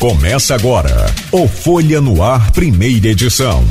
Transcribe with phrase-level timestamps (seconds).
[0.00, 3.62] Começa agora o Folha no Ar, primeira edição.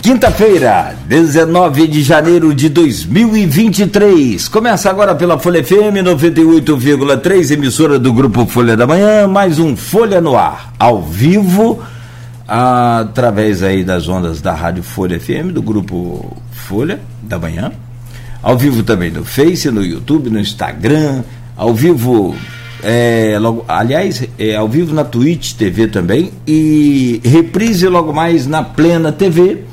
[0.00, 4.46] Quinta-feira, 19 de janeiro de 2023.
[4.46, 10.20] Começa agora pela Folha FM 98,3, emissora do grupo Folha da Manhã, mais um Folha
[10.20, 11.82] no Ar, ao vivo,
[12.46, 17.72] através aí das ondas da Rádio Folha FM, do grupo Folha da Manhã,
[18.40, 21.24] ao vivo também no Face, no YouTube, no Instagram,
[21.56, 22.36] ao vivo
[22.82, 28.62] é, logo, aliás, é, ao vivo na Twitch TV também e reprise logo mais na
[28.62, 29.64] Plena TV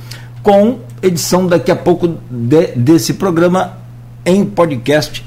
[0.41, 3.77] com edição daqui a pouco de, desse programa
[4.25, 5.23] em podcast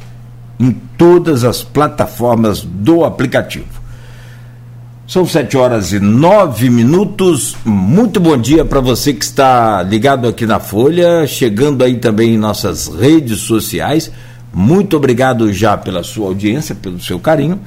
[0.59, 3.79] em todas as plataformas do aplicativo.
[5.06, 7.56] São sete horas e nove minutos.
[7.65, 12.38] Muito bom dia para você que está ligado aqui na Folha, chegando aí também em
[12.38, 14.10] nossas redes sociais.
[14.52, 17.61] Muito obrigado já pela sua audiência, pelo seu carinho.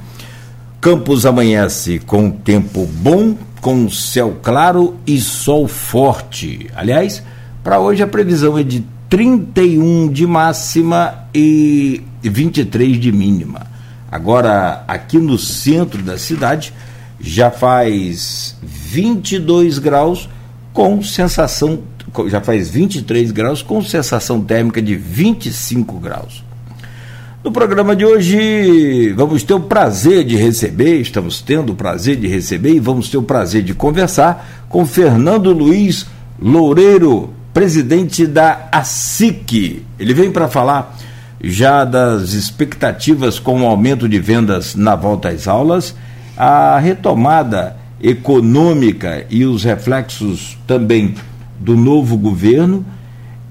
[0.80, 6.68] Campos amanhece com tempo bom, com céu claro e sol forte.
[6.74, 7.22] Aliás,
[7.62, 13.66] para hoje a previsão é de 31 de máxima e 23 de mínima.
[14.10, 16.72] Agora, aqui no centro da cidade,
[17.20, 20.28] já faz 22 graus
[20.72, 21.82] com sensação,
[22.26, 26.42] já faz 23 graus com sensação térmica de 25 graus.
[27.44, 32.28] No programa de hoje, vamos ter o prazer de receber, estamos tendo o prazer de
[32.28, 36.06] receber e vamos ter o prazer de conversar com Fernando Luiz
[36.40, 39.84] Loureiro, presidente da ASIC.
[39.98, 40.96] Ele vem para falar
[41.42, 45.96] já das expectativas com o aumento de vendas na volta às aulas,
[46.36, 51.16] a retomada econômica e os reflexos também
[51.58, 52.86] do novo governo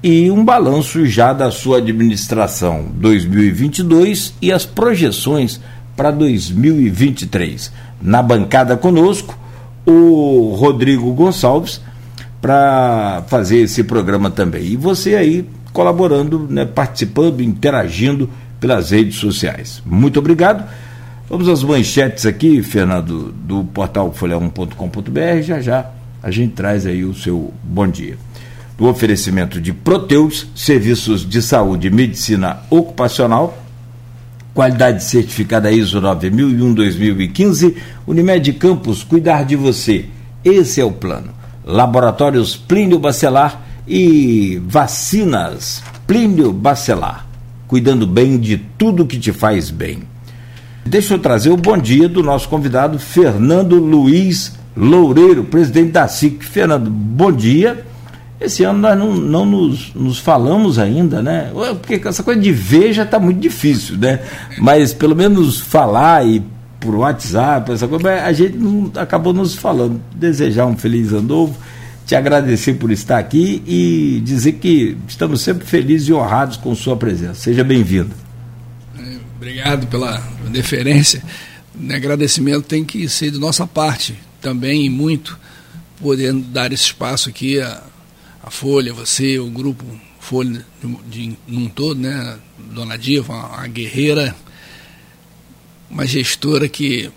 [0.04, 5.62] e um balanço já da sua administração 2022 e as projeções
[5.96, 7.72] para 2023.
[8.02, 9.38] Na bancada conosco,
[9.86, 11.80] o Rodrigo Gonçalves,
[12.42, 14.64] para fazer esse programa também.
[14.64, 18.28] E você aí colaborando, né, participando, interagindo
[18.60, 19.84] pelas redes sociais.
[19.86, 20.68] Muito obrigado.
[21.30, 25.42] Vamos às manchetes aqui, Fernando, do portal folha1.com.br.
[25.44, 25.92] Já já
[26.24, 28.18] a gente traz aí o seu bom dia
[28.78, 33.58] do oferecimento de Proteus, serviços de saúde e medicina ocupacional,
[34.54, 37.76] qualidade certificada ISO 9001-2015,
[38.08, 40.06] Unimed Campos, cuidar de você.
[40.44, 41.30] Esse é o plano.
[41.64, 47.28] Laboratórios Plínio Bacelar e vacinas Plínio Bacelar,
[47.68, 50.00] cuidando bem de tudo que te faz bem.
[50.86, 56.44] Deixa eu trazer o bom dia do nosso convidado Fernando Luiz Loureiro, presidente da SIC.
[56.44, 57.86] Fernando, bom dia.
[58.42, 61.52] Esse ano nós não, não nos, nos, falamos ainda, né?
[61.80, 64.20] Porque essa coisa de ver já está muito difícil, né?
[64.58, 66.44] Mas pelo menos falar e
[66.80, 70.02] por WhatsApp, essa coisa, a gente não, acabou nos falando.
[70.16, 71.56] Desejar um feliz ano novo,
[72.08, 76.98] te agradecer por estar aqui e dizer que estamos sempre felizes e honrados com sua
[76.98, 77.36] presença.
[77.36, 78.10] Seja bem-vindo.
[79.36, 80.20] Obrigado pela
[80.50, 81.22] deferência.
[81.80, 85.38] O agradecimento tem que ser de nossa parte também e muito,
[86.02, 87.91] podendo dar esse espaço aqui a
[88.44, 89.86] a Folha, você, o grupo
[90.20, 92.40] Folha de, de, num todo, né?
[92.58, 94.36] Dona Diva, uma, guerreira,
[95.90, 97.12] uma gestora que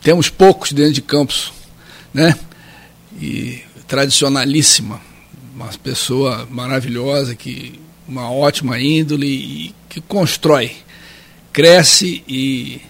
[0.00, 1.52] temos poucos dentro de campos,
[2.14, 2.36] né?
[3.20, 5.00] E tradicionalíssima,
[5.54, 7.78] uma pessoa maravilhosa, que
[8.08, 10.72] uma ótima índole e que constrói,
[11.52, 12.80] cresce e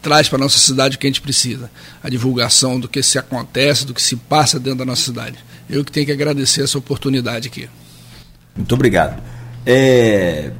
[0.00, 1.70] traz para a nossa cidade o que a gente precisa.
[2.02, 5.38] A divulgação do que se acontece, do que se passa dentro da nossa cidade.
[5.68, 7.68] Eu que tenho que agradecer essa oportunidade aqui.
[8.56, 9.20] Muito obrigado.
[9.66, 10.50] É...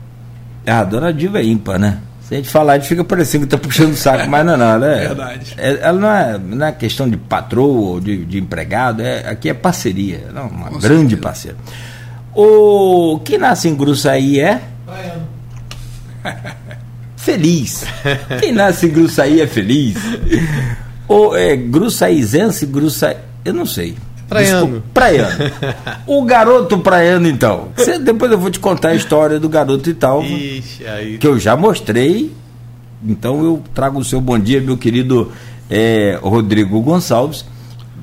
[0.66, 2.00] A dona Diva é ímpar, né?
[2.22, 4.56] Se a gente falar, a gente fica parecendo que está puxando o saco, mas não,
[4.56, 4.66] não.
[4.66, 5.54] Ela é, Verdade.
[5.58, 9.50] É, ela não é, não é questão de patroa ou de, de empregado, é, aqui
[9.50, 10.28] é parceria.
[10.32, 11.22] Não, uma Com grande certeza.
[11.22, 11.56] parceira.
[12.34, 14.60] O que nasce em Gruçaí é?
[14.86, 15.26] Baiano.
[17.16, 17.84] feliz.
[18.40, 19.96] Quem nasce em Gruçaí é feliz.
[21.06, 23.16] Ou é gruçaizense, Gruçaí.
[23.44, 23.96] Eu não sei.
[24.34, 24.66] Praiano.
[24.66, 25.52] Desculpa, praiano.
[26.06, 27.68] o garoto praiano, então.
[27.76, 30.22] Você, depois eu vou te contar a história do garoto e tal.
[30.22, 31.18] Ixi, aí...
[31.18, 32.32] Que eu já mostrei.
[33.06, 35.30] Então eu trago o seu bom dia, meu querido
[35.70, 37.44] é, Rodrigo Gonçalves.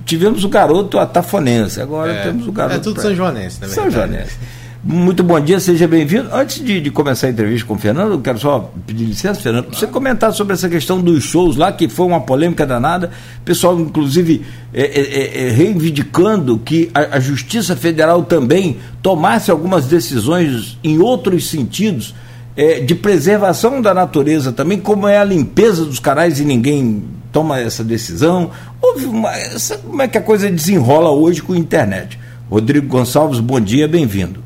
[0.06, 2.76] Tivemos o garoto atafonense, agora é, temos o garoto.
[2.76, 3.68] É tudo São Joanense, né?
[3.68, 4.38] São Joanense.
[4.84, 6.30] Muito bom dia, seja bem-vindo.
[6.34, 9.66] Antes de, de, começar a entrevista com o Fernando, eu quero só pedir licença, Fernando,
[9.66, 13.12] para você comentar sobre essa questão dos shows lá, que foi uma polêmica danada.
[13.46, 14.44] Pessoal, inclusive,
[14.74, 20.98] é, é, é, é, reivindicando que a, a, Justiça Federal também tomasse algumas decisões em
[20.98, 22.16] outros sentidos,
[22.58, 27.60] é, de preservação da natureza também, como é a limpeza dos canais e ninguém toma
[27.60, 28.50] essa decisão?
[28.82, 32.18] Houve uma, essa, como é que a coisa desenrola hoje com a internet?
[32.50, 34.42] Rodrigo Gonçalves, bom dia, bem-vindo.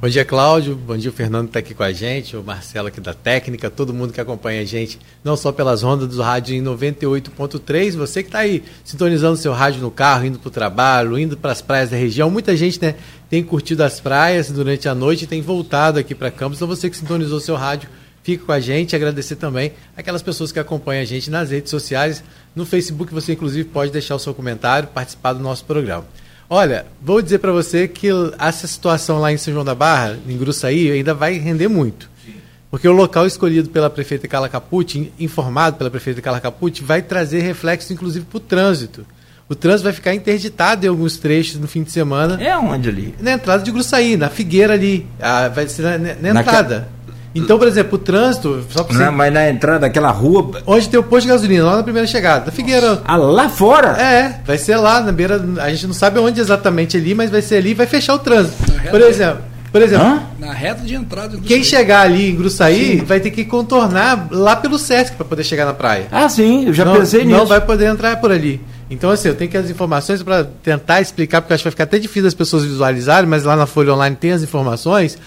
[0.00, 0.76] Bom dia, Cláudio.
[0.76, 3.92] Bom dia, o Fernando está aqui com a gente, o Marcelo aqui da técnica, todo
[3.92, 8.28] mundo que acompanha a gente, não só pelas ondas do rádio em 98.3, você que
[8.28, 11.90] está aí sintonizando seu rádio no carro, indo para o trabalho, indo para as praias
[11.90, 12.30] da região.
[12.30, 12.94] Muita gente né,
[13.28, 16.58] tem curtido as praias durante a noite e tem voltado aqui para Campos.
[16.58, 17.88] Então, você que sintonizou seu rádio,
[18.22, 18.94] fica com a gente.
[18.94, 22.22] Agradecer também aquelas pessoas que acompanham a gente nas redes sociais.
[22.54, 26.06] No Facebook, você inclusive pode deixar o seu comentário, participar do nosso programa.
[26.50, 28.08] Olha, vou dizer para você que
[28.38, 32.08] essa situação lá em São João da Barra, em Gruçaí, ainda vai render muito.
[32.70, 37.40] Porque o local escolhido pela prefeita Carla Capucci, informado pela prefeita Carla Capucci, vai trazer
[37.40, 39.06] reflexo inclusive para o trânsito.
[39.48, 42.42] O trânsito vai ficar interditado em alguns trechos no fim de semana.
[42.42, 43.14] É onde ali?
[43.20, 45.06] Na entrada de Gruçaí, na Figueira ali.
[45.18, 46.88] Ah, vai ser na, na, na entrada.
[47.34, 48.64] Então, por exemplo, o trânsito.
[48.70, 49.04] Só pra você...
[49.04, 50.62] Não, mas na entrada daquela rua.
[50.66, 53.02] Onde tem o posto de gasolina, lá na primeira chegada, da Figueira.
[53.04, 53.88] Ah, lá fora?
[54.00, 55.44] É, vai ser lá, na beira.
[55.60, 58.18] A gente não sabe onde exatamente ali, mas vai ser ali e vai fechar o
[58.18, 58.56] trânsito.
[58.90, 59.42] Por exemplo.
[59.70, 60.22] Por exemplo, Hã?
[60.38, 61.38] na reta de entrada.
[61.44, 63.04] Quem chegar ali em Gruçaí sim.
[63.04, 66.06] vai ter que contornar lá pelo Sesc para poder chegar na praia.
[66.10, 67.36] Ah, sim, eu já não, pensei nisso.
[67.36, 68.60] Não vai poder entrar por ali.
[68.90, 71.84] Então, assim, eu tenho que as informações para tentar explicar, porque acho que vai ficar
[71.84, 75.18] até difícil as pessoas visualizarem, mas lá na Folha Online tem as informações.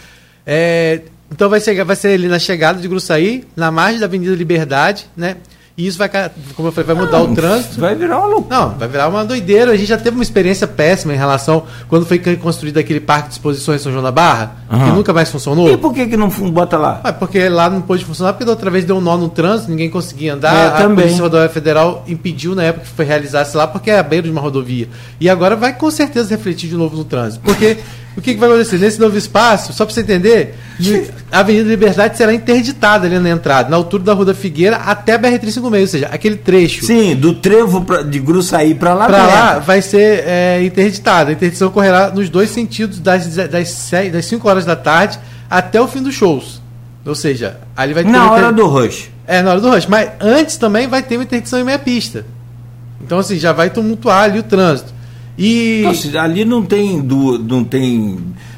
[0.46, 4.36] É, então vai ser, vai ser ali na chegada de Gruçaí, na margem da Avenida
[4.36, 5.38] Liberdade, né?
[5.78, 6.10] E isso vai,
[6.56, 7.80] como eu falei, vai mudar não, o trânsito.
[7.80, 8.60] Vai virar uma loucura.
[8.60, 9.72] Não, vai virar uma doideira.
[9.72, 13.36] A gente já teve uma experiência péssima em relação quando foi construído aquele parque de
[13.36, 14.80] exposições em São João da Barra, uhum.
[14.84, 15.72] que nunca mais funcionou.
[15.72, 17.00] E por que, que não bota lá?
[17.04, 19.72] Ah, porque lá não pôde funcionar, porque da outra vez deu um nó no trânsito,
[19.72, 20.54] ninguém conseguia andar.
[20.54, 21.06] É, a também.
[21.06, 24.32] Polícia Rodoviária Federal impediu na época que foi realizar-se lá, porque é a beira de
[24.32, 24.90] uma rodovia.
[25.22, 27.42] E agora vai com certeza refletir de novo no trânsito.
[27.44, 27.78] Porque
[28.16, 28.78] o que, que, vai acontecer?
[28.78, 30.56] Nesse novo espaço, só para você entender,
[31.32, 35.14] a Avenida Liberdade será interditada ali na entrada, na altura da Rua da Figueira até
[35.14, 36.86] a BR-356, ou seja, aquele trecho.
[36.86, 39.06] Sim, do trevo pra, de Gruçaí para lá.
[39.06, 41.30] Para lá vai ser é, interditada.
[41.30, 45.18] A interdição ocorrerá nos dois sentidos, das, das, 6, das 5 horas da tarde
[45.50, 46.62] até o fim dos shows.
[47.06, 48.10] Ou seja, ali vai ter.
[48.10, 49.10] Na hora do rush.
[49.26, 49.86] É, na hora do rush.
[49.88, 52.26] Mas antes também vai ter uma interdição em meia pista.
[53.02, 54.94] Então, assim, já vai tumultuar ali o trânsito.
[55.38, 58.18] E Nossa, ali não tem du, não tem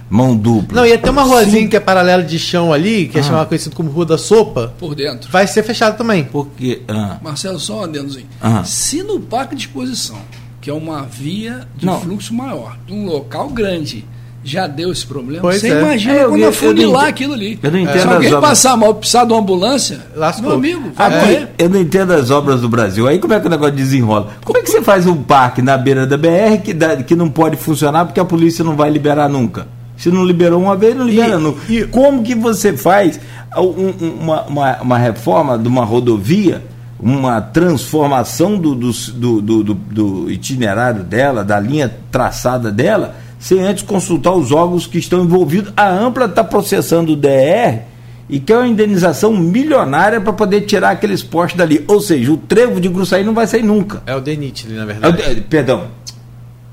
[0.09, 0.81] mão dupla.
[0.81, 1.67] Não, ia ter uma ruazinha Sim.
[1.67, 3.23] que é paralela de chão ali, que é ah.
[3.23, 4.73] é chamada conhecida como Rua da Sopa.
[4.77, 5.31] Por dentro.
[5.31, 6.23] Vai ser fechada também.
[6.25, 7.17] Porque ah.
[7.21, 8.27] Marcelo, só um adendozinho.
[8.39, 8.63] Ah.
[8.63, 10.19] Se no parque de exposição,
[10.61, 11.99] que é uma via de não.
[11.99, 14.05] fluxo maior, de um local grande,
[14.43, 15.41] já deu esse problema.
[15.41, 15.79] Pois Você é.
[15.79, 17.57] imagina é, quando afunilar aquilo ali.
[17.63, 20.49] Eu não entendo Se alguém passar mal, precisar de uma ambulância, Lascou.
[20.49, 21.49] meu amigo, vai é.
[21.57, 23.07] Eu não entendo as obras do Brasil.
[23.07, 24.31] Aí como é que o negócio desenrola?
[24.43, 27.29] Como é que você faz um parque na beira da BR que, dá, que não
[27.29, 29.67] pode funcionar porque a polícia não vai liberar nunca?
[29.95, 31.61] Se não liberou uma vez, não libera e, nunca.
[31.71, 33.19] E como que você faz
[33.55, 36.61] um, uma, uma, uma reforma de uma rodovia
[37.03, 43.13] uma transformação do, do, do, do, do itinerário dela, da linha traçada dela,
[43.43, 45.73] sem antes consultar os órgãos que estão envolvidos.
[45.75, 47.81] A Ampla está processando o DR
[48.29, 51.83] e quer uma indenização milionária para poder tirar aqueles postes dali.
[51.85, 54.01] Ou seja, o trevo de Gruçaí não vai sair nunca.
[54.05, 55.21] É o DENIT, na verdade.
[55.21, 55.87] É o, perdão.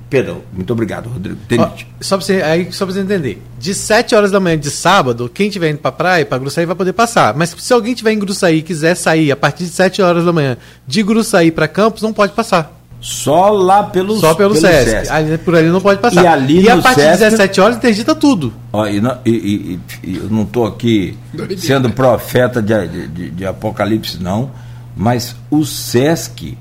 [0.09, 1.41] Perdão, muito obrigado, Rodrigo.
[1.49, 1.89] DENIT.
[2.01, 3.43] só para você, aí, só você entender.
[3.59, 6.77] De 7 horas da manhã de sábado, quem estiver indo para praia, para Gruçaí, vai
[6.77, 7.35] poder passar.
[7.35, 10.33] Mas se alguém estiver em Gruçaí e quiser sair a partir de 7 horas da
[10.33, 12.80] manhã de Gruçaí para Campos, não pode passar.
[13.00, 14.90] Só lá pelo Só pelo, pelo Sesc.
[14.90, 15.12] Sesc.
[15.12, 16.23] Ali, por ali não pode passar.
[16.23, 17.25] E, ali e a partir Sesc...
[17.25, 18.52] de 17 horas interdita tudo.
[18.73, 21.16] Ó, e, não, e, e, e, eu não estou aqui
[21.57, 24.50] sendo profeta de, de, de, Apocalipse, não,
[24.95, 26.59] mas o Sesc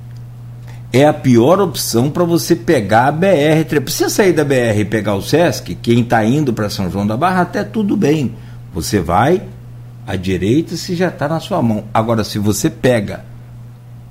[0.94, 3.82] é a pior opção para você pegar a BR.
[3.84, 7.18] Precisa sair da BR e pegar o Sesc, quem está indo para São João da
[7.18, 8.34] Barra, até tudo bem.
[8.74, 9.44] Você vai
[10.08, 11.84] à direita se já está na sua mão.
[11.94, 13.29] Agora, se você pega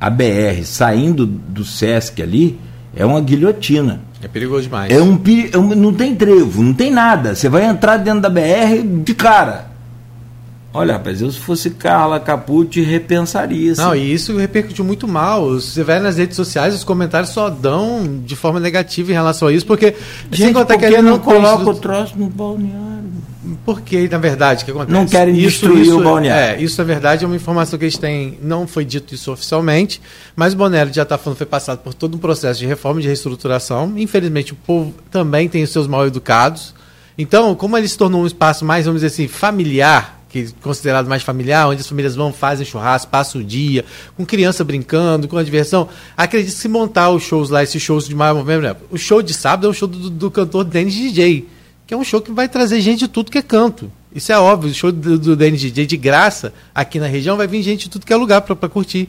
[0.01, 2.59] a BR saindo do Sesc ali
[2.95, 4.01] é uma guilhotina.
[4.23, 4.93] É perigoso demais.
[4.93, 5.21] É um,
[5.53, 7.35] é um, não tem trevo, não tem nada.
[7.35, 9.69] Você vai entrar dentro da BR de cara.
[10.73, 13.75] Olha, rapaz, eu se fosse Carla Capucci repensaria.
[13.77, 15.51] Não, e isso repercutiu muito mal.
[15.55, 19.53] Você vai nas redes sociais, os comentários só dão de forma negativa em relação a
[19.53, 19.95] isso, porque
[20.31, 22.88] Gente, sem contar que ele não, não coloca o troço no balneário.
[23.65, 24.93] Porque, na verdade, o que acontece?
[24.93, 26.61] Não querem isso, destruir isso, o balneário.
[26.61, 28.39] É, isso, na verdade, é uma informação que eles têm.
[28.43, 30.01] Não foi dito isso oficialmente,
[30.37, 33.07] mas o balneário já está falando foi passado por todo um processo de reforma, de
[33.07, 33.93] reestruturação.
[33.97, 36.75] Infelizmente, o povo também tem os seus mal educados.
[37.17, 41.23] Então, como ele se tornou um espaço mais, vamos dizer assim, familiar, que considerado mais
[41.23, 43.85] familiar, onde as famílias vão, fazem churrasco, passam o dia,
[44.17, 45.89] com criança brincando, com a diversão.
[46.17, 49.33] Acredito que se montar os shows lá, esses shows de maior movimento, o show de
[49.35, 51.47] sábado é um show do, do cantor Dennis DJ,
[51.89, 53.91] que é um show que vai trazer gente de tudo que é canto.
[54.15, 57.47] Isso é óbvio, o show do, do Dennis DJ de graça aqui na região vai
[57.47, 59.09] vir gente de tudo que é lugar para curtir.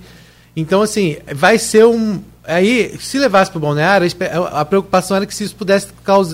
[0.55, 2.21] Então, assim, vai ser um.
[2.45, 4.07] Aí, se levasse para o balneário,
[4.53, 5.89] a preocupação era que se isso pudesse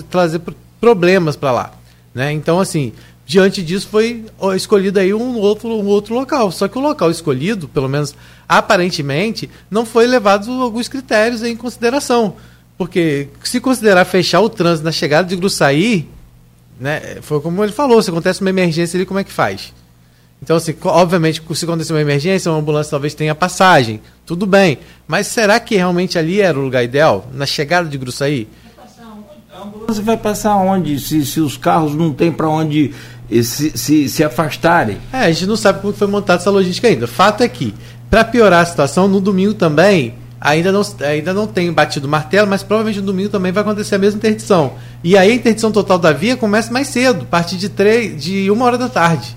[0.08, 0.40] trazer
[0.80, 1.72] problemas para lá.
[2.14, 2.32] Né?
[2.32, 2.92] Então, assim,
[3.26, 4.24] diante disso foi
[4.54, 6.52] escolhido aí um outro, um outro local.
[6.52, 8.14] Só que o local escolhido, pelo menos
[8.48, 12.36] aparentemente, não foi levado alguns critérios em consideração.
[12.78, 16.08] Porque se considerar fechar o trânsito na chegada de Gruçaí,
[16.78, 19.72] né, foi como ele falou, se acontece uma emergência ali, como é que faz?
[20.42, 24.78] Então, assim, obviamente, se acontecer uma emergência, uma ambulância talvez tenha passagem, tudo bem.
[25.08, 27.26] Mas será que realmente ali era o lugar ideal?
[27.32, 28.46] Na chegada de Gruçaí?
[29.52, 31.00] A ambulância vai passar onde?
[31.00, 32.92] Se, se os carros não têm para onde
[33.42, 34.98] se, se, se afastarem?
[35.12, 37.06] É, a gente não sabe como foi montada essa logística ainda.
[37.06, 37.74] Fato é que,
[38.10, 42.62] para piorar a situação, no domingo também ainda não, ainda não tem batido martelo, mas
[42.62, 44.74] provavelmente no domingo também vai acontecer a mesma interdição.
[45.02, 48.50] E aí a interdição total da via começa mais cedo, a partir de, três, de
[48.50, 49.36] uma hora da tarde.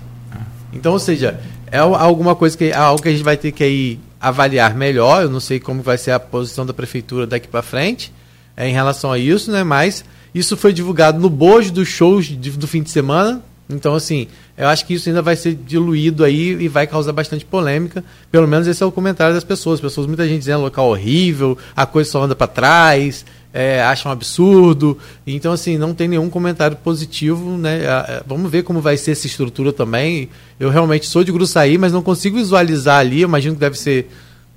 [0.72, 1.40] Então, ou seja,
[1.70, 5.22] é alguma coisa que algo que a gente vai ter que aí avaliar melhor.
[5.22, 8.12] Eu não sei como vai ser a posição da prefeitura daqui para frente
[8.56, 9.64] é, em relação a isso, né?
[9.64, 10.04] Mas
[10.34, 13.42] isso foi divulgado no bojo dos shows de, do fim de semana.
[13.72, 17.44] Então, assim, eu acho que isso ainda vai ser diluído aí e vai causar bastante
[17.44, 18.04] polêmica.
[18.30, 19.80] Pelo menos esse é o comentário das pessoas.
[19.80, 24.12] pessoas, muita gente dizendo local horrível, a coisa só anda para trás, é, acham um
[24.12, 24.98] absurdo.
[25.26, 27.80] Então, assim, não tem nenhum comentário positivo, né?
[28.26, 30.28] Vamos ver como vai ser essa estrutura também.
[30.58, 33.22] Eu realmente sou de Gruçaí, mas não consigo visualizar ali.
[33.22, 34.10] Eu imagino que deve ser.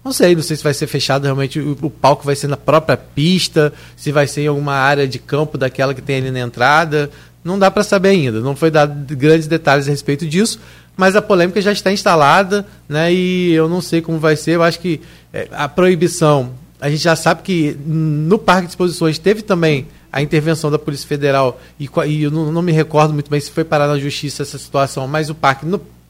[0.03, 1.59] Não sei, não sei se vai ser fechado realmente.
[1.59, 5.57] O palco vai ser na própria pista, se vai ser em alguma área de campo
[5.57, 7.09] daquela que tem ali na entrada.
[7.43, 10.59] Não dá para saber ainda, não foi dado grandes detalhes a respeito disso,
[10.95, 13.13] mas a polêmica já está instalada, né?
[13.13, 14.51] E eu não sei como vai ser.
[14.51, 15.01] Eu acho que
[15.33, 20.21] é, a proibição, a gente já sabe que no Parque de Exposições teve também a
[20.21, 23.63] intervenção da Polícia Federal e, e eu não, não, me recordo muito bem se foi
[23.63, 25.65] parar na justiça essa situação, mas o parque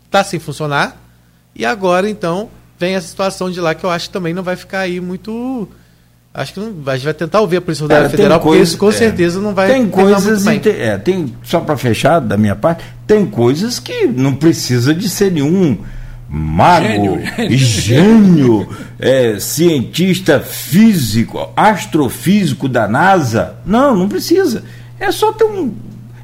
[0.05, 1.01] está sem funcionar.
[1.55, 4.55] E agora, então, vem essa situação de lá que eu acho que também não vai
[4.55, 5.69] ficar aí muito
[6.33, 8.89] Acho que não, a gente vai tentar ouvir a Polícia Rodoviária Federal, porque isso com
[8.89, 13.23] é, certeza não vai Tem coisas, é, tem, só para fechar da minha parte, tem
[13.23, 15.77] coisas que não precisa de ser nenhum
[16.27, 23.55] mago, gênio, gênio é, cientista físico, astrofísico da NASA.
[23.63, 24.63] Não, não precisa.
[24.99, 25.71] É só ter um.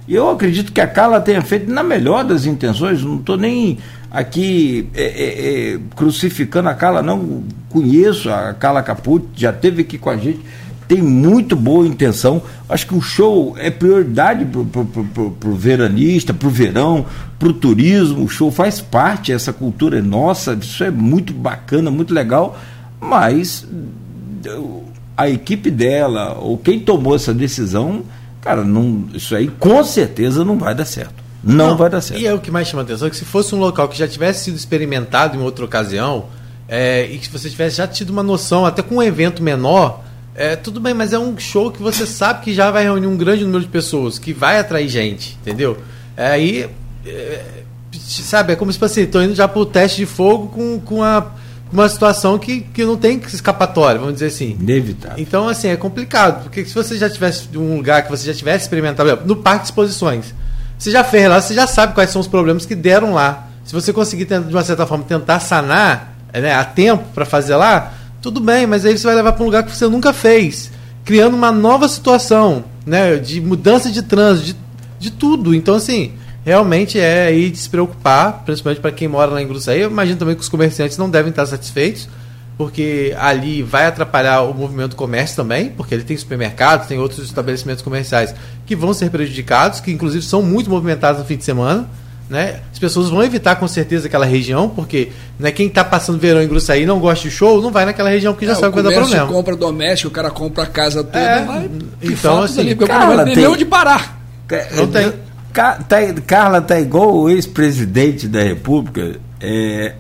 [0.10, 3.78] Eu acredito que a Carla tenha feito na melhor das intenções, não estou nem
[4.10, 10.00] aqui é, é, é, crucificando a Carla, não conheço a Carla Caputo, já teve aqui
[10.00, 10.40] com a gente,
[10.88, 12.42] tem muito boa intenção.
[12.68, 17.06] Acho que o show é prioridade para o veranista, para o verão,
[17.38, 18.24] para o turismo.
[18.24, 22.58] O show faz parte, essa cultura é nossa, isso é muito bacana, muito legal,
[23.00, 23.68] mas
[25.16, 28.02] a equipe dela, ou quem tomou essa decisão,
[28.42, 31.24] cara, não, isso aí com certeza não vai dar certo.
[31.44, 32.22] Não, não, vai dar certo.
[32.22, 34.46] E é o que mais chama atenção, que se fosse um local que já tivesse
[34.46, 36.26] sido experimentado em outra ocasião,
[36.68, 40.04] é, e que você tivesse já tido uma noção, até com um evento menor,
[40.36, 43.18] é, tudo bem, mas é um show que você sabe que já vai reunir um
[43.18, 45.78] grande número de pessoas, que vai atrair gente, entendeu?
[46.16, 46.70] É, aí,
[47.06, 47.42] é,
[47.92, 51.04] sabe, é como se fosse, estou indo já para o teste de fogo com, com
[51.04, 51.32] a
[51.72, 54.58] uma situação que, que não tem escapatória, vamos dizer assim.
[54.60, 55.18] Inevitável.
[55.20, 58.66] Então, assim, é complicado, porque se você já tivesse um lugar que você já tivesse
[58.66, 60.34] experimentado, no parque de exposições,
[60.78, 63.48] você já fez lá, você já sabe quais são os problemas que deram lá.
[63.64, 67.94] Se você conseguir, de uma certa forma, tentar sanar né, a tempo para fazer lá,
[68.22, 70.72] tudo bem, mas aí você vai levar para um lugar que você nunca fez,
[71.06, 74.56] criando uma nova situação, né, de mudança de trânsito, de,
[75.00, 75.54] de tudo.
[75.54, 76.14] Então, assim,
[76.50, 79.82] realmente é aí de se preocupar, principalmente para quem mora lá em Gruçaí.
[79.82, 82.10] Eu imagino também que os comerciantes não devem estar satisfeitos,
[82.58, 87.24] porque ali vai atrapalhar o movimento do comércio também, porque ele tem supermercados, tem outros
[87.24, 88.34] estabelecimentos comerciais
[88.66, 91.88] que vão ser prejudicados, que inclusive são muito movimentados no fim de semana.
[92.28, 92.62] Né?
[92.72, 96.48] As pessoas vão evitar com certeza aquela região, porque né, quem está passando verão em
[96.48, 98.82] Gruçaí e não gosta de show, não vai naquela região que já é, sabe que
[98.82, 99.28] vai dar problema.
[99.28, 101.70] compra doméstico, o cara compra a casa toda, é, vai,
[102.02, 104.20] então assim, ali, cara, tem onde parar.
[104.76, 105.29] Não tem.
[105.54, 105.80] Tá,
[106.26, 109.20] Carla tá igual o ex-presidente da República.
[109.42, 109.96] É,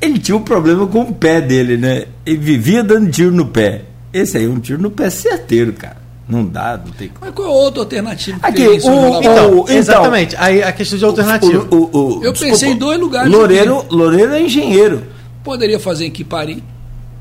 [0.00, 2.04] ele tinha um problema com o pé dele, né?
[2.24, 3.82] Ele vivia dando tiro no pé.
[4.12, 6.04] Esse aí é um tiro no pé certeiro, cara.
[6.26, 8.38] Não dá, não tem Mas qual é outra alternativa?
[8.42, 11.66] Aqui, o, então, então, exatamente, aí a questão de alternativa.
[11.70, 13.30] O, o, Eu desculpa, pensei em dois lugares.
[13.30, 15.04] Loureiro, Loureiro é engenheiro.
[15.42, 16.64] Poderia fazer em Quipari,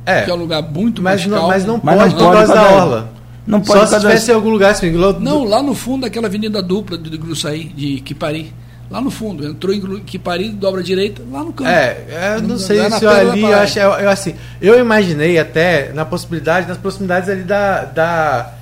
[0.05, 1.47] é, que é um lugar muito mas mais não, calmo.
[1.49, 3.13] Mas não pode, mas não pode da orla.
[3.45, 4.91] Não pode Só se tivesse em algum lugar assim.
[4.91, 8.53] Não, lá no fundo daquela avenida dupla de Gruçaí, de Quipari.
[8.89, 11.67] Lá no fundo, entrou em Quipari, dobra direita, lá no canto.
[11.67, 15.39] É, é não, não sei se eu ali, eu acho, eu, eu, assim, eu imaginei
[15.39, 18.53] até na possibilidade, nas proximidades ali da, da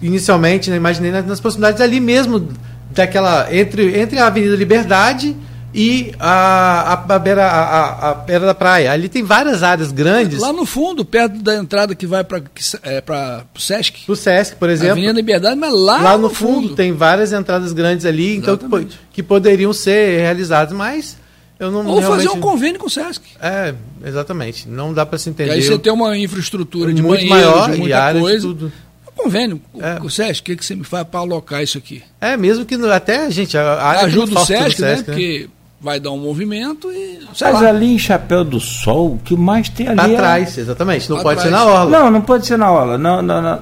[0.00, 2.48] inicialmente, né, imaginei nas, nas proximidades ali mesmo
[2.90, 5.34] daquela entre entre a Avenida Liberdade
[5.76, 8.90] e a, a, a, beira, a, a, beira da praia.
[8.90, 10.40] Ali tem várias áreas grandes.
[10.40, 12.42] Lá no fundo, perto da entrada que vai para
[12.82, 13.02] é,
[13.54, 14.10] o Sesc.
[14.10, 14.92] O Sesc, por exemplo.
[14.92, 18.56] Avenida Liberdade, mas lá, lá no, no fundo, fundo, tem várias entradas grandes ali, então
[18.56, 21.18] que, que, poderiam ser realizadas, mas
[21.60, 22.24] eu não Ou realmente...
[22.24, 23.22] fazer um convênio com o Sesc.
[23.38, 24.66] É, exatamente.
[24.66, 25.50] Não dá para se entender.
[25.50, 28.48] E aí você tem uma infraestrutura de muito banheiro, maior de muita e coisa.
[28.48, 28.72] tudo
[29.16, 29.98] convênio é.
[29.98, 32.02] com o SESC, o que, que você me faz para alocar isso aqui?
[32.20, 33.56] É, mesmo que até a gente.
[33.56, 34.68] A ajuda o SESC, né?
[34.68, 35.02] Sesc, né?
[35.02, 35.48] Porque
[35.80, 37.20] vai dar um movimento e.
[37.28, 37.68] Mas lá.
[37.68, 40.14] ali em Chapéu do Sol, o que mais tem ali.
[40.14, 40.60] Atrás, é...
[40.60, 41.08] exatamente.
[41.08, 41.54] Não pra pode trás.
[41.54, 41.98] ser na orla.
[41.98, 42.98] Não, não pode ser na orla.
[42.98, 43.60] Na, na, na,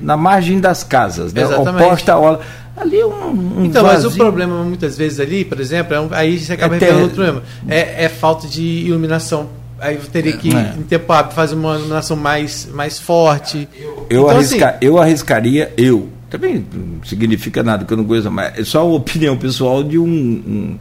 [0.00, 1.44] na margem das casas, né?
[1.44, 2.40] oposta à orla.
[2.76, 4.10] Ali é um, um Então, vazio.
[4.10, 6.92] mas o problema muitas vezes ali, por exemplo, é um, aí você acaba é ter...
[6.94, 7.42] outro problema.
[7.66, 10.74] É, é falta de iluminação aí teria que, é.
[10.78, 13.68] em tempo hábil, fazer uma iluminação mais, mais forte.
[13.78, 18.04] Eu, eu, então, arrisca, assim, eu arriscaria, eu, também não significa nada que eu não
[18.04, 20.78] conheço, mas é só uma opinião pessoal de um, um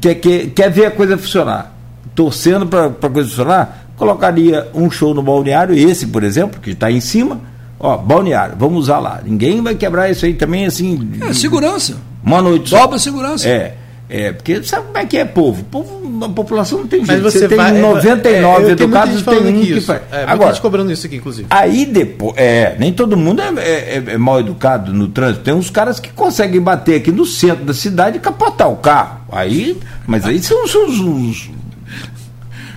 [0.00, 1.74] quer, quer, quer ver a coisa funcionar,
[2.14, 6.90] torcendo para a coisa funcionar, colocaria um show no balneário, esse, por exemplo, que está
[6.90, 7.40] em cima,
[7.78, 9.20] ó, balneário, vamos usar lá.
[9.24, 11.18] Ninguém vai quebrar isso aí também assim.
[11.20, 11.96] É, segurança.
[12.24, 12.70] Uma noite.
[12.70, 13.48] Dobra segurança.
[13.48, 13.76] É.
[14.08, 15.64] É, porque sabe como é que é povo?
[15.64, 17.22] povo a população não tem jeito.
[17.22, 20.02] Mas você, você tem vai, 99 é, educados, tem um que faz.
[20.12, 21.46] É, Agora, gente cobrando isso aqui, inclusive.
[21.50, 25.44] Aí depois, é, nem todo mundo é, é, é, mal educado no trânsito.
[25.44, 29.20] Tem uns caras que conseguem bater aqui no centro da cidade e capotar o carro.
[29.32, 31.50] Aí, mas aí são os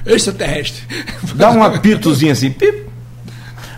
[0.06, 0.84] extraterrestre.
[1.36, 2.88] Dá um apitozinho assim, pip.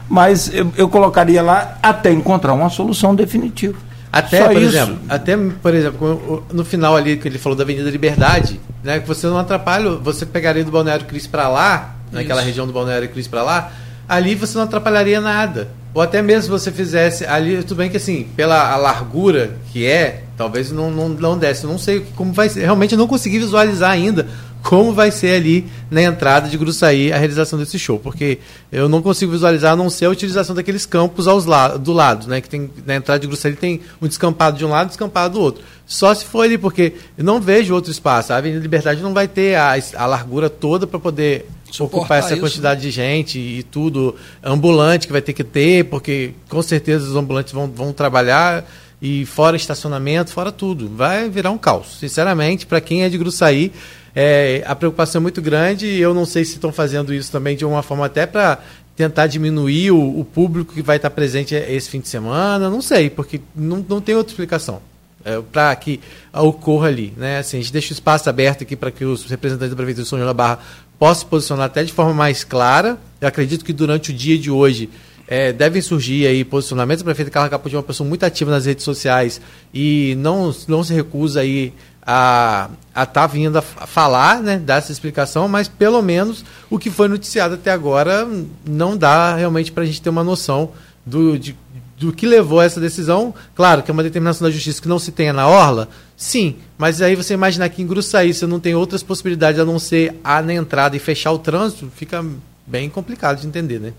[0.07, 3.77] Mas eu, eu colocaria lá até encontrar uma solução definitiva.
[4.11, 4.75] Até, Só por isso.
[4.75, 9.07] exemplo, até, por exemplo, no final ali que ele falou da Avenida Liberdade, né, que
[9.07, 12.15] você não atrapalha, você pegaria do Balneário Cris para lá, isso.
[12.15, 13.71] naquela região do Balneário Cris para lá,
[14.07, 15.69] ali você não atrapalharia nada.
[15.93, 20.23] Ou até mesmo se você fizesse ali, tudo bem que assim, pela largura que é,
[20.37, 21.63] talvez não, não, não desce.
[21.63, 22.61] Eu não sei como vai ser.
[22.61, 24.27] Realmente eu não consegui visualizar ainda
[24.61, 28.39] como vai ser ali na entrada de Gruçaí a realização desse show, porque
[28.71, 32.27] eu não consigo visualizar a não ser a utilização daqueles campos aos la do lado,
[32.27, 32.41] né?
[32.41, 35.35] Que tem na entrada de Gruçaí tem um descampado de um lado e um descampado
[35.35, 35.63] do outro.
[35.85, 38.31] Só se for ali, porque eu não vejo outro espaço.
[38.31, 42.33] A Avenida Liberdade não vai ter a, a largura toda para poder Suportar ocupar essa
[42.33, 42.85] isso, quantidade né?
[42.85, 47.53] de gente e tudo ambulante que vai ter que ter, porque com certeza os ambulantes
[47.53, 48.65] vão, vão trabalhar
[49.01, 50.89] e fora estacionamento, fora tudo.
[50.89, 51.97] Vai virar um caos.
[51.99, 53.71] Sinceramente, para quem é de Gruçaí,
[54.15, 57.55] é, a preocupação é muito grande e eu não sei se estão fazendo isso também
[57.55, 58.59] de uma forma até para
[58.95, 63.09] tentar diminuir o, o, público que vai estar presente esse fim de semana, não sei,
[63.09, 64.81] porque não, não tem outra explicação.
[65.23, 65.99] É, para que
[66.33, 67.13] ocorra ali.
[67.17, 67.39] Né?
[67.39, 70.09] Assim, a gente deixa o espaço aberto aqui para que os representantes da Prefeitura de
[70.09, 70.59] São João da Barra
[70.97, 72.97] possam se posicionar até de forma mais clara.
[73.19, 74.89] Eu acredito que durante o dia de hoje
[75.27, 77.01] é, devem surgir aí posicionamentos.
[77.01, 79.39] A prefeita Carla Caputinho é uma pessoa muito ativa nas redes sociais
[79.73, 81.71] e não, não se recusa aí
[82.05, 86.89] a estar tá vindo a falar, né, dar essa explicação, mas pelo menos o que
[86.89, 88.27] foi noticiado até agora
[88.65, 90.71] não dá realmente para a gente ter uma noção
[91.05, 91.55] do, de,
[91.97, 93.33] do que levou a essa decisão.
[93.55, 97.01] Claro que é uma determinação da justiça que não se tenha na orla, sim, mas
[97.01, 100.41] aí você imaginar que em Gruçaí você não tem outras possibilidades a não ser a
[100.41, 102.25] na entrada e fechar o trânsito, fica
[102.65, 103.93] bem complicado de entender, né?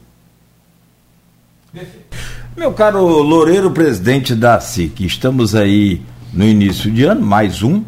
[2.56, 7.82] Meu caro Loureiro, presidente da SIC, estamos aí no início de ano, mais um,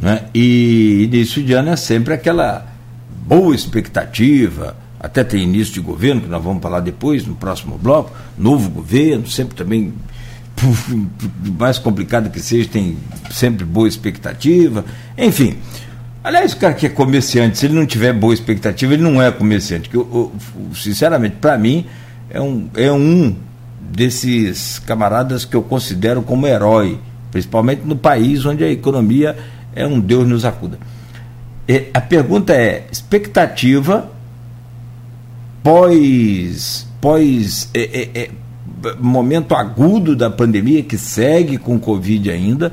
[0.00, 0.24] né?
[0.34, 2.66] e início de ano é sempre aquela
[3.26, 8.12] boa expectativa, até tem início de governo, que nós vamos falar depois, no próximo bloco,
[8.38, 9.92] novo governo, sempre também,
[11.58, 12.96] mais complicado que seja, tem
[13.30, 14.84] sempre boa expectativa,
[15.16, 15.56] enfim.
[16.24, 19.32] Aliás, o cara que é comerciante, se ele não tiver boa expectativa, ele não é
[19.32, 19.88] comerciante.
[19.88, 20.32] Que eu, eu
[20.72, 21.84] sinceramente, para mim,
[22.30, 23.34] é um, é um
[23.80, 26.98] desses camaradas que eu considero como herói,
[27.32, 29.36] principalmente no país onde a economia
[29.74, 30.78] é um Deus nos acuda.
[31.66, 34.08] E a pergunta é: expectativa
[35.62, 38.30] pós, pós é, é, é,
[39.00, 42.72] momento agudo da pandemia, que segue com Covid ainda,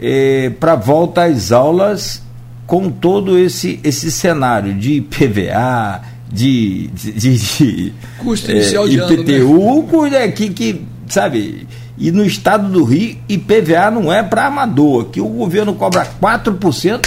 [0.00, 2.22] é, para volta às aulas
[2.66, 9.80] com todo esse, esse cenário de PVA, de, de, de, custo inicial é, de IPTU,
[9.80, 10.28] ano, né?
[10.28, 15.28] que, que, sabe, e no estado do Rio, IPVA não é para amador, que o
[15.28, 17.06] governo cobra 4%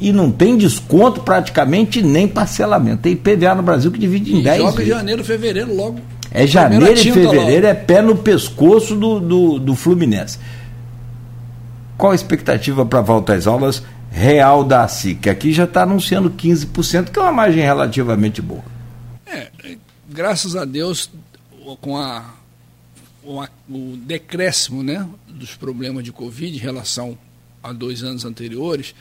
[0.00, 3.02] e não tem desconto praticamente nem parcelamento.
[3.02, 4.94] Tem IPVA no Brasil que divide em e 10 joga vezes.
[4.94, 6.00] janeiro, fevereiro logo.
[6.30, 7.66] É janeiro e fevereiro, logo.
[7.66, 10.38] é pé no pescoço do, do, do Fluminense.
[11.96, 13.82] Qual a expectativa para volta às aulas?
[14.16, 15.28] real da SIC.
[15.28, 18.64] Aqui já está anunciando 15%, que é uma margem relativamente boa.
[19.26, 19.48] É,
[20.08, 21.10] graças a Deus,
[21.52, 22.24] a, com a,
[23.26, 27.18] o decréscimo né, dos problemas de Covid em relação
[27.62, 28.94] há dois anos anteriores,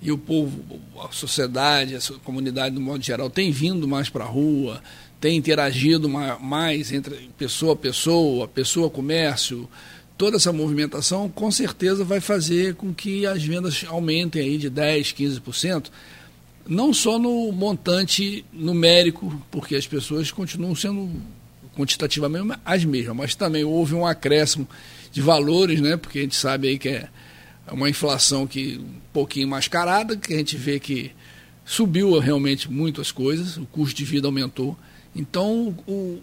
[0.00, 0.64] e o povo,
[1.02, 4.80] a sociedade, a comunidade, no modo geral, tem vindo mais para a rua,
[5.20, 9.68] tem interagido mais entre pessoa a pessoa, pessoa a comércio,
[10.16, 15.12] toda essa movimentação com certeza vai fazer com que as vendas aumentem aí de 10,
[15.12, 15.90] 15%,
[16.66, 21.10] não só no montante numérico, porque as pessoas continuam sendo
[21.78, 24.68] quantitativamente as mesmas, mas também houve um acréscimo
[25.12, 25.96] de valores, né?
[25.96, 27.08] Porque a gente sabe aí que é
[27.70, 31.12] uma inflação que um pouquinho mascarada, que a gente vê que
[31.64, 34.76] subiu realmente muito as coisas, o custo de vida aumentou.
[35.14, 36.20] Então, o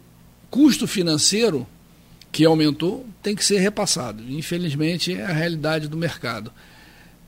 [0.51, 1.65] custo financeiro
[2.33, 4.21] que aumentou tem que ser repassado.
[4.29, 6.51] Infelizmente, é a realidade do mercado.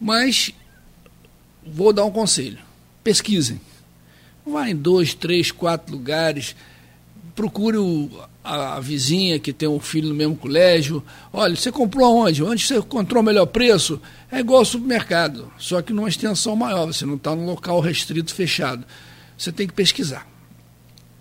[0.01, 0.51] Mas
[1.65, 2.59] vou dar um conselho:
[3.03, 3.61] pesquisem.
[4.45, 6.55] Vá em dois, três, quatro lugares,
[7.37, 8.09] procure o,
[8.43, 11.03] a, a, vizinha que tem um filho no mesmo colégio.
[11.31, 12.43] Olha, você comprou onde?
[12.43, 14.01] Onde você encontrou o melhor preço?
[14.31, 16.87] É igual ao supermercado, só que numa extensão maior.
[16.87, 18.83] Você não está num local restrito, fechado.
[19.37, 20.27] Você tem que pesquisar.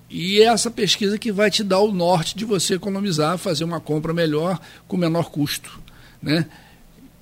[0.08, 3.78] E é essa pesquisa que vai te dar o norte de você economizar, fazer uma
[3.78, 5.78] compra melhor com menor custo.
[6.22, 6.46] Né?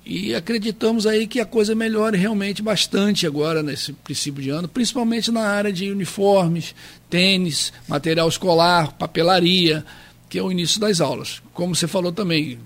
[0.05, 5.31] E acreditamos aí que a coisa melhore realmente bastante agora nesse princípio de ano, principalmente
[5.31, 6.75] na área de uniformes,
[7.09, 9.83] tênis, material escolar, papelaria,
[10.29, 11.41] que é o início das aulas.
[11.55, 12.59] Como você falou também,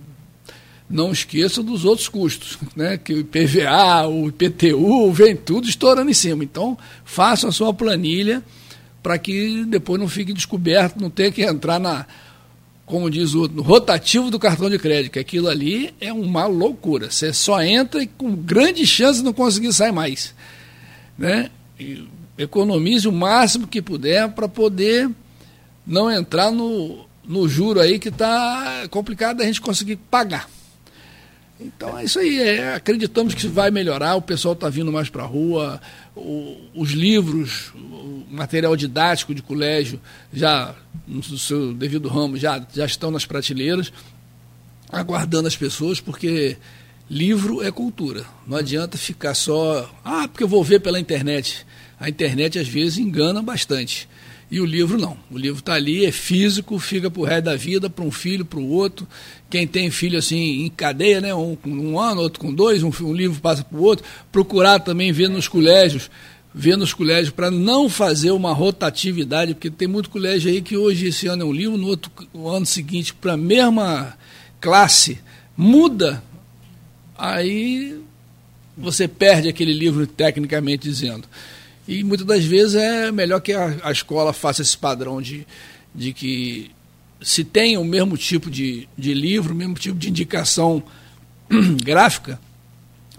[0.89, 2.97] não esqueça dos outros custos, né?
[2.97, 6.43] que o IPVA, o IPTU, vem tudo estourando em cima.
[6.43, 8.43] Então, faça a sua planilha
[9.01, 12.05] para que depois não fique descoberto, não tenha que entrar na,
[12.89, 17.11] como diz o no rotativo do cartão de crédito, que aquilo ali é uma loucura.
[17.11, 20.33] Você só entra e com grande chance de não conseguir sair mais.
[21.15, 21.51] Né?
[21.79, 25.07] E economize o máximo que puder para poder
[25.85, 30.49] não entrar no, no juro aí que está complicado a gente conseguir pagar.
[31.59, 35.23] Então é isso aí, é, acreditamos que vai melhorar, o pessoal está vindo mais para
[35.23, 35.79] a rua,
[36.19, 39.99] o, os livros, o material didático de colégio
[40.31, 40.75] já
[41.07, 43.91] no seu devido ramo já, já estão nas prateleiras,
[44.91, 46.57] aguardando as pessoas, porque
[47.09, 48.25] livro é cultura.
[48.45, 51.65] Não adianta ficar só, ah, porque eu vou ver pela internet.
[51.99, 54.07] A internet às vezes engana bastante.
[54.51, 55.15] E o livro não.
[55.29, 58.43] O livro está ali, é físico, fica para o resto da vida, para um filho,
[58.43, 59.07] para o outro.
[59.49, 61.33] Quem tem filho assim em cadeia, né?
[61.35, 64.05] um com um ano, outro com dois, um, um livro passa para o outro.
[64.31, 66.09] Procurar também ver nos colégios,
[66.53, 71.07] ver nos colégios para não fazer uma rotatividade, porque tem muito colégio aí que hoje
[71.07, 74.17] esse ano é um livro, no outro no ano seguinte, para a mesma
[74.59, 75.19] classe,
[75.55, 76.23] muda.
[77.15, 77.99] Aí
[78.75, 81.27] você perde aquele livro tecnicamente dizendo.
[81.89, 85.47] E muitas das vezes é melhor que a, a escola faça esse padrão de,
[85.93, 86.69] de que
[87.19, 90.83] se tem o mesmo tipo de, de livro, o mesmo tipo de indicação
[91.83, 92.39] gráfica,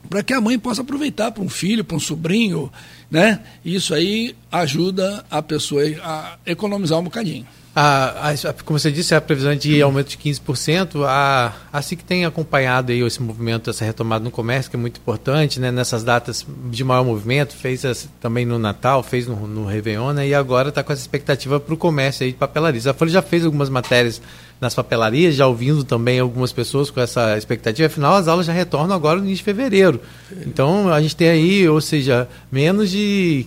[0.09, 2.73] para que a mãe possa aproveitar para um filho, para um sobrinho,
[3.11, 3.41] né?
[3.65, 7.49] Isso aí ajuda a pessoa a economizar um bocadinho.
[7.75, 11.05] A, a, como você disse, a previsão é de aumento de 15%.
[11.07, 14.99] A, assim que tem acompanhado aí esse movimento, essa retomada no comércio, que é muito
[14.99, 15.71] importante, né?
[15.71, 20.27] nessas datas de maior movimento, fez as, também no Natal, fez no, no Réveillon, né?
[20.27, 22.89] e agora está com essa expectativa para o comércio aí de papelarias.
[22.89, 24.21] A Folha já fez algumas matérias
[24.61, 27.87] nas papelarias, já ouvindo também algumas pessoas com essa expectativa.
[27.87, 30.01] Afinal, as aulas já retornam agora no início de fevereiro.
[30.45, 33.47] Então, a gente tem aí, ou seja, menos de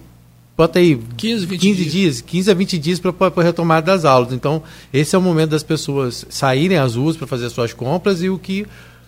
[0.55, 1.91] bota aí 15, 20 15 dias.
[1.91, 4.31] dias 15 a 20 dias para a retomada das aulas.
[4.33, 4.63] Então,
[4.93, 8.37] esse é o momento das pessoas saírem às ruas para fazer suas compras e o
[8.37, 8.65] que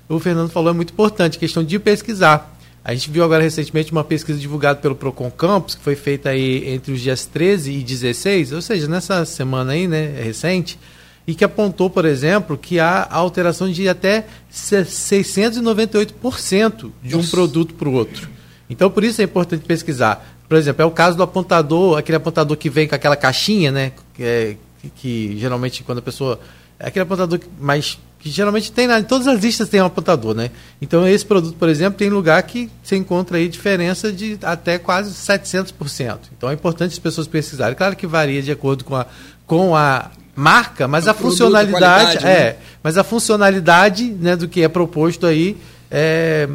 [0.07, 2.55] o Fernando falou é muito importante, questão de pesquisar.
[2.83, 6.69] A gente viu agora recentemente uma pesquisa divulgada pelo Procon Campus, que foi feita aí
[6.69, 10.77] entre os dias 13 e 16, ou seja, nessa semana aí, né, recente,
[11.25, 17.89] e que apontou, por exemplo, que há alteração de até 698% de um produto para
[17.89, 18.29] o outro.
[18.69, 20.34] Então, por isso é importante pesquisar.
[20.47, 23.91] Por exemplo, é o caso do apontador, aquele apontador que vem com aquela caixinha, né?
[24.13, 26.39] Que, é, que, que geralmente quando a pessoa.
[26.79, 27.97] É aquele apontador que, mais.
[28.19, 30.51] que geralmente tem na, todas as listas tem um apontador, né?
[30.81, 35.11] Então esse produto, por exemplo, tem lugar que você encontra aí diferença de até quase
[35.11, 36.19] 700%.
[36.37, 37.75] Então é importante as pessoas pesquisarem.
[37.75, 39.05] Claro que varia de acordo com a,
[39.47, 42.23] com a marca, mas é a funcionalidade.
[42.23, 42.31] Né?
[42.31, 45.57] É, mas a funcionalidade né, do que é proposto aí
[45.89, 46.49] é,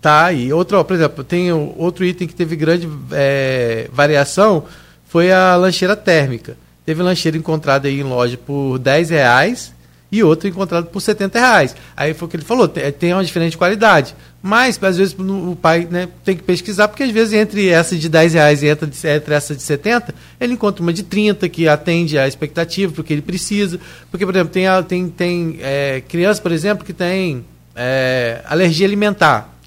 [0.00, 0.52] Tá aí.
[0.52, 4.64] Outro, por exemplo, tem outro item que teve grande é, variação,
[5.06, 6.56] foi a lancheira térmica.
[6.86, 9.72] Teve lancheira encontrada aí em loja por 10 reais
[10.10, 11.76] e outra encontrada por 70 reais.
[11.96, 14.14] Aí foi o que ele falou, tem uma diferente qualidade.
[14.42, 18.08] Mas, às vezes, o pai né, tem que pesquisar, porque às vezes entre essa de
[18.08, 22.26] 10 reais e entre essa de 70, ele encontra uma de 30 que atende à
[22.26, 23.78] expectativa, porque ele precisa.
[24.10, 27.44] Porque, por exemplo, tem, tem, tem é, criança, por exemplo, que tem
[27.76, 29.59] é, alergia alimentar.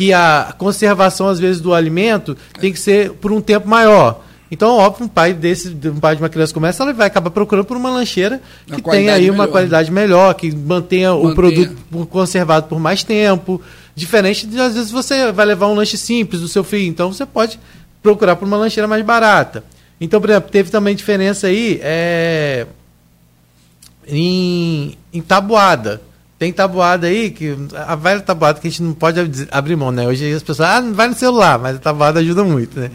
[0.00, 4.24] Que a conservação, às vezes, do alimento tem que ser por um tempo maior.
[4.50, 7.66] Então, óbvio, um pai desse, um pai de uma criança começa, ela vai acabar procurando
[7.66, 9.52] por uma lancheira que tenha aí uma melhor.
[9.52, 13.60] qualidade melhor, que mantenha, mantenha, o produto conservado por mais tempo.
[13.94, 16.88] Diferente de, às vezes, você vai levar um lanche simples do seu filho.
[16.88, 17.60] Então, você pode
[18.02, 19.62] procurar por uma lancheira mais barata.
[20.00, 22.66] Então, por exemplo, teve também diferença aí é,
[24.08, 26.00] em, em tabuada.
[26.40, 30.08] Tem tabuada aí, que a velha tabuada que a gente não pode abrir mão, né?
[30.08, 32.90] Hoje as pessoas, ah, não vai no celular, mas a tabuada ajuda muito, né?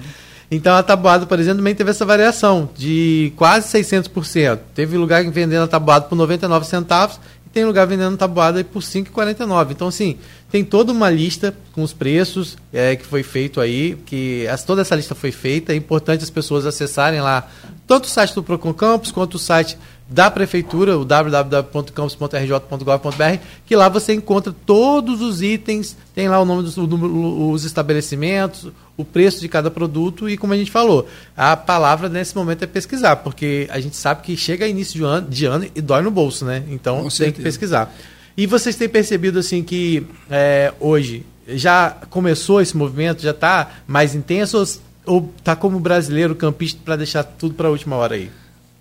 [0.50, 4.60] Então a tabuada, por exemplo, também teve essa variação de quase 600%.
[4.74, 9.68] Teve lugar vendendo a tabuada por 99 centavos e tem lugar vendendo tabuada por 5,49.
[9.70, 10.18] Então, assim,
[10.50, 14.82] tem toda uma lista com os preços é, que foi feito aí, que as, toda
[14.82, 15.72] essa lista foi feita.
[15.72, 17.48] É importante as pessoas acessarem lá
[17.86, 19.78] tanto o site do Procon Campus quanto o site
[20.08, 26.62] da prefeitura, o www.campus.rj.gov.br, que lá você encontra todos os itens, tem lá o nome
[26.62, 32.08] dos os estabelecimentos, o preço de cada produto e como a gente falou, a palavra
[32.08, 35.66] nesse momento é pesquisar, porque a gente sabe que chega início de ano, de ano
[35.74, 36.64] e dói no bolso, né?
[36.70, 37.38] Então Com tem certeza.
[37.38, 37.92] que pesquisar.
[38.38, 44.14] E vocês têm percebido assim que é, hoje já começou esse movimento, já está mais
[44.14, 44.64] intenso
[45.06, 48.30] ou está como brasileiro campista para deixar tudo para a última hora aí?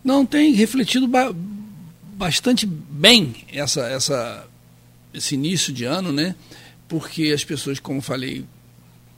[0.05, 1.35] Não, tem refletido ba
[2.17, 4.47] bastante bem essa, essa,
[5.12, 6.37] esse início de ano, né?
[6.87, 8.45] Porque as pessoas, como falei,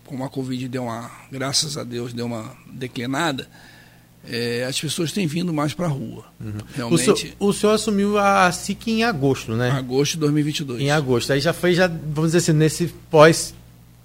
[0.04, 3.46] como a Covid deu uma, graças a Deus, deu uma declinada,
[4.28, 6.24] é, as pessoas têm vindo mais para a rua.
[6.40, 6.52] Uhum.
[6.74, 7.10] Realmente.
[7.10, 9.70] O senhor, o senhor, assumiu a SIC em agosto, né?
[9.70, 10.80] Agosto de 2022.
[10.80, 11.32] Em agosto.
[11.32, 13.54] Aí já foi, já, vamos dizer assim, nesse pós,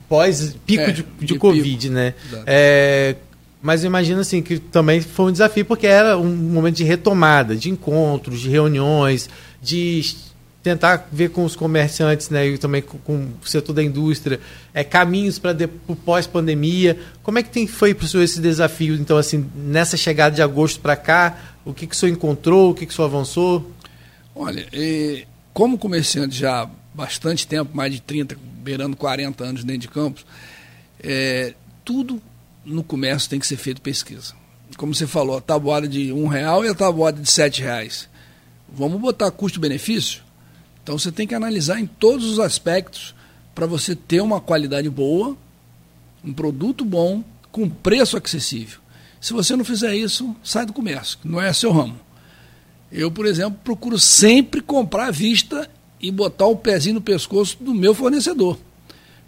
[0.08, 1.94] pós pico é, de, de, de, Covid, pico.
[1.94, 2.14] né?
[2.46, 3.16] É,
[3.62, 7.70] mas imagino assim que também foi um desafio porque era um momento de retomada, de
[7.70, 9.30] encontros, de reuniões,
[9.62, 10.16] de
[10.64, 14.40] tentar ver com os comerciantes, né, e também com, com o setor da indústria,
[14.74, 15.56] é, caminhos para
[16.06, 17.00] pós-pandemia.
[17.24, 20.42] Como é que tem, foi para o senhor esse desafio, então, assim, nessa chegada de
[20.42, 23.72] agosto para cá, o que, que o senhor encontrou, o que, que o senhor avançou?
[24.36, 24.68] Olha,
[25.54, 30.26] como comerciante já há bastante tempo, mais de 30, beirando 40 anos dentro de Campos,
[31.02, 32.22] é, tudo
[32.66, 34.34] no comércio tem que ser feito pesquisa.
[34.78, 38.08] Como você falou, a tabuada de um real e a tabuada de sete reais.
[38.70, 40.22] Vamos botar custo-benefício?
[40.82, 43.14] Então você tem que analisar em todos os aspectos
[43.54, 45.36] para você ter uma qualidade boa,
[46.24, 48.80] um produto bom, com preço acessível.
[49.20, 52.00] Se você não fizer isso, sai do comércio, não é seu ramo.
[52.92, 55.70] Eu, por exemplo, procuro sempre comprar à vista
[56.00, 58.58] e botar o pezinho no pescoço do meu fornecedor.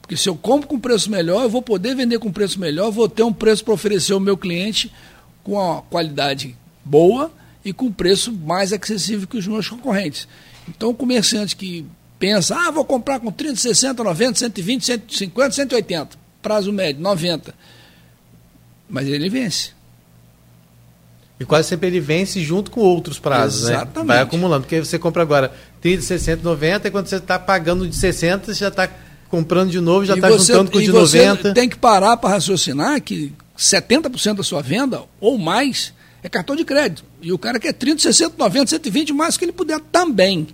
[0.04, 3.08] Porque se eu compro com preço melhor, eu vou poder vender com preço melhor, vou
[3.08, 4.92] ter um preço para oferecer ao meu cliente
[5.46, 7.32] com a qualidade boa
[7.64, 10.28] e com preço mais acessível que os meus concorrentes.
[10.68, 11.86] Então, o comerciante que
[12.20, 17.56] pensa, ah, vou comprar com 30, 60, 90, 120, 150, 180, prazo médio, 90.
[18.90, 19.72] Mas ele vence.
[21.40, 23.76] E quase sempre ele vence junto com outros prazos, né?
[23.76, 24.08] Exatamente.
[24.10, 24.16] né?
[24.16, 27.96] Vai acumulando, porque você compra agora 30, 60, 90, e quando você está pagando de
[27.96, 28.90] 60, você já está
[29.34, 31.56] comprando de novo, já está juntando com o de 90.
[31.56, 35.92] tem que parar para raciocinar que 70% da sua venda ou mais
[36.22, 37.04] é cartão de crédito.
[37.20, 40.50] E o cara quer 30, 60, 90, 120, o mais que ele puder também.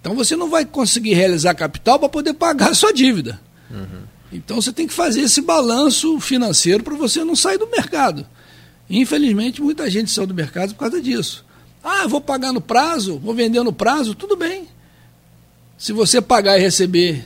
[0.00, 3.40] Então você não vai conseguir realizar capital para poder pagar a sua dívida.
[3.70, 4.02] Uhum.
[4.32, 8.26] Então você tem que fazer esse balanço financeiro para você não sair do mercado.
[8.90, 11.44] Infelizmente, muita gente saiu do mercado por causa disso.
[11.84, 14.66] Ah, vou pagar no prazo, vou vender no prazo, tudo bem.
[15.78, 17.24] Se você pagar e receber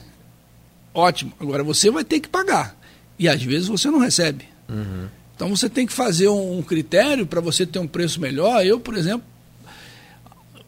[0.94, 1.32] ótimo.
[1.40, 2.78] Agora você vai ter que pagar.
[3.18, 4.46] E às vezes você não recebe.
[4.68, 5.08] Uhum.
[5.34, 8.64] Então você tem que fazer um, um critério para você ter um preço melhor.
[8.64, 9.26] Eu, por exemplo,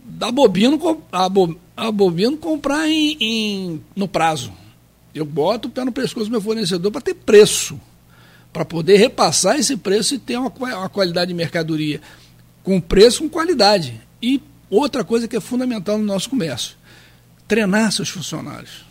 [0.04, 4.52] da bobino, a, bo, a bobino comprar em, em, no prazo.
[5.14, 7.80] Eu boto o pé no pescoço do meu fornecedor para ter preço.
[8.52, 12.00] Para poder repassar esse preço e ter uma, uma qualidade de mercadoria.
[12.62, 14.00] Com preço, com qualidade.
[14.22, 16.76] E outra coisa que é fundamental no nosso comércio:
[17.46, 18.84] treinar seus funcionários.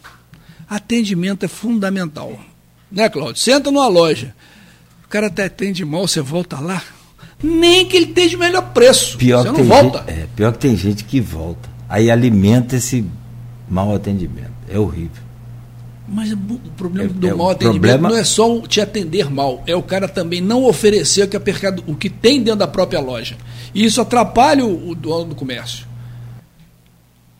[0.73, 2.35] Atendimento é fundamental.
[2.91, 3.39] Né, Cláudio?
[3.39, 4.33] Senta numa loja.
[5.05, 6.81] O cara até atende mal, você volta lá.
[7.43, 9.15] Nem que ele esteja melhor preço.
[9.19, 9.99] Pior você não volta.
[9.99, 11.69] Gente, é, pior que tem gente que volta.
[11.87, 13.05] Aí alimenta esse
[13.69, 14.51] mau atendimento.
[14.67, 15.21] É horrível.
[16.07, 16.37] Mas o
[16.75, 18.09] problema é, do é, mau atendimento problema...
[18.09, 21.37] não é só te atender mal, é o cara também não oferecer o que,
[21.85, 23.37] o que tem dentro da própria loja.
[23.75, 25.85] E isso atrapalha o, o dono do comércio.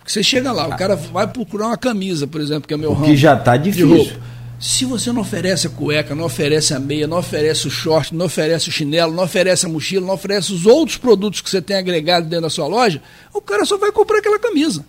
[0.03, 2.91] Porque você chega lá, o cara vai procurar uma camisa, por exemplo, que é meu
[2.91, 3.05] o ramo.
[3.05, 4.17] Que já está difícil.
[4.59, 8.25] Se você não oferece a cueca, não oferece a meia, não oferece o short, não
[8.25, 11.77] oferece o chinelo, não oferece a mochila, não oferece os outros produtos que você tem
[11.77, 13.01] agregado dentro da sua loja,
[13.33, 14.85] o cara só vai comprar aquela camisa.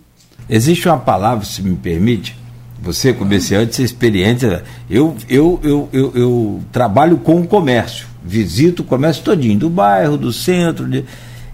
[0.49, 2.37] Existe uma palavra, se me permite,
[2.81, 4.63] Você, comerciante, você experiência.
[4.89, 10.17] Eu, eu, eu, eu, eu trabalho com o comércio, visito o comércio todinho, do bairro,
[10.17, 10.87] do centro.
[10.87, 11.03] De...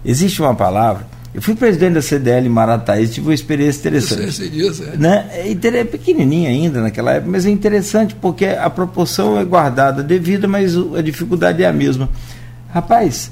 [0.04, 1.06] Existe uma palavra.
[1.34, 4.32] Eu fui presidente da CDL Marataí, tive uma experiência interessante.
[4.32, 4.96] Sei disso, é.
[4.96, 5.30] Né?
[5.32, 10.76] É pequenininha ainda naquela época, mas é interessante porque a proporção é guardada devida, mas
[10.76, 12.10] a dificuldade é a mesma.
[12.68, 13.30] Rapaz,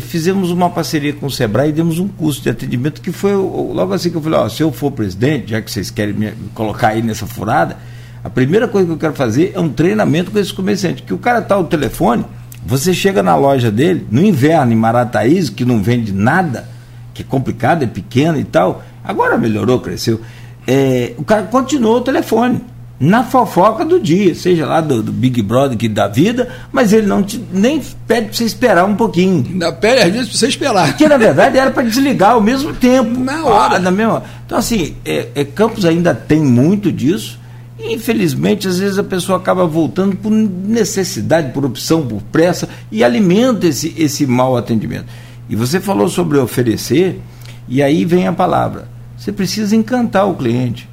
[0.00, 3.92] fizemos uma parceria com o Sebrae e demos um curso de atendimento que foi logo
[3.92, 6.88] assim que eu falei, ó, se eu for presidente, já que vocês querem me colocar
[6.88, 7.76] aí nessa furada,
[8.22, 11.18] a primeira coisa que eu quero fazer é um treinamento com esses comerciantes, que o
[11.18, 12.24] cara tá ao telefone,
[12.64, 16.68] você chega na loja dele, no inverno, em Marataízes, que não vende nada,
[17.12, 20.20] que é complicado, é pequeno e tal, agora melhorou, cresceu,
[20.66, 22.60] é, o cara continuou o telefone
[23.00, 27.06] na fofoca do dia, seja lá do, do Big Brother que da vida, mas ele
[27.06, 29.42] não te, nem pede para você esperar um pouquinho.
[29.48, 30.86] Ainda pede às vezes para você esperar.
[30.88, 33.18] Porque na verdade era para desligar ao mesmo tempo.
[33.18, 33.76] Na hora.
[33.76, 34.22] Ah, na mesma.
[34.44, 37.40] Então assim, é, é, Campos ainda tem muito disso.
[37.78, 43.02] E, infelizmente, às vezes a pessoa acaba voltando por necessidade, por opção, por pressa, e
[43.02, 45.06] alimenta esse, esse mau atendimento.
[45.50, 47.20] E você falou sobre oferecer,
[47.68, 48.88] e aí vem a palavra.
[49.18, 50.88] Você precisa encantar o cliente.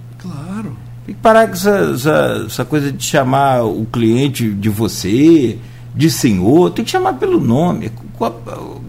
[1.05, 5.57] Tem que parar com essa, essa, essa, coisa de chamar o cliente de você,
[5.95, 7.91] de senhor, tem que chamar pelo nome.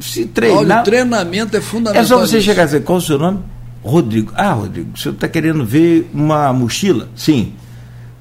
[0.00, 0.80] Se treinar.
[0.80, 2.02] o treinamento é fundamental.
[2.02, 3.40] É só você chegar e dizer, qual o seu nome?
[3.84, 4.32] Rodrigo.
[4.34, 7.08] Ah, Rodrigo, o senhor está querendo ver uma mochila?
[7.14, 7.52] Sim.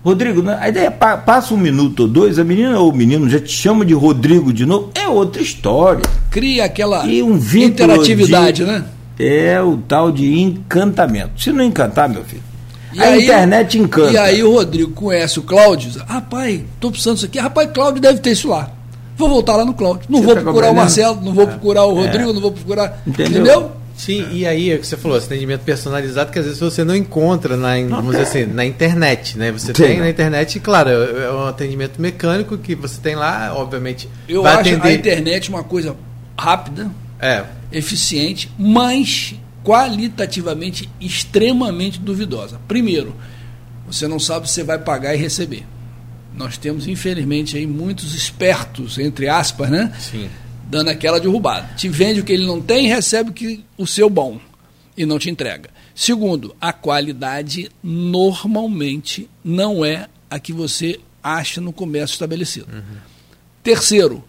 [0.03, 3.29] Rodrigo, né, a ideia é passa um minuto ou dois, a menina ou o menino
[3.29, 6.03] já te chama de Rodrigo de novo, é outra história.
[6.31, 8.85] Cria aquela e um interatividade, de, né?
[9.19, 11.41] É o tal de encantamento.
[11.41, 12.43] Se não encantar, meu filho,
[12.93, 14.11] e a aí, internet encanta.
[14.11, 17.39] E aí o Rodrigo conhece o Cláudio rapaz, estou precisando disso aqui.
[17.39, 18.71] Rapaz, Cláudio deve ter isso lá.
[19.17, 20.03] Vou voltar lá no Cláudio.
[20.09, 21.47] Não você vou procurar o Marcelo, não vou é.
[21.47, 22.33] procurar o Rodrigo, é.
[22.33, 23.01] não vou procurar.
[23.05, 23.41] Entendeu?
[23.41, 23.71] Entendeu?
[23.97, 26.95] Sim, e aí é o que você falou, atendimento personalizado que às vezes você não
[26.95, 29.51] encontra na, vamos dizer assim, na internet, né?
[29.51, 29.73] Você Sim.
[29.73, 34.07] tem na internet, claro, é, é um atendimento mecânico que você tem lá, obviamente.
[34.29, 34.87] Eu acho atender...
[34.87, 35.95] a internet uma coisa
[36.37, 37.43] rápida, é.
[37.71, 39.33] eficiente, mas
[39.63, 42.61] qualitativamente extremamente duvidosa.
[42.67, 43.15] Primeiro,
[43.87, 45.65] você não sabe se você vai pagar e receber.
[46.35, 49.91] Nós temos, infelizmente, aí muitos espertos, entre aspas, né?
[49.99, 50.29] Sim.
[50.67, 51.73] Dando aquela derrubada.
[51.75, 54.39] Te vende o que ele não tem, recebe o, que, o seu bom
[54.95, 55.69] e não te entrega.
[55.95, 62.67] Segundo, a qualidade normalmente não é a que você acha no comércio estabelecido.
[62.71, 62.97] Uhum.
[63.63, 64.23] Terceiro,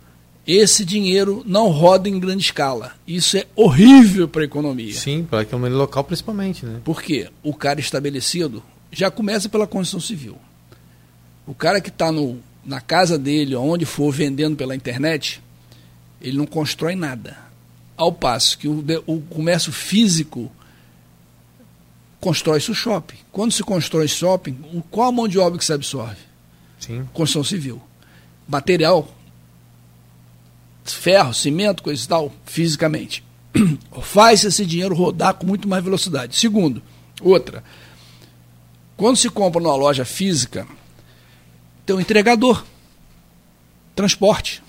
[0.46, 2.92] esse dinheiro não roda em grande escala.
[3.06, 4.94] Isso é horrível para a economia.
[4.94, 6.64] Sim, para a economia local principalmente.
[6.64, 6.80] Né?
[6.82, 7.28] Por quê?
[7.42, 10.38] O cara estabelecido já começa pela construção civil.
[11.46, 12.08] O cara que está
[12.64, 15.42] na casa dele, onde for vendendo pela internet,
[16.20, 17.36] ele não constrói nada.
[17.96, 20.50] Ao passo que o, o comércio físico
[22.20, 23.16] constrói-se o shopping.
[23.32, 26.20] Quando se constrói shopping, qual a mão de obra que se absorve?
[26.78, 27.08] Sim.
[27.12, 27.82] Construção civil.
[28.46, 29.08] Material
[30.92, 33.24] ferro, cimento, coisa e tal, fisicamente.
[34.02, 36.36] Faz esse dinheiro rodar com muito mais velocidade.
[36.36, 36.82] Segundo,
[37.20, 37.62] outra,
[38.96, 40.66] quando se compra numa loja física,
[41.84, 42.64] tem um entregador,
[43.94, 44.62] transporte.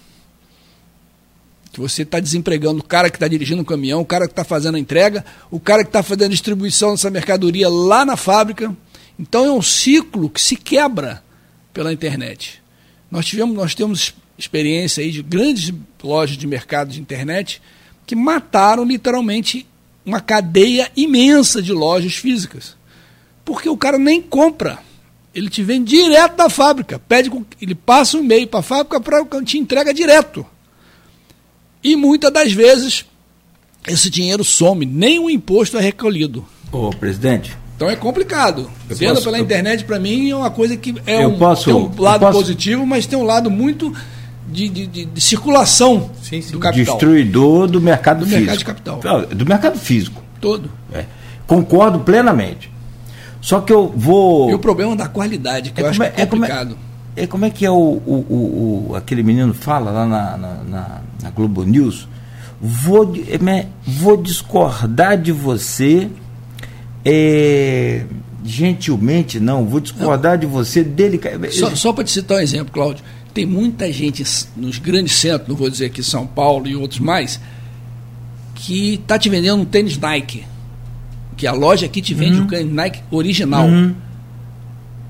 [1.79, 4.75] Você está desempregando o cara que está dirigindo o caminhão, o cara que está fazendo
[4.75, 8.75] a entrega, o cara que está fazendo a distribuição dessa mercadoria lá na fábrica.
[9.17, 11.23] Então é um ciclo que se quebra
[11.73, 12.61] pela internet.
[13.09, 17.61] Nós tivemos, nós temos experiência aí de grandes lojas de mercado de internet
[18.05, 19.65] que mataram literalmente
[20.05, 22.75] uma cadeia imensa de lojas físicas.
[23.45, 24.79] Porque o cara nem compra.
[25.33, 26.99] Ele te vende direto da fábrica.
[26.99, 30.45] Pede, ele passa um e-mail para a fábrica para te entrega direto.
[31.83, 33.05] E muitas das vezes
[33.87, 36.45] esse dinheiro some, nem o imposto é recolhido.
[36.71, 38.69] Ô, presidente, então é complicado.
[38.89, 41.73] Eu Vendo posso, pela internet, para mim, é uma coisa que é um, posso, tem
[41.73, 42.37] um lado posso...
[42.37, 43.95] positivo, mas tem um lado muito
[44.49, 46.51] de, de, de, de circulação sim, sim.
[46.51, 46.95] do capital.
[46.95, 48.39] Destruidor do mercado do físico.
[48.39, 49.25] mercado de capital.
[49.27, 50.21] Do mercado físico.
[50.41, 50.69] Todo.
[50.93, 51.05] É.
[51.47, 52.69] Concordo plenamente.
[53.39, 54.49] Só que eu vou.
[54.49, 56.77] E o problema da qualidade, que é eu acho é, é, complicado.
[57.19, 61.01] É, é, como é que é o, o, o, aquele menino fala lá na, na,
[61.21, 62.07] na, Globo News?
[62.61, 66.09] Vou, é, vou discordar de você.
[67.03, 68.05] É,
[68.43, 70.39] gentilmente, não, vou discordar não.
[70.39, 71.55] de você delicadamente.
[71.55, 73.03] Só, só para te citar um exemplo, Cláudio
[73.33, 74.23] tem muita gente
[74.55, 77.39] nos grandes centros, não vou dizer aqui São Paulo e outros mais,
[78.55, 80.45] que está te vendendo um tênis Nike.
[81.37, 82.45] Que a loja aqui te vende uhum.
[82.45, 83.67] o tênis Nike original.
[83.67, 83.95] Uhum.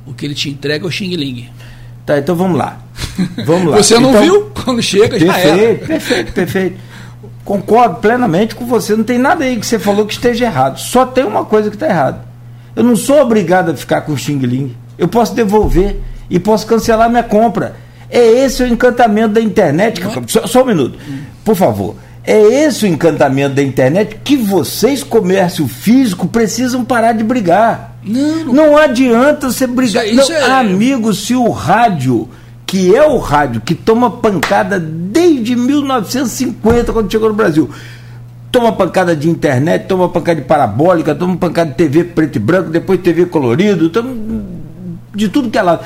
[0.05, 1.49] O que ele te entrega é o Xing Ling.
[2.09, 2.79] Tá, então vamos lá.
[3.45, 3.77] Vamos lá.
[3.83, 4.51] Você não então, viu?
[4.65, 5.75] Quando chega, perfeito, já era.
[5.75, 6.77] Perfeito, perfeito.
[7.45, 8.95] Concordo plenamente com você.
[8.95, 10.79] Não tem nada aí que você falou que esteja errado.
[10.79, 12.25] Só tem uma coisa que está errada.
[12.75, 14.75] Eu não sou obrigado a ficar com o Xing Ling.
[14.97, 15.99] Eu posso devolver
[16.31, 17.75] e posso cancelar minha compra.
[18.09, 20.01] É esse o encantamento da internet.
[20.01, 20.09] É?
[20.25, 20.97] Só, só, um minuto,
[21.45, 21.95] por favor.
[22.29, 27.95] É esse o encantamento da internet que vocês, comércio físico, precisam parar de brigar.
[28.03, 30.05] Não, não, não adianta você brigar.
[30.05, 30.59] Isso, isso não, é...
[30.59, 32.29] Amigo, se o rádio,
[32.67, 37.67] que é o rádio que toma pancada desde 1950, quando chegou no Brasil,
[38.51, 42.69] toma pancada de internet, toma pancada de parabólica, toma pancada de TV preto e branco,
[42.69, 44.13] depois TV colorido, toma
[45.15, 45.83] de tudo que é lado.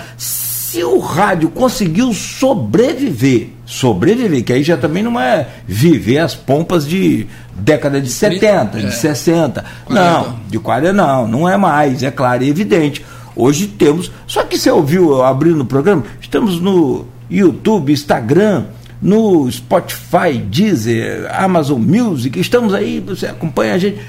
[0.74, 6.88] Se o rádio conseguiu sobreviver, sobreviver, que aí já também não é viver as pompas
[6.88, 9.62] de década de 70, de 60.
[9.62, 9.94] É.
[9.94, 13.06] Não, de 40 não, não é mais, é claro e evidente.
[13.36, 14.12] Hoje temos.
[14.26, 16.06] Só que você ouviu abrindo o programa?
[16.20, 18.66] Estamos no YouTube, Instagram,
[19.00, 24.00] no Spotify, Deezer, Amazon Music, estamos aí, você acompanha a gente.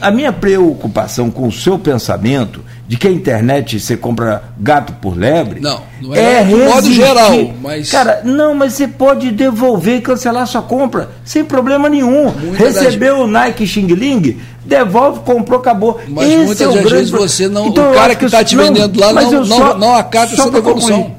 [0.00, 5.14] A minha preocupação com o seu pensamento de que a internet você compra gato por
[5.14, 5.60] lebre.
[5.60, 7.90] Não, não é, é de modo geral, mas.
[7.90, 12.32] Cara, não, mas você pode devolver e cancelar sua compra sem problema nenhum.
[12.32, 13.24] Muitas Recebeu das...
[13.24, 16.00] o Nike Xing Ling, devolve, comprou, acabou.
[16.08, 17.66] Mas Esse muitas é vezes você não.
[17.66, 21.17] Então, o cara que está te vendendo lá não, não, só, não acata essa devolução.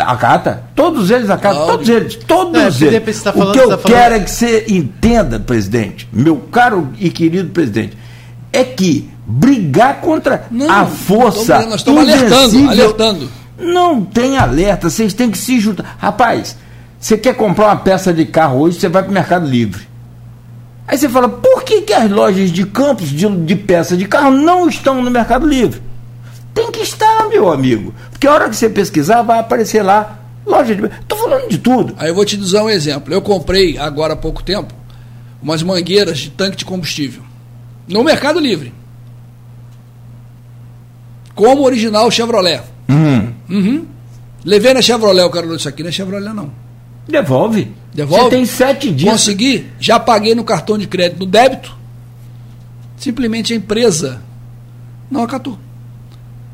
[0.00, 0.62] Acata.
[0.74, 1.66] Todos eles acatam.
[1.66, 2.14] Todos eles.
[2.16, 3.22] Todos é, eles.
[3.22, 7.10] Tá falando, o que eu tá quero é que você entenda, presidente, meu caro e
[7.10, 7.96] querido presidente,
[8.52, 11.62] é que brigar contra não, a força.
[11.66, 13.30] Nós estamos alertando, alertando.
[13.58, 15.96] Não tem alerta, vocês têm que se juntar.
[15.98, 16.56] Rapaz,
[16.98, 19.88] você quer comprar uma peça de carro hoje, você vai para o Mercado Livre.
[20.86, 24.30] Aí você fala, por que, que as lojas de campos de, de peça de carro
[24.30, 25.82] não estão no Mercado Livre?
[26.58, 27.94] Tem que estar, meu amigo.
[28.10, 30.84] Porque a hora que você pesquisar, vai aparecer lá loja de.
[30.84, 31.94] Estou falando de tudo.
[31.96, 33.14] Aí eu vou te dizer um exemplo.
[33.14, 34.74] Eu comprei, agora há pouco tempo,
[35.40, 37.22] umas mangueiras de tanque de combustível.
[37.86, 38.74] No Mercado Livre.
[41.32, 42.62] Como original Chevrolet.
[42.88, 43.32] Uhum.
[43.48, 43.86] Uhum.
[44.44, 46.50] Levei na Chevrolet, o cara falou, isso aqui não é Chevrolet, não.
[47.06, 47.70] Devolve.
[47.94, 48.24] Devolve.
[48.24, 49.12] Você tem sete dias.
[49.12, 51.76] Consegui, já paguei no cartão de crédito, no débito.
[52.96, 54.20] Simplesmente a empresa
[55.08, 55.56] não acatou.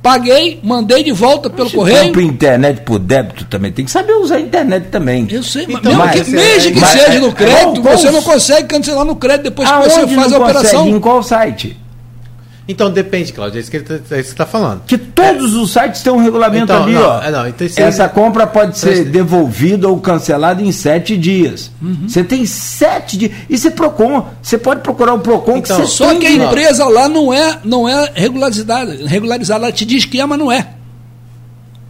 [0.05, 2.07] Paguei, mandei de volta pelo Você correio.
[2.09, 5.27] Compra internet por débito também, tem que saber usar a internet também.
[5.31, 8.23] Eu sei, então, mas, mesmo que, mesmo que mas, seja no crédito, qual, você não
[8.23, 10.81] consegue cancelar no crédito depois que você faz a operação.
[10.81, 10.97] Consegue?
[10.97, 11.84] Em qual site?
[12.67, 14.83] Então depende, Claudio, é isso que ele está é tá falando.
[14.87, 17.23] Que todos os sites têm um regulamento então, ali, não, ó.
[17.23, 21.71] É, não, então, Essa compra pode ser devolvida ou cancelada em sete dias.
[21.83, 22.09] Uhum.
[22.09, 23.33] Você tem sete dias.
[23.51, 24.29] Isso é PROCON.
[24.41, 27.59] Você pode procurar o PROCON então, que você Só que a empresa lá não é,
[27.65, 28.97] não é regularizada.
[29.07, 30.69] Regularizada, ela te diz que é, mas não é.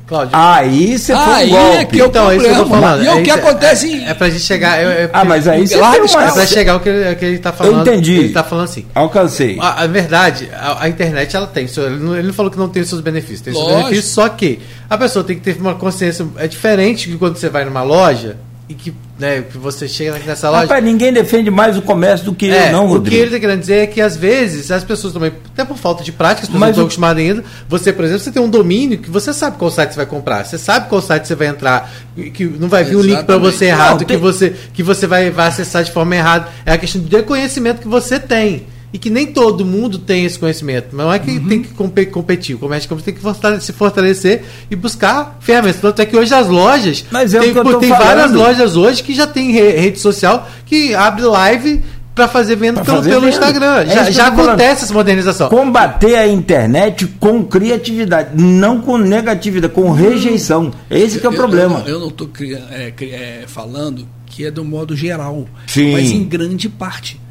[0.07, 0.37] Cláudio.
[0.37, 1.77] Aí você foi aí um golpe.
[1.77, 3.03] é que eu então, é isso que eu tô falando.
[3.03, 4.83] E é, o que acontece é, é pra gente chegar.
[4.83, 5.95] Eu, eu, ah, mas aí você uma...
[5.97, 7.77] É pra chegar o que ele, que ele tá falando.
[7.77, 8.17] Eu entendi.
[8.17, 8.85] Ele tá falando assim.
[8.95, 9.57] Alcancei.
[9.59, 11.67] A, a verdade, a, a, internet ela tem.
[11.75, 13.41] Ele não, ele não falou que não tem os seus benefícios.
[13.41, 16.27] Tem os seus benefícios, só que a pessoa tem que ter uma consciência.
[16.37, 18.37] É diferente que quando você vai numa loja
[18.67, 20.63] e que, né, que você chega nessa loja.
[20.63, 23.07] Rapaz, ninguém defende mais o comércio do que é, eu, não, Rodrigo.
[23.07, 25.77] O que ele está querendo dizer é que, às vezes, as pessoas também, até por
[25.77, 27.45] falta de prática, as pessoas não estão acostumadas ainda.
[27.69, 30.45] Você, por exemplo, você tem um domínio que você sabe qual site você vai comprar,
[30.47, 31.93] você sabe qual site você vai entrar,
[32.33, 34.07] que não vai vir um link para você errado, não, tem...
[34.07, 36.49] que, você, que você vai, vai acessar de forma errada.
[36.65, 40.39] É a questão de conhecimento que você tem e que nem todo mundo tem esse
[40.39, 40.95] conhecimento.
[40.95, 41.49] Não é que uhum.
[41.49, 43.21] tem que competir, o comércio tem que
[43.61, 45.81] se fortalecer e buscar ferramentas.
[45.81, 47.05] Tanto é que hoje as lojas.
[47.11, 51.83] Mas é tem, tem várias lojas hoje que já tem rede social que abre live
[52.15, 53.81] para fazer venda pelo, fazer pelo Instagram.
[53.81, 55.49] É já, já acontece essa modernização.
[55.49, 60.73] Combater a internet com criatividade, não com negatividade, com rejeição.
[60.89, 61.83] Esse que é o eu, problema.
[61.85, 62.31] Eu não estou
[62.71, 65.91] é, é, falando que é do modo geral, Sim.
[65.91, 67.24] mas em grande parte.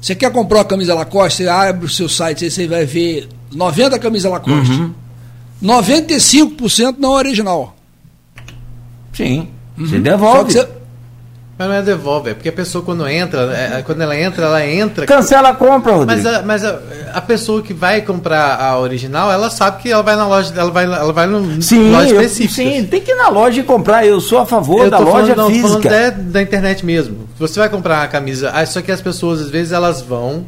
[0.00, 3.28] Você quer comprar uma camisa Lacoste, você abre o seu site, aí você vai ver
[3.52, 4.72] 90 camisas Lacoste.
[4.72, 4.94] Uhum.
[5.62, 7.76] 95% não é original.
[9.12, 9.48] Sim.
[9.76, 9.86] Uhum.
[9.86, 10.52] Você devolve.
[10.52, 10.68] Você...
[11.60, 14.46] Mas não é devolve, é porque a pessoa quando entra, é, é, quando ela entra,
[14.46, 15.04] ela entra.
[15.04, 16.22] Cancela a compra, Rodrigo.
[16.22, 16.80] Mas, a, mas a,
[17.12, 20.70] a, pessoa que vai comprar a original, ela sabe que ela vai na loja, ela
[20.70, 22.54] vai, ela vai no sim, loja específica.
[22.54, 24.06] Sim, tem que ir na loja e comprar.
[24.06, 25.90] Eu sou a favor eu da loja falando, física.
[25.90, 27.28] Não, falando da internet mesmo.
[27.38, 30.46] Você vai comprar uma camisa, só que as pessoas às vezes elas vão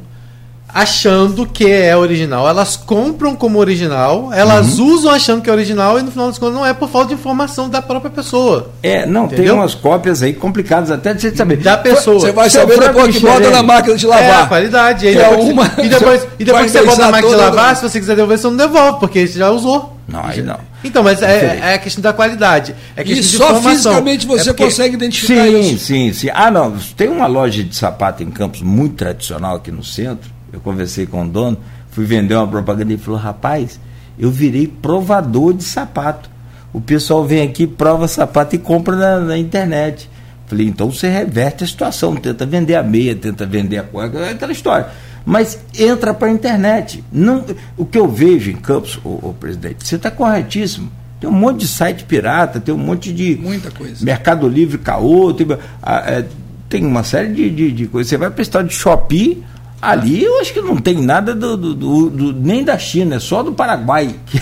[0.74, 2.48] achando que é original.
[2.48, 4.94] Elas compram como original, elas uhum.
[4.94, 7.14] usam achando que é original e no final das contas não é por falta de
[7.14, 8.70] informação da própria pessoa.
[8.82, 9.44] É, não, Entendeu?
[9.44, 11.56] tem umas cópias aí complicadas até de você saber.
[11.56, 12.20] Da pessoa.
[12.20, 14.24] Você vai saber depois que bota na máquina de lavar.
[14.24, 15.06] É, a qualidade.
[15.06, 15.70] E, depois, é uma...
[15.82, 18.38] e depois, e depois que você bota na máquina de lavar, se você quiser devolver,
[18.38, 19.98] você não devolve, porque você já usou.
[20.08, 20.58] Não, aí não.
[20.82, 22.74] Então, mas é, é, a questão da qualidade.
[22.96, 24.64] É questão e só fisicamente você é porque...
[24.64, 25.68] consegue identificar sim, isso.
[25.70, 26.28] Sim, sim, sim.
[26.34, 26.76] Ah, não.
[26.96, 31.24] Tem uma loja de sapato em Campos muito tradicional aqui no centro eu conversei com
[31.24, 31.58] o dono,
[31.90, 33.80] fui vender uma propaganda e falou, rapaz,
[34.18, 36.30] eu virei provador de sapato.
[36.72, 40.08] O pessoal vem aqui, prova sapato e compra na, na internet.
[40.46, 44.30] Falei, então você reverte a situação, tenta vender a meia, tenta vender a cueca, é
[44.30, 44.88] aquela história.
[45.24, 47.02] Mas entra para a internet.
[47.12, 47.44] Não,
[47.76, 50.90] o que eu vejo em Campos, o, presidente, você está corretíssimo.
[51.20, 53.36] Tem um monte de site pirata, tem um monte de.
[53.36, 54.04] Muita coisa.
[54.04, 55.46] Mercado Livre, Caô, tem,
[55.80, 56.26] a, é,
[56.68, 58.10] tem uma série de, de, de coisas.
[58.10, 59.44] Você vai para o estado de Shopee,
[59.82, 63.18] Ali eu acho que não tem nada do, do, do, do, nem da China, é
[63.18, 64.38] só do Paraguai, que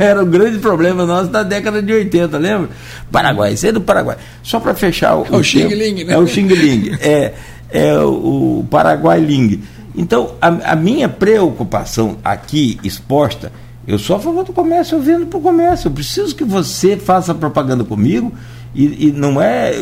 [0.00, 2.70] era o grande problema nosso da década de 80, lembra?
[3.12, 4.16] Paraguai, isso é do Paraguai.
[4.42, 5.26] Só para fechar o.
[5.32, 6.14] É o Xing Ling, né?
[6.14, 7.32] É o Xing Ling, é,
[7.70, 9.62] é o Paraguai Ling.
[9.94, 13.52] Então, a, a, minha preocupação aqui exposta,
[13.86, 15.86] eu sou a favor do comércio, eu vendo para o comércio.
[15.86, 18.34] Eu preciso que você faça propaganda comigo
[18.74, 19.74] e, e não é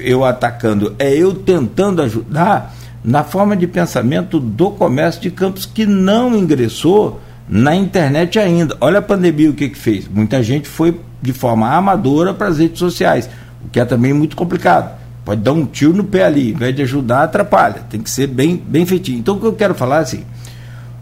[0.00, 2.74] eu atacando, é eu tentando ajudar
[3.04, 8.76] na forma de pensamento do comércio de Campos que não ingressou na internet ainda.
[8.80, 10.08] Olha a pandemia o que, que fez.
[10.08, 13.28] Muita gente foi de forma amadora para as redes sociais,
[13.64, 15.00] o que é também muito complicado.
[15.24, 17.84] Pode dar um tiro no pé ali, em vez de ajudar, atrapalha.
[17.88, 19.18] Tem que ser bem, bem feitinho.
[19.18, 20.24] Então o que eu quero falar é assim,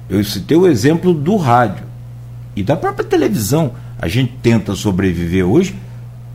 [0.09, 1.85] eu citei o exemplo do rádio
[2.55, 3.73] e da própria televisão.
[3.99, 5.75] A gente tenta sobreviver hoje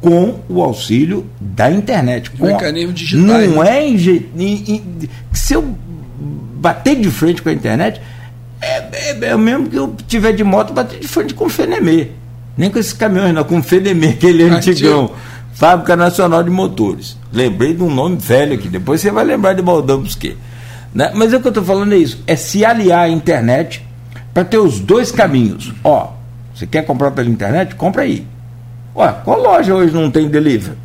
[0.06, 2.30] com o auxílio da internet.
[2.30, 3.26] Com mecanismo digital.
[3.26, 3.96] Não é em,
[4.38, 5.76] em, em, se eu
[6.58, 8.00] bater de frente com a internet,
[8.62, 12.10] é, é, é mesmo que eu tiver de moto bater de frente com o Fenemê.
[12.56, 15.10] Nem com esses caminhões, não, com o Fenemê, aquele é antigão.
[15.56, 17.18] Fábrica Nacional de Motores.
[17.34, 20.38] Lembrei de um nome velho aqui, depois você vai lembrar de Baldão Busquet.
[20.94, 21.12] Né?
[21.16, 23.84] Mas é o que eu estou falando é isso, é se aliar à internet
[24.32, 25.74] para ter os dois caminhos.
[25.84, 26.12] Ó,
[26.54, 27.74] você quer comprar pela internet?
[27.74, 28.28] Compra aí.
[28.96, 30.78] Ué, qual loja hoje não tem delivery?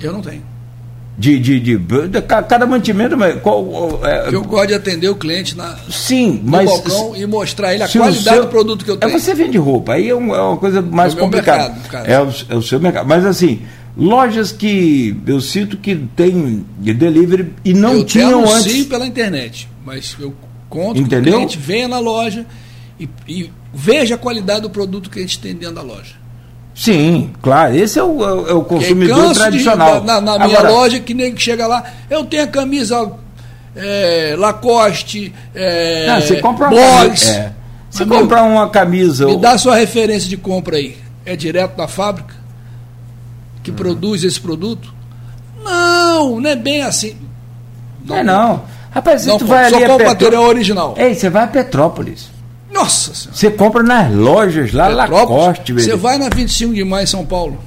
[0.00, 0.42] Eu não tenho.
[1.16, 5.54] De, de, de, de cada mantimento, mas qual, é, eu gosto de atender o cliente
[5.54, 8.94] na, sim, no mas, balcão e mostrar ele a qualidade seu, do produto que eu
[8.94, 9.14] é tenho.
[9.14, 11.76] É você vende roupa, aí é, uma, é uma coisa mais é complicada.
[12.06, 13.06] É o, é o seu mercado.
[13.06, 13.60] Mas assim,
[13.94, 18.72] lojas que eu sinto que tem de delivery e não eu tinham antes.
[18.72, 20.34] Sim, pela internet, mas eu
[20.70, 21.24] conto Entendeu?
[21.24, 22.46] que o cliente venha na loja
[22.98, 26.21] e, e veja a qualidade do produto que a gente tem dentro da loja.
[26.74, 27.74] Sim, claro.
[27.76, 30.00] Esse é o, é o consumidor tradicional.
[30.00, 33.12] De, na, na minha Agora, loja, que nem que chega lá, eu tenho a camisa
[33.76, 37.52] é, Lacoste, é, não, você compra uma camisa, é.
[37.90, 39.26] Você comprar uma camisa.
[39.26, 40.96] Me dá sua referência de compra aí.
[41.26, 42.34] É direto da fábrica
[43.62, 43.74] que hum.
[43.74, 44.92] produz esse produto?
[45.62, 47.16] Não, não é bem assim.
[48.04, 48.62] Não é não.
[48.90, 50.94] Rapaz, não, tu vai só ali compra material original.
[50.98, 52.30] Ei, você vai a Petrópolis.
[52.72, 53.36] Nossa Senhora.
[53.36, 57.62] Você compra nas lojas lá, Lacoste, Você vai na 25 de maio em São Paulo.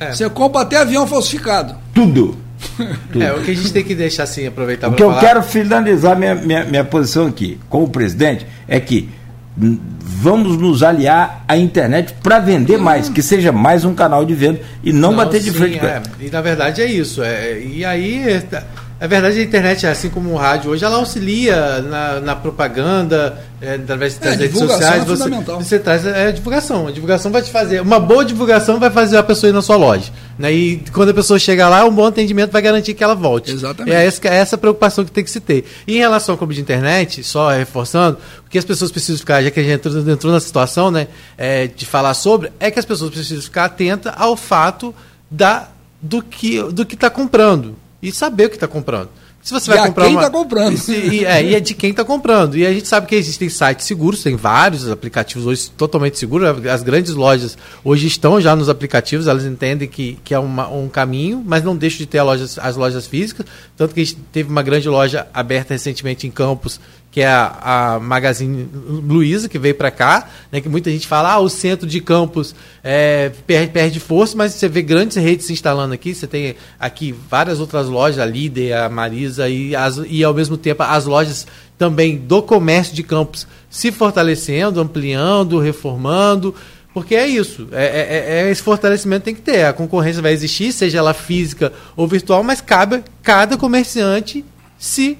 [0.00, 0.12] É.
[0.12, 1.74] Você compra até avião falsificado.
[1.92, 2.26] Tudo.
[2.26, 2.48] Tudo.
[3.20, 5.10] É, o que a gente tem que deixar assim, aproveitar para falar.
[5.10, 9.08] O que eu quero finalizar minha, minha, minha posição aqui com o presidente é que
[9.56, 12.82] vamos nos aliar à internet para vender hum.
[12.82, 15.78] mais, que seja mais um canal de venda e não, não bater de sim, frente
[15.78, 16.02] com é.
[16.20, 17.22] E na verdade é isso.
[17.22, 18.42] É, e aí
[19.00, 23.74] é verdade, a internet, assim como o rádio hoje, ela auxilia na, na propaganda, é,
[23.74, 25.02] através das é, redes sociais.
[25.02, 26.88] É você, você traz é, a divulgação.
[26.88, 27.80] A divulgação vai te fazer.
[27.80, 30.10] Uma boa divulgação vai fazer a pessoa ir na sua loja.
[30.36, 30.52] Né?
[30.52, 33.52] E quando a pessoa chegar lá, um bom atendimento vai garantir que ela volte.
[33.52, 33.94] Exatamente.
[33.94, 35.64] É essa, é essa preocupação que tem que se ter.
[35.86, 39.40] E em relação ao clube de internet, só reforçando, o que as pessoas precisam ficar,
[39.44, 42.80] já que a gente entrou, entrou na situação né, é, de falar sobre, é que
[42.80, 44.92] as pessoas precisam ficar atentas ao fato
[45.30, 45.68] da,
[46.02, 49.10] do que do está comprando e saber o que está comprando.
[49.42, 50.88] Se você vai e comprar quem está comprando.
[50.88, 52.56] E, é, e é de quem está comprando.
[52.56, 56.66] E a gente sabe que existem sites seguros, tem vários aplicativos hoje totalmente seguros.
[56.66, 60.88] As grandes lojas hoje estão já nos aplicativos, elas entendem que, que é uma, um
[60.88, 63.46] caminho, mas não deixam de ter lojas, as lojas físicas.
[63.76, 66.80] Tanto que a gente teve uma grande loja aberta recentemente em Campos,
[67.10, 71.32] que é a, a Magazine Luiza, que veio para cá, né, que muita gente fala,
[71.32, 72.54] ah, o centro de campos
[72.84, 77.14] é, perde, perde, força, mas você vê grandes redes se instalando aqui, você tem aqui
[77.30, 81.46] várias outras lojas, a Líder, a Marisa, e, as, e ao mesmo tempo as lojas
[81.78, 86.54] também do comércio de campos se fortalecendo, ampliando, reformando,
[86.92, 90.72] porque é isso, é, é, é, esse fortalecimento tem que ter, a concorrência vai existir,
[90.72, 94.44] seja ela física ou virtual, mas cabe cada comerciante
[94.78, 95.16] se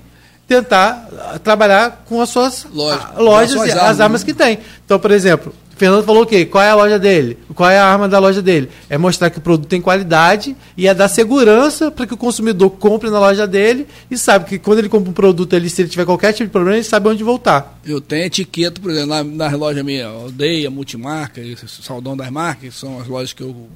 [0.48, 4.58] tentar trabalhar com as suas Lógico, lojas e as armas que tem.
[4.82, 6.46] Então, por exemplo, o Fernando falou o quê?
[6.46, 7.36] Qual é a loja dele?
[7.54, 8.70] Qual é a arma da loja dele?
[8.88, 12.70] É mostrar que o produto tem qualidade e é dar segurança para que o consumidor
[12.70, 15.90] compre na loja dele e sabe que quando ele compra um produto ali, se ele
[15.90, 17.78] tiver qualquer tipo de problema, ele sabe onde voltar.
[17.84, 22.98] Eu tenho etiqueta, por exemplo, na, na loja minha, Aldeia, Multimarca, Saldão das Marcas, são
[22.98, 23.68] as lojas que eu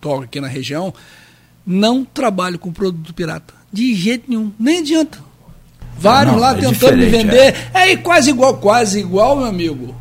[0.00, 0.94] toco aqui na região.
[1.66, 3.52] Não trabalho com produto pirata.
[3.70, 4.50] De jeito nenhum.
[4.58, 5.29] Nem adianta
[6.00, 7.54] Vários não, lá é tentando me vender.
[7.74, 7.92] É.
[7.92, 9.94] é quase igual, quase igual, meu amigo.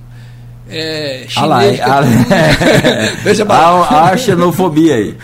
[0.69, 1.81] é, Ah lá, chinês.
[1.81, 2.01] ah,
[3.23, 5.15] Veja a, a xenofobia aí.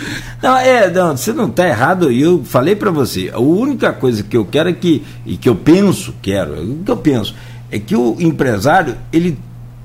[0.44, 2.12] Não, é, não, você não está errado.
[2.12, 5.56] Eu falei para você, a única coisa que eu quero é que, e que eu
[5.56, 7.34] penso, quero, o que eu penso,
[7.72, 9.38] é que o empresário, ele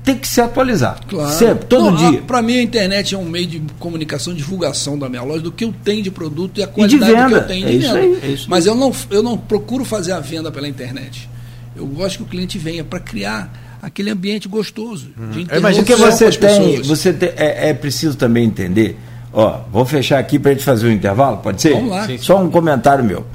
[0.03, 0.99] tem que se atualizar.
[1.07, 1.31] Claro.
[1.31, 2.21] Sempre, todo dia.
[2.23, 5.63] Para mim, a internet é um meio de comunicação, divulgação da minha loja, do que
[5.63, 7.27] eu tenho de produto e a qualidade venda.
[7.27, 7.99] que eu tenho É de isso venda.
[7.99, 11.29] aí, é isso Mas eu não, eu não procuro fazer a venda pela internet.
[11.75, 15.07] Eu gosto que o cliente venha para criar aquele ambiente gostoso.
[15.31, 18.97] De Eu imagino que interlocução você tem, você tem, é, é preciso também entender.
[19.33, 21.73] Ó, vou fechar aqui para a gente fazer um intervalo, pode ser?
[21.73, 22.05] Vamos lá.
[22.05, 22.17] Sim.
[22.17, 23.25] Só um comentário meu.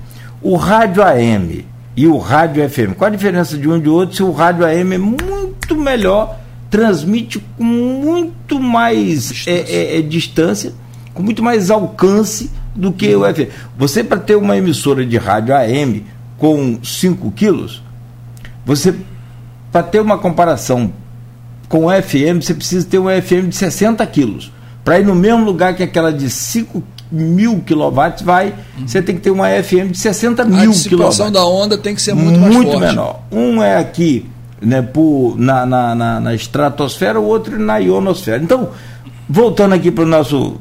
[0.42, 1.64] O rádio AM
[1.96, 4.16] e o rádio FM, qual a diferença de um e de outro?
[4.16, 6.38] Se o rádio AM é muito melhor,
[6.70, 9.50] transmite com muito mais Distância.
[9.50, 10.72] é, é, é, distância,
[11.14, 13.48] com muito mais alcance do que o FM.
[13.78, 16.04] Você, para ter uma emissora de rádio AM
[16.36, 17.82] com 5 quilos,
[18.64, 18.94] você,
[19.72, 20.92] para ter uma comparação
[21.68, 24.52] com o FM, você precisa ter um FM de 60 quilos.
[24.84, 28.54] Para ir no mesmo lugar que aquela de 5 mil quilowatts vai,
[28.84, 31.32] você tem que ter uma FM de 60 a mil dissipação quilowatts.
[31.32, 32.80] da onda tem que ser muito, mais forte.
[32.80, 33.20] menor.
[33.30, 34.26] Um é aqui
[34.66, 38.42] né, por, na, na, na, na estratosfera, o outro na ionosfera.
[38.42, 38.70] Então,
[39.28, 40.58] voltando aqui para o nosso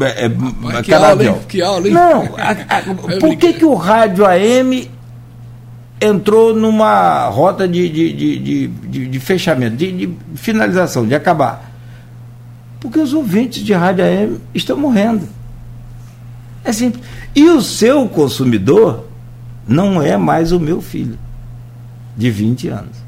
[0.00, 1.34] é, Rapaz, que canavial.
[1.34, 1.46] aula, hein?
[1.48, 1.92] Que aula, hein?
[1.94, 2.82] Não, a- a-
[3.20, 4.88] por que, que o rádio AM
[6.00, 11.70] entrou numa rota de, de, de, de, de- de fechamento, de, de finalização, de acabar?
[12.80, 15.28] Porque os ouvintes de rádio AM estão morrendo.
[16.64, 17.04] É simples.
[17.34, 19.06] E o seu consumidor
[19.68, 21.18] não é mais o meu filho,
[22.16, 23.01] de 20 anos.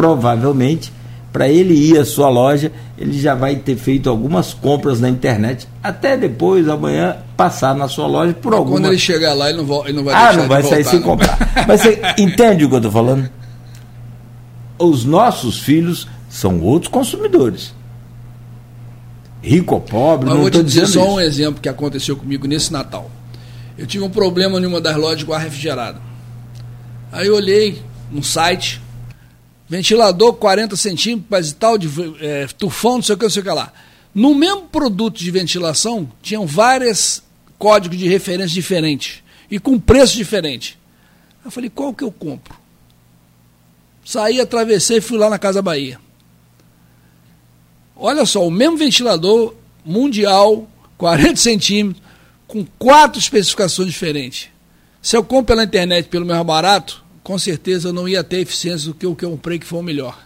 [0.00, 0.90] Provavelmente,
[1.30, 5.68] para ele ir à sua loja, ele já vai ter feito algumas compras na internet,
[5.82, 9.66] até depois, amanhã, passar na sua loja por alguma Quando ele chegar lá, ele não,
[9.66, 11.06] vo- ele não vai ah, não vai sair voltar, sem não.
[11.06, 11.64] comprar.
[11.68, 13.28] Mas você entende o que eu estou falando?
[14.78, 17.74] Os nossos filhos são outros consumidores.
[19.42, 21.10] Rico ou pobre, Mas eu não estou dizendo só isso.
[21.10, 23.10] um exemplo que aconteceu comigo nesse Natal.
[23.76, 26.00] Eu tive um problema em uma das lojas com ar refrigerado.
[27.12, 28.80] Aí eu olhei no site,
[29.70, 31.88] ventilador 40 centímetros e tal, de
[32.20, 33.72] é, tufão, não sei o que, não sei o que lá.
[34.12, 37.22] No mesmo produto de ventilação, tinham vários
[37.56, 40.76] códigos de referência diferentes e com preço diferente.
[41.44, 42.58] Eu falei, qual que eu compro?
[44.04, 46.00] Saí, atravessei e fui lá na Casa Bahia.
[47.94, 49.54] Olha só, o mesmo ventilador
[49.84, 50.68] mundial,
[50.98, 52.02] 40 centímetros,
[52.48, 54.48] com quatro especificações diferentes.
[55.00, 58.88] Se eu compro pela internet pelo mais barato, com certeza eu não ia ter eficiência
[58.88, 60.18] do que o que eu comprei que foi o melhor.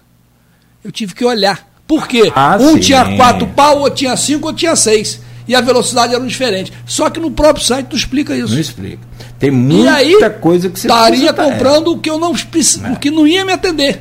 [0.83, 1.69] Eu tive que olhar.
[1.87, 2.33] Por quê?
[2.35, 2.81] Ah, um sim.
[2.81, 5.21] tinha quatro pau, outro tinha cinco, outro tinha seis.
[5.47, 6.73] E a velocidade era diferente.
[6.87, 8.55] Só que no próprio site tu explica isso.
[8.55, 9.01] Não explica.
[9.39, 12.99] Tem muita aí, coisa que você estaria precisa- comprando o que eu não preci- o
[12.99, 14.01] que não ia me atender.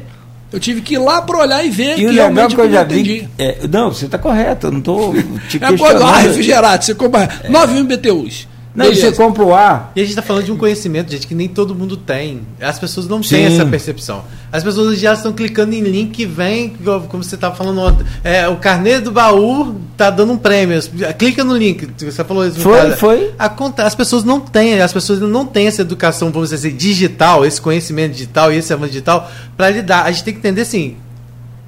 [0.49, 2.71] Eu tive que ir lá para olhar e ver E que realmente que eu não
[2.71, 3.27] já vi.
[3.37, 5.13] é, não, você está correto, eu não estou
[5.49, 6.03] te É questionando.
[6.03, 8.47] ah, refrigerado, você compra 9 mil BTUs.
[8.75, 9.11] Não, e Beleza.
[9.11, 9.91] você compra o ar.
[9.95, 12.41] E a gente está falando de um conhecimento, gente, que nem todo mundo tem.
[12.59, 13.35] As pessoas não Sim.
[13.35, 14.23] têm essa percepção.
[14.51, 16.75] As pessoas já estão clicando em link que vem,
[17.07, 18.05] como você estava falando ontem.
[18.23, 20.79] É, o carnê do baú tá dando um prêmio.
[21.17, 21.87] Clica no link.
[21.97, 22.59] Você falou isso.
[22.61, 22.97] Foi, cara.
[22.97, 23.31] foi.
[23.77, 27.61] As pessoas não têm, as pessoas não têm essa educação, vamos dizer assim, digital, esse
[27.61, 30.05] conhecimento digital e esse avanço digital para lidar.
[30.05, 30.95] A gente tem que entender assim.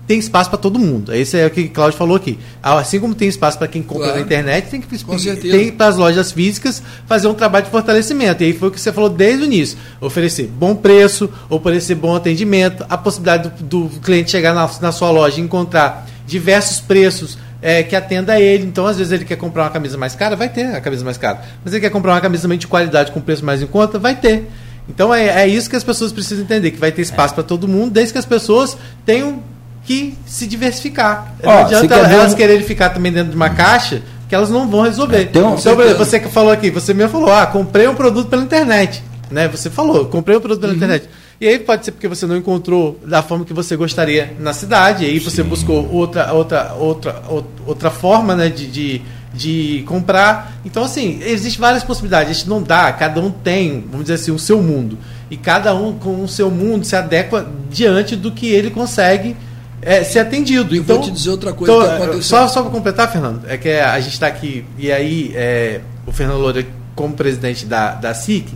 [0.08, 1.14] Tem espaço para todo mundo.
[1.14, 2.38] Esse é o que o Claudio falou aqui.
[2.62, 4.20] Assim como tem espaço para quem compra Claro.
[4.20, 8.43] na internet, tem que Com tem para as lojas físicas fazer um trabalho de fortalecimento.
[8.43, 12.16] E aí foi o que você falou desde o início: oferecer bom preço, oferecer bom
[12.16, 17.38] atendimento, a possibilidade do, do cliente chegar na, na sua loja e encontrar diversos preços.
[17.62, 20.36] é, que atenda a ele, então às vezes ele quer comprar uma camisa mais cara,
[20.36, 21.41] vai ter a camisa mais cara.
[21.64, 24.16] Mas ele quer comprar uma camisa também de qualidade com preço mais em conta, vai
[24.16, 24.47] ter.
[24.88, 27.68] Então é, é isso que as pessoas precisam entender, que vai ter espaço para todo
[27.68, 29.41] mundo, desde que as pessoas tenham
[29.86, 31.36] que se diversificar.
[31.44, 34.50] Ó, não adianta ver elas um- quererem ficar também dentro de uma caixa que elas
[34.50, 35.20] não vão resolver.
[35.20, 38.28] um- então, por exemplo, você que falou aqui, você mesmo falou, ah, comprei um produto
[38.28, 39.04] pela internet.
[39.30, 39.48] Né?
[39.48, 41.08] Você falou, comprei um produto pela internet.
[41.40, 45.04] E aí pode ser porque você não encontrou da forma que você gostaria na cidade,
[45.04, 49.02] e aí você buscou outra, outra, outra, outra, outra forma né, de, de,
[49.34, 50.54] de comprar.
[50.64, 52.30] Então, assim, existem várias possibilidades.
[52.30, 54.98] A gente não dá, cada um tem, vamos dizer assim, o seu mundo.
[55.30, 59.36] E cada um com o seu mundo se adequa diante do que ele consegue
[59.82, 60.76] é, ser atendido.
[60.76, 62.24] E então, vou te dizer outra coisa então, que aconteceu.
[62.24, 66.12] Só, só para completar, Fernando, é que a gente está aqui, e aí é, o
[66.12, 66.66] Fernando Loura,
[66.96, 68.48] como presidente da, da SIC,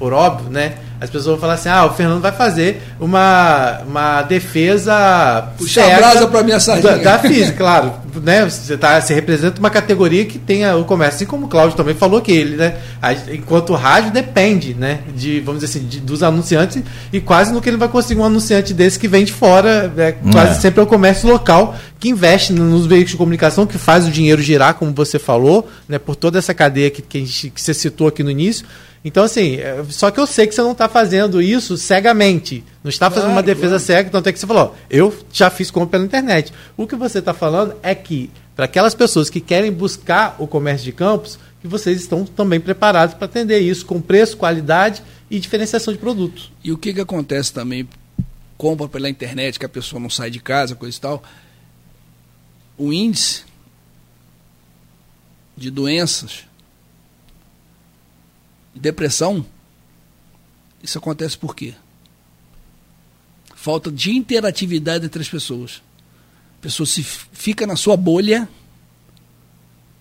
[0.00, 0.76] por óbvio, né?
[0.98, 5.50] As pessoas vão falar assim: ah, o Fernando vai fazer uma, uma defesa.
[5.58, 6.96] Puxa a brasa para minha sardinha.
[6.96, 7.92] Da, da física, claro.
[8.22, 8.44] Né?
[8.44, 11.94] Você, tá, você representa uma categoria que tem o comércio, assim como o Cláudio também
[11.94, 12.76] falou que ele, né?
[13.32, 15.00] Enquanto o rádio depende, né?
[15.14, 16.82] De, vamos dizer assim, de, dos anunciantes,
[17.12, 20.12] e quase no que ele vai conseguir um anunciante desse que vem de fora, é,
[20.32, 20.54] quase é.
[20.54, 24.40] sempre é o comércio local que investe nos veículos de comunicação, que faz o dinheiro
[24.40, 25.98] girar, como você falou, né?
[25.98, 28.66] Por toda essa cadeia que, que, a gente, que você citou aqui no início.
[29.04, 32.62] Então, assim, é, só que eu sei que você não está fazendo isso cegamente.
[32.84, 33.84] Não está fazendo claro, uma defesa claro.
[33.84, 36.52] cega, tanto é que você falou, eu já fiz compra pela internet.
[36.76, 40.84] O que você está falando é que, para aquelas pessoas que querem buscar o comércio
[40.84, 45.94] de campos, que vocês estão também preparados para atender isso com preço, qualidade e diferenciação
[45.94, 46.52] de produtos.
[46.62, 47.88] E o que, que acontece também,
[48.58, 51.22] compra pela internet, que a pessoa não sai de casa, coisa e tal,
[52.76, 53.44] o índice
[55.56, 56.49] de doenças
[58.74, 59.44] depressão,
[60.82, 61.74] isso acontece por quê?
[63.54, 65.82] Falta de interatividade entre as pessoas.
[66.58, 68.48] A pessoa se fica na sua bolha,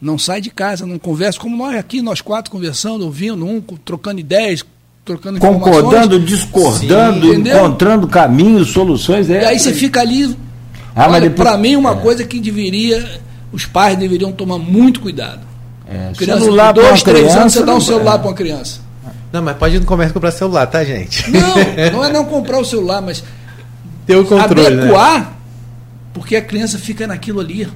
[0.01, 4.19] não sai de casa, não conversa, como nós aqui, nós quatro conversando, ouvindo um, trocando
[4.19, 4.63] ideias,
[5.03, 9.29] trocando Concordando, discordando, Sim, encontrando caminhos, soluções.
[9.29, 10.35] É, e aí você fica ali.
[10.95, 11.35] Ah, depois...
[11.35, 11.95] Para mim, uma é.
[11.95, 15.48] coisa que deveria, os pais deveriam tomar muito cuidado.
[15.89, 18.17] É, criança celular de dois, três anos, você dá um celular é.
[18.19, 18.81] para uma criança.
[19.31, 21.29] Não, mas pode ir no comércio comprar celular, tá, gente?
[21.31, 21.55] Não,
[21.93, 23.23] não é não comprar o celular, mas
[24.05, 24.83] ter o controle, né?
[24.83, 25.27] adequar, né?
[26.13, 27.67] porque a criança fica naquilo ali.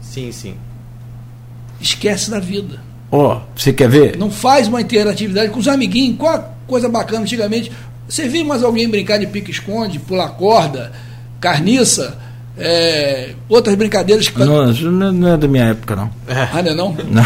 [0.00, 0.54] Sim, sim.
[1.80, 2.80] Esquece da vida.
[3.10, 4.16] Ó, oh, você quer ver?
[4.16, 6.18] Não faz uma interatividade com os amiguinhos.
[6.18, 7.72] Qual coisa bacana antigamente?
[8.08, 10.92] Você viu mais alguém brincar de pique-esconde, pular corda,
[11.40, 12.18] carniça?
[12.58, 14.38] É, outras brincadeiras que.
[14.38, 14.66] Não,
[15.12, 16.10] não é da minha época, não.
[16.28, 16.96] Ah, não é não?
[17.08, 17.24] Não.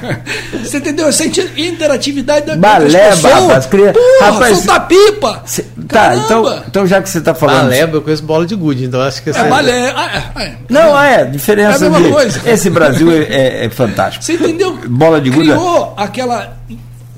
[0.64, 1.06] Você entendeu?
[1.06, 3.66] Essa interatividade da Baleba, rapaz.
[3.66, 3.92] Cria...
[3.92, 5.42] Porra, rapaz, soltar pipa!
[5.44, 5.64] Cê...
[5.86, 7.64] Tá, então, então já que você está falando.
[7.64, 9.92] Baleba, eu conheço bola de gude, então acho que É, balé.
[9.94, 10.56] Ah, é, é.
[10.70, 11.84] Não, é, diferença.
[11.84, 12.12] É a mesma de...
[12.14, 12.50] coisa.
[12.50, 14.24] Esse Brasil é, é, é, fantástico.
[14.24, 14.78] Você entendeu?
[14.88, 15.50] Bola de gude.
[15.50, 16.56] Criou aquela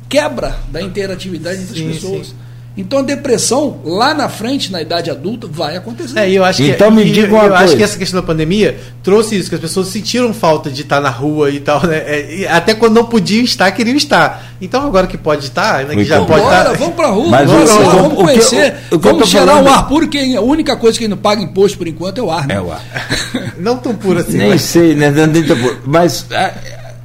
[0.09, 2.27] quebra da interatividade entre as pessoas.
[2.29, 2.46] Sim.
[2.77, 6.18] Então a depressão lá na frente, na idade adulta, vai acontecer.
[6.18, 7.64] É, eu acho então que, me diga uma eu, coisa.
[7.64, 11.01] acho que essa questão da pandemia trouxe isso, que as pessoas sentiram falta de estar
[11.01, 11.97] na rua e tal, né?
[12.07, 14.53] É, até quando não podiam estar, queriam estar.
[14.61, 16.72] Então agora que pode estar, né, que já pode estar.
[16.74, 19.68] Vamos pra rua, Mas vamos, lá, vamos conhecer, o que, o, o vamos cheirar o
[19.68, 22.47] ar puro, que a única coisa que não paga imposto por enquanto é o ar.
[22.47, 22.57] Né?
[22.57, 22.83] É o ar.
[23.59, 24.37] não tão puro assim.
[24.37, 24.62] Nem mas...
[24.62, 25.11] sei, né?
[25.11, 25.79] Nem tão puro.
[25.87, 26.27] Mas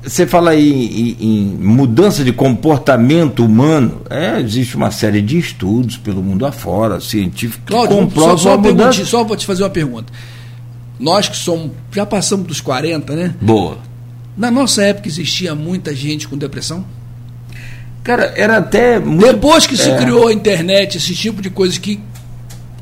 [0.04, 5.98] você fala aí em, em, mudança de comportamento humano, é, existe uma série de estudos
[5.98, 9.06] pelo mundo afora, científicos, que comprovam só, só, mudança...
[9.06, 10.12] só vou te fazer uma pergunta.
[11.00, 13.36] Nós que somos, já passamos dos 40, né?
[13.40, 13.78] Boa.
[14.36, 16.86] Na nossa época existia muita gente com depressão?
[18.04, 19.78] Cara, era até muito, Depois que é...
[19.78, 22.00] se criou a internet, esse tipo de coisas que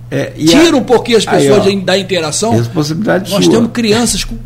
[0.10, 0.82] é, tiram a...
[0.82, 2.56] um pouquinho as pessoas aí, ó, da interação.
[2.56, 3.54] Responsabilidade nós sua.
[3.54, 4.38] temos crianças com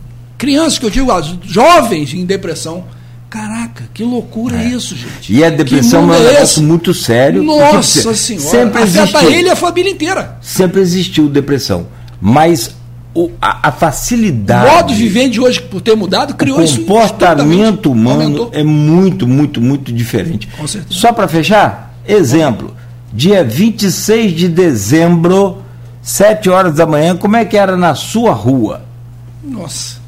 [0.44, 1.10] Crianças que eu digo,
[1.46, 2.84] jovens em depressão.
[3.30, 4.68] Caraca, que loucura é.
[4.68, 5.34] isso, gente.
[5.34, 7.42] E a depressão é um é negócio muito sério.
[7.42, 10.38] Nossa Senhora, sempre afeta existiu, ele e a família inteira.
[10.42, 11.88] Sempre existiu depressão.
[12.20, 12.76] Mas
[13.16, 14.70] o, a, a, facilidade.
[14.70, 18.50] O modo de viver de hoje, por ter mudado, criou o comportamento humano aumentou.
[18.52, 20.50] é muito, muito, muito diferente.
[20.58, 21.00] Com certeza.
[21.00, 22.76] Só para fechar, exemplo.
[23.14, 25.60] Dia 26 de dezembro,
[26.02, 28.84] 7 horas da manhã, como é que era na sua rua?
[29.42, 30.03] Nossa.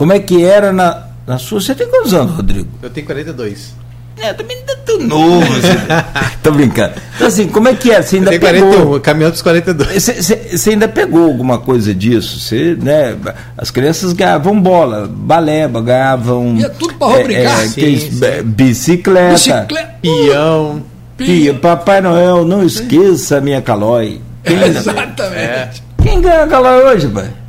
[0.00, 1.60] Como é que era na, na sua.
[1.60, 2.70] Você tem quantos anos, Rodrigo?
[2.82, 3.74] Eu tenho 42.
[4.16, 5.42] É, também é tão novo.
[5.42, 6.32] Assim.
[6.42, 6.94] Tô brincando.
[7.14, 8.00] Então, assim, como é que é?
[8.00, 8.70] Você ainda eu tenho pegou.
[8.70, 10.02] 41, caminhando dos 42.
[10.02, 12.40] Você, você, você, ainda pegou alguma coisa disso?
[12.40, 13.14] Você, né?
[13.58, 16.56] As crianças ganhavam bola, baleba, ganhavam.
[16.56, 17.62] E é tudo para é, brincar.
[17.62, 18.42] É, sim, sim.
[18.42, 19.34] Bicicleta.
[19.34, 19.94] Bicicleta.
[20.00, 20.82] Peão.
[21.18, 24.18] Pia, Papai Noel, não esqueça a minha calói.
[24.44, 25.22] Quem, Exatamente.
[25.36, 25.70] É.
[26.02, 27.39] Quem ganha calói hoje, pai?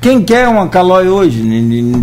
[0.00, 1.42] Quem quer uma calói hoje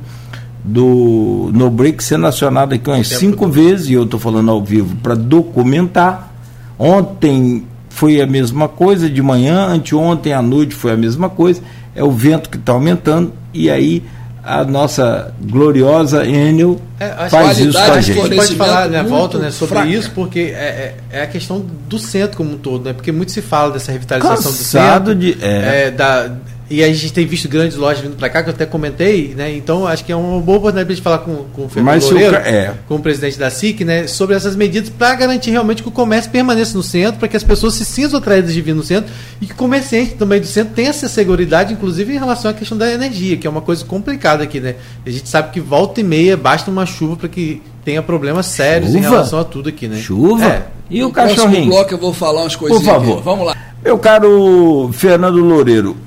[0.64, 4.96] do No Break sendo acionado aqui umas cinco vezes, e eu estou falando ao vivo
[4.98, 6.32] para documentar.
[6.78, 11.62] Ontem foi a mesma coisa, de manhã, anteontem à noite foi a mesma coisa,
[11.96, 14.04] é o vento que está aumentando, e aí
[14.44, 18.20] a nossa gloriosa Enel é, faz isso com a gente.
[18.20, 19.90] A gente pode falar, né, volta né, sobre fraca.
[19.92, 22.94] isso, porque é, é, é, a questão do centro como um todo, né?
[22.94, 25.88] Porque muito se fala dessa revitalização Cansado do centro, de, é.
[25.88, 26.32] é da,
[26.72, 29.54] e a gente tem visto grandes lojas vindo para cá, que eu até comentei, né?
[29.54, 32.02] Então acho que é uma boa oportunidade para a gente falar com, com o Fernando
[32.02, 32.74] Loureiro, é.
[32.88, 34.08] com o presidente da SIC, né?
[34.08, 37.44] Sobre essas medidas para garantir realmente que o comércio permaneça no centro, para que as
[37.44, 39.12] pessoas se sintam atraídas de vir no centro
[39.42, 42.78] e que o comerciante também do centro tenha essa segurança, inclusive em relação à questão
[42.78, 44.76] da energia, que é uma coisa complicada aqui, né?
[45.06, 48.92] A gente sabe que volta e meia basta uma chuva para que tenha problemas sérios
[48.92, 49.00] chuva?
[49.00, 49.98] em relação a tudo aqui, né?
[49.98, 50.46] Chuva?
[50.46, 50.68] É.
[50.90, 51.66] E no o cachorrinho?
[51.66, 52.84] No bloco eu vou falar umas coisinhas.
[52.84, 53.14] Por favor.
[53.16, 53.24] Aqui.
[53.24, 53.58] Vamos lá.
[53.84, 55.98] Meu caro Fernando Loureiro,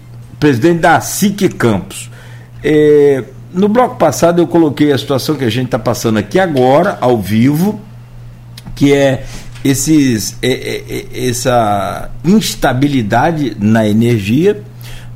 [0.45, 2.11] presidente da SIC Campos.
[2.63, 3.25] É,
[3.55, 7.19] no bloco passado eu coloquei a situação que a gente está passando aqui agora, ao
[7.19, 7.81] vivo,
[8.75, 9.25] que é
[9.65, 14.63] esses, é, é, é, essa instabilidade na energia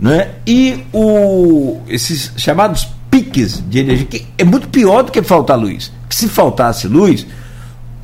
[0.01, 0.31] né?
[0.47, 5.93] e o, esses chamados piques de energia, que é muito pior do que faltar luz.
[6.09, 7.27] Que se faltasse luz,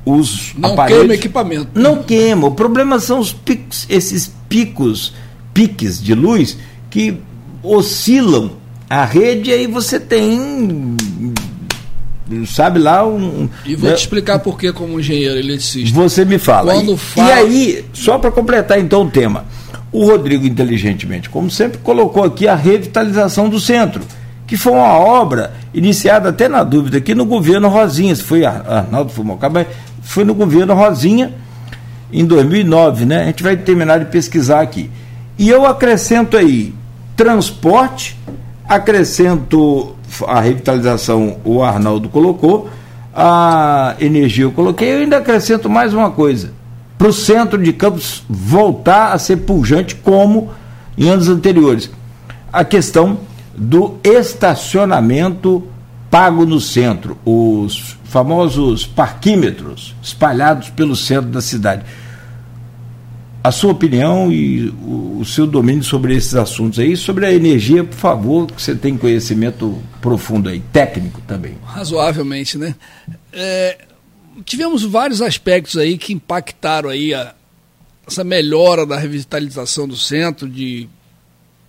[0.04, 0.98] os não aparelhos.
[0.98, 1.68] Não queima equipamento.
[1.72, 2.48] Não queima.
[2.48, 5.14] O problema são os picos, esses picos,
[5.54, 6.58] piques de luz
[6.94, 7.16] que
[7.60, 8.52] oscilam
[8.88, 10.94] a rede, aí você tem
[12.46, 13.48] sabe lá um.
[13.66, 13.96] E vou né?
[13.96, 15.92] te explicar por que como engenheiro eletricista.
[15.92, 16.72] Você me fala.
[16.72, 17.28] Quando e, fala...
[17.28, 19.44] e aí, só para completar então o tema,
[19.90, 24.02] o Rodrigo inteligentemente, como sempre, colocou aqui a revitalização do centro,
[24.46, 29.10] que foi uma obra iniciada até na dúvida aqui no governo Rosinha, se foi Arnaldo
[29.10, 29.66] Fumocaba,
[30.00, 31.34] foi no governo Rosinha
[32.12, 33.22] em 2009, né?
[33.22, 34.88] A gente vai terminar de pesquisar aqui.
[35.36, 36.72] E eu acrescento aí
[37.16, 38.18] transporte,
[38.68, 39.94] acrescento
[40.26, 42.68] a revitalização, o Arnaldo colocou,
[43.14, 46.52] a energia eu coloquei, eu ainda acrescento mais uma coisa.
[46.98, 50.50] Para o centro de Campos voltar a ser pujante como
[50.96, 51.90] em anos anteriores.
[52.52, 53.18] A questão
[53.56, 55.64] do estacionamento
[56.10, 61.84] pago no centro, os famosos parquímetros espalhados pelo centro da cidade
[63.44, 66.96] a sua opinião e o, o, seu domínio sobre esses assuntos aí.
[66.96, 71.58] Sobre a energia, por favor, que você tem conhecimento profundo aí, técnico também.
[71.62, 72.74] Razoavelmente, né?
[73.30, 73.84] É,
[74.46, 77.34] tivemos vários aspectos aí que impactaram aí a,
[78.06, 80.88] essa melhora da revitalização do centro, de,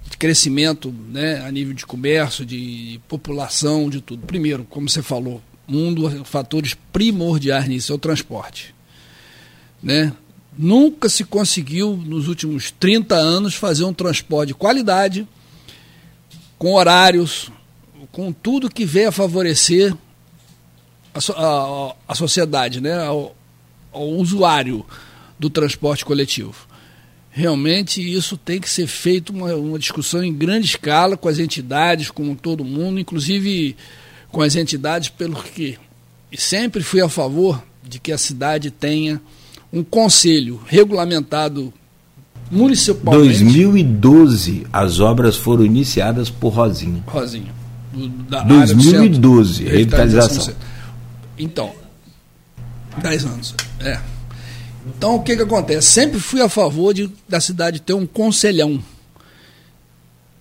[0.10, 4.26] de crescimento né, a nível de comércio, de população, de tudo.
[4.26, 8.74] Primeiro, como você falou, um dos fatores primordiais nisso é o transporte.
[9.84, 10.14] Né?
[10.58, 15.28] Nunca se conseguiu, nos últimos 30 anos, fazer um transporte de qualidade,
[16.58, 17.52] com horários,
[18.12, 19.96] com tudo que venha a favorecer
[21.14, 23.06] a, a, a sociedade, né?
[23.06, 23.36] Ao
[23.94, 24.86] usuário
[25.38, 26.68] do transporte coletivo.
[27.30, 32.10] Realmente isso tem que ser feito uma, uma discussão em grande escala com as entidades,
[32.10, 33.76] com todo mundo, inclusive
[34.32, 35.78] com as entidades, pelo que
[36.38, 39.22] sempre fui a favor de que a cidade tenha
[39.76, 41.74] um conselho regulamentado
[42.50, 43.44] municipalmente.
[43.44, 47.04] 2012 as obras foram iniciadas por Rosinha.
[47.06, 47.54] Rosinha.
[48.30, 50.54] Da 2012, centro, revitalização.
[51.38, 51.74] Então,
[53.02, 53.56] 10 anos.
[53.82, 54.00] É.
[54.88, 55.88] Então o que, que acontece?
[55.88, 58.82] Sempre fui a favor de, da cidade ter um conselhão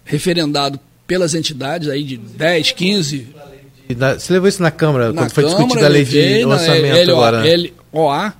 [0.04, 3.28] referendado pelas entidades aí de 10, 15.
[3.88, 7.42] Você levou isso na Câmara, na quando foi discutida a lei de orçamento agora?
[7.92, 8.34] LOA,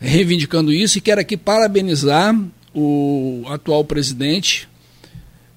[0.00, 2.38] reivindicando isso e quero aqui parabenizar
[2.74, 4.68] o atual presidente,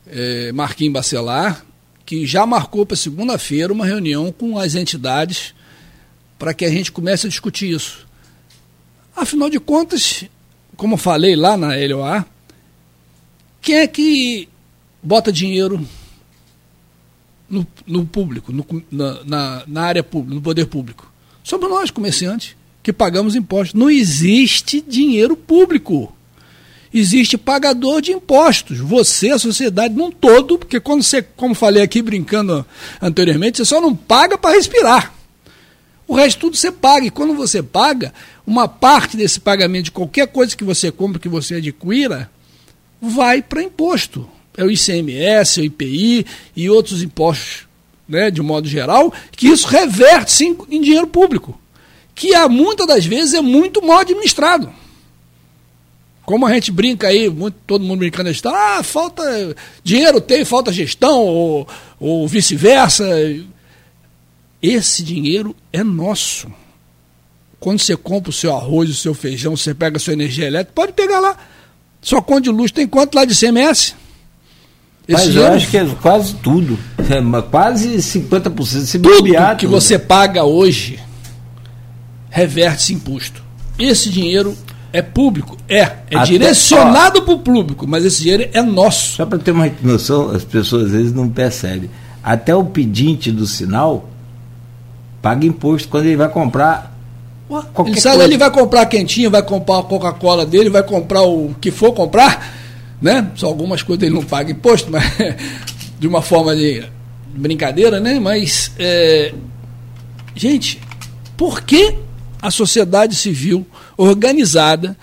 [0.06, 1.66] é, Marquinhos Bacelar,
[2.06, 5.54] que já marcou para segunda-feira uma reunião com as entidades
[6.40, 8.08] para que a gente comece a discutir isso.
[9.16, 10.26] Afinal de contas,
[10.76, 12.26] como falei lá na LOA,
[13.62, 14.48] quem é que
[15.02, 15.86] bota dinheiro
[17.50, 21.12] no, no público, no, na, na, na área pública, no poder público?
[21.44, 22.57] Somos nós, comerciantes
[22.88, 23.74] que pagamos impostos.
[23.74, 26.16] Não existe dinheiro público.
[26.94, 28.80] Existe pagador de impostos.
[28.80, 32.66] Você, a sociedade, num todo, porque quando você, como falei aqui brincando
[33.02, 35.14] anteriormente, você só não paga para respirar.
[36.08, 37.06] O resto tudo você paga.
[37.06, 38.14] E quando você paga,
[38.46, 42.32] uma parte desse pagamento de qualquer coisa que você compra, que você adquira,
[43.02, 44.30] vai para imposto.
[44.56, 46.26] É o ICMS, é o IPI
[46.56, 47.68] e outros impostos,
[48.08, 51.60] né, de modo geral, que isso reverte sim em dinheiro público
[52.18, 54.74] que há, muitas das vezes é muito mal administrado.
[56.26, 59.24] Como a gente brinca aí, muito, todo mundo brincando, ah, falta
[59.84, 61.68] dinheiro tem, falta gestão, ou,
[62.00, 63.06] ou vice-versa.
[64.62, 66.52] Esse dinheiro é nosso.
[67.60, 70.74] Quando você compra o seu arroz, o seu feijão, você pega a sua energia elétrica,
[70.74, 71.38] pode pegar lá.
[72.02, 73.96] Sua conta de luz tem quanto lá de CMS?
[75.08, 76.78] Esse Mas eu acho que é quase tudo.
[76.98, 78.66] É, quase 50%.
[78.86, 79.70] Se tudo que tudo.
[79.70, 81.00] você paga hoje
[82.38, 83.42] reverte-se imposto.
[83.80, 84.56] Esse dinheiro
[84.94, 85.58] é público?
[85.68, 85.82] É.
[85.82, 89.16] É Até, direcionado para o público, mas esse dinheiro é nosso.
[89.16, 91.90] Só para ter uma noção, as pessoas às vezes não percebem.
[92.24, 94.08] Até o pedinte do sinal
[95.20, 96.96] paga imposto quando ele vai comprar
[97.48, 98.30] Qualquer ele sabe, coisa.
[98.30, 102.54] ele vai comprar quentinho, vai comprar a Coca-Cola dele, vai comprar o que for comprar,
[103.02, 103.32] né?
[103.36, 105.04] Só algumas coisas ele não paga imposto, mas
[105.98, 106.84] de uma forma de
[107.34, 108.20] brincadeira, né?
[108.20, 109.34] Mas, é,
[110.36, 110.82] gente,
[111.38, 111.96] por que
[112.42, 113.66] a sociedade civil
[113.98, 114.98] organizada,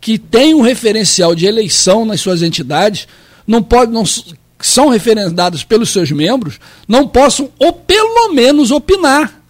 [0.00, 3.06] que tem um referencial de eleição nas suas entidades,
[3.46, 4.04] não pode, não
[4.60, 9.42] são referendadas pelos seus membros, não possam, ou pelo menos, opinar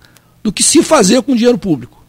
[0.43, 2.03] do que se fazer com dinheiro público?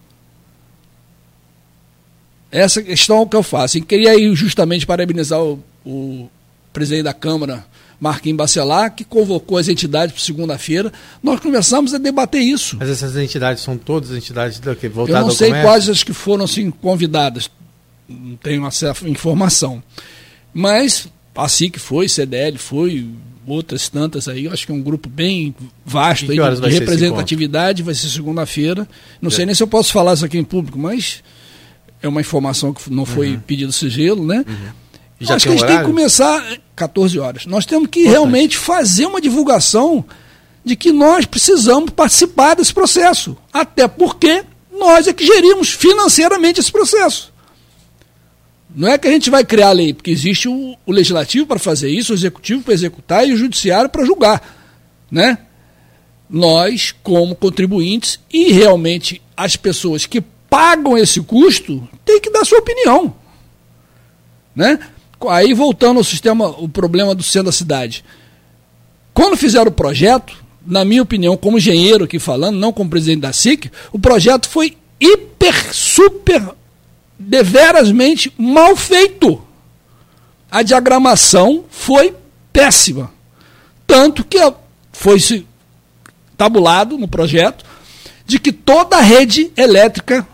[2.51, 3.77] Essa questão que eu faço.
[3.77, 6.29] E queria aí justamente parabenizar o, o
[6.73, 7.65] presidente da Câmara,
[8.01, 10.91] Marquinhos Bacelar, que convocou as entidades para segunda-feira.
[11.21, 12.75] Nós começamos a debater isso.
[12.79, 16.45] Mas essas entidades são todas entidades que voltadas Eu não sei quais as que foram
[16.45, 17.47] assim, convidadas.
[18.09, 19.83] Não tenho essa informação.
[20.51, 23.07] Mas a SIC foi, CDL foi,
[23.45, 24.45] outras tantas aí.
[24.45, 25.53] Eu acho que é um grupo bem
[25.85, 27.83] vasto aí, de, de representatividade.
[27.83, 28.87] Vai ser segunda-feira.
[29.21, 29.31] Não é.
[29.31, 31.23] sei nem se eu posso falar isso aqui em público, mas
[32.01, 33.39] é uma informação que não foi uhum.
[33.41, 34.43] pedido sigilo, né?
[34.47, 34.81] Uhum.
[35.21, 36.43] Já Acho que a gente tem que começar
[36.75, 37.45] 14 horas.
[37.45, 38.11] Nós temos que Importante.
[38.11, 40.03] realmente fazer uma divulgação
[40.65, 43.37] de que nós precisamos participar desse processo.
[43.53, 47.31] Até porque nós é que gerimos financeiramente esse processo.
[48.75, 51.59] Não é que a gente vai criar a lei, porque existe o, o legislativo para
[51.59, 54.41] fazer isso, o executivo para executar e o judiciário para julgar.
[55.11, 55.37] Né?
[56.29, 62.59] Nós, como contribuintes, e realmente as pessoas que pagam esse custo têm que dar sua
[62.59, 63.13] opinião.
[64.55, 64.79] Né?
[65.29, 68.03] Aí voltando ao sistema, o problema do centro da cidade.
[69.13, 70.33] Quando fizeram o projeto,
[70.65, 74.77] na minha opinião, como engenheiro aqui falando, não como presidente da SIC, o projeto foi
[74.99, 76.49] hiper, super,
[77.17, 79.41] deverasmente mal feito.
[80.49, 82.15] A diagramação foi
[82.51, 83.11] péssima.
[83.85, 84.37] Tanto que
[84.91, 85.45] foi
[86.37, 87.65] tabulado no projeto
[88.25, 90.27] de que toda a rede elétrica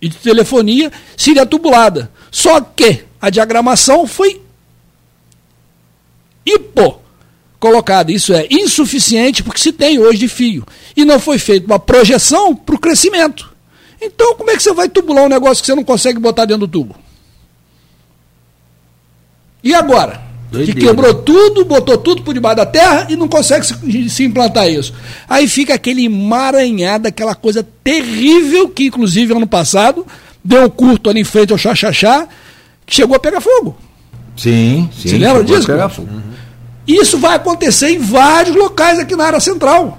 [0.00, 2.10] e de telefonia seria tubulada.
[2.30, 4.42] Só que a diagramação foi
[6.44, 7.00] hipo
[7.60, 8.10] colocada.
[8.10, 10.66] Isso é insuficiente porque se tem hoje de fio.
[10.96, 13.52] E não foi feita uma projeção para o crescimento.
[14.00, 16.66] Então, como é que você vai tubular um negócio que você não consegue botar dentro
[16.66, 16.96] do tubo?
[19.62, 20.20] E agora?
[20.50, 20.80] Doideira.
[20.80, 24.68] Que quebrou tudo, botou tudo por debaixo da terra e não consegue se, se, implantar
[24.68, 24.92] isso.
[25.28, 30.04] Aí fica aquele emaranhado, aquela coisa terrível que, inclusive, ano passado,
[30.44, 32.28] deu um curto ali em frente ao Xaxaxá,
[32.94, 33.76] chegou a pegar fogo.
[34.36, 35.08] Sim, sim.
[35.08, 35.66] Você lembra disso?
[35.66, 36.08] Pegar fogo.
[36.12, 36.32] Uhum.
[36.86, 39.98] Isso vai acontecer em vários locais aqui na área central.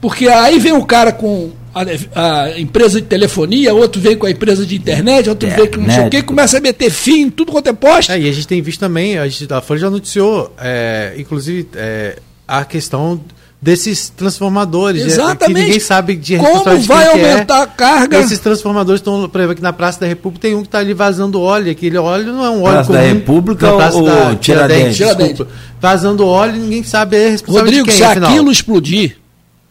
[0.00, 4.30] Porque aí vem o cara com a, a, empresa de telefonia, outro vem com a
[4.30, 7.22] empresa de internet, outro é, vem com não sei o que, começa a meter fim
[7.22, 8.10] em tudo quanto é posto.
[8.10, 11.68] É, e a gente tem visto também, a, gente, a Folha já noticiou, é, inclusive,
[11.74, 13.20] é, a questão
[13.60, 15.04] desses transformadores.
[15.04, 15.54] Exatamente.
[15.54, 17.08] Que ninguém sabe de Como vai é.
[17.10, 17.62] aumentar é.
[17.62, 18.18] a carga?
[18.18, 20.94] Esses transformadores estão, por exemplo, aqui na Praça da República tem um que está ali
[20.94, 21.70] vazando óleo.
[21.70, 22.98] Aquele óleo não é um óleo Praça comum.
[22.98, 24.96] da República Praça ou da Tiradentes?
[24.96, 25.46] Tiradentes.
[25.80, 28.30] Vazando óleo ninguém sabe é Rodrigo, quem, se afinal.
[28.30, 29.18] aquilo explodir,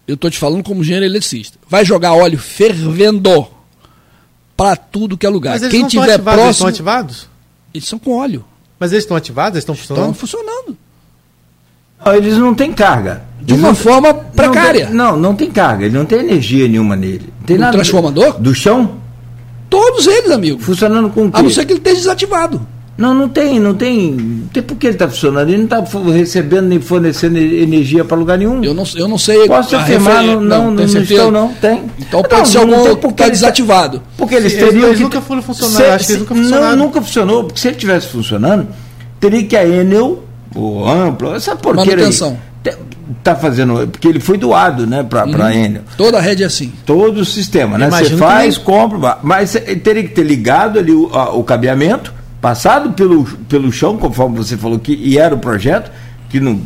[0.07, 1.57] eu estou te falando como engenheiro eletricista.
[1.67, 3.47] Vai jogar óleo fervendo
[4.55, 5.53] para tudo que é lugar.
[5.53, 7.29] Mas eles Quem tiver ativados, próximo, eles estão ativados?
[7.73, 8.45] Eles são com óleo.
[8.79, 9.55] Mas eles estão ativados?
[9.55, 10.11] Eles estão funcionando?
[10.11, 10.77] Estão funcionando.
[12.05, 13.28] Não, eles não têm carga.
[13.41, 14.89] De uma forma precária.
[14.89, 17.33] Não, não, não tem carga, ele não tem energia nenhuma nele.
[17.45, 18.39] Tem nada transformador?
[18.39, 18.97] Do chão?
[19.69, 20.59] Todos eles, amigo.
[20.59, 21.39] Funcionando com o quê?
[21.39, 22.61] A não ser que ele esteja desativado.
[22.99, 24.11] Não, não tem, não tem.
[24.11, 25.47] Não tem por que ele está funcionando.
[25.47, 25.81] Ele não está
[26.11, 28.61] recebendo nem fornecendo energia para lugar nenhum.
[28.61, 29.47] Eu não, eu não sei.
[29.47, 31.53] Posso afirmar, não, não, não, não estão, não.
[31.53, 31.83] Tem.
[31.97, 34.01] Então pode não, ser algum que está desativado.
[34.17, 34.87] Porque eles teriam.
[34.87, 35.75] Eles que, nunca foram funcionar.
[35.77, 36.75] Se, acho que eles nunca funcionaram.
[36.75, 37.43] Não, nunca funcionou.
[37.45, 38.67] Porque se ele estivesse funcionando,
[39.17, 40.23] teria que a Enel,
[40.53, 42.01] o Amplo, essa porqueira.
[42.01, 42.37] Manutenção.
[43.17, 43.87] Está fazendo.
[43.87, 45.41] Porque ele foi doado, né, para uhum.
[45.41, 45.81] a Enel.
[45.97, 46.71] Toda a rede é assim.
[46.85, 47.89] Todo o sistema, né?
[47.89, 49.53] Você faz, compra, mas
[49.83, 54.55] teria que ter ligado ali o, a, o cabeamento passado pelo, pelo chão, conforme você
[54.55, 55.91] falou que e era o projeto,
[56.29, 56.61] que não,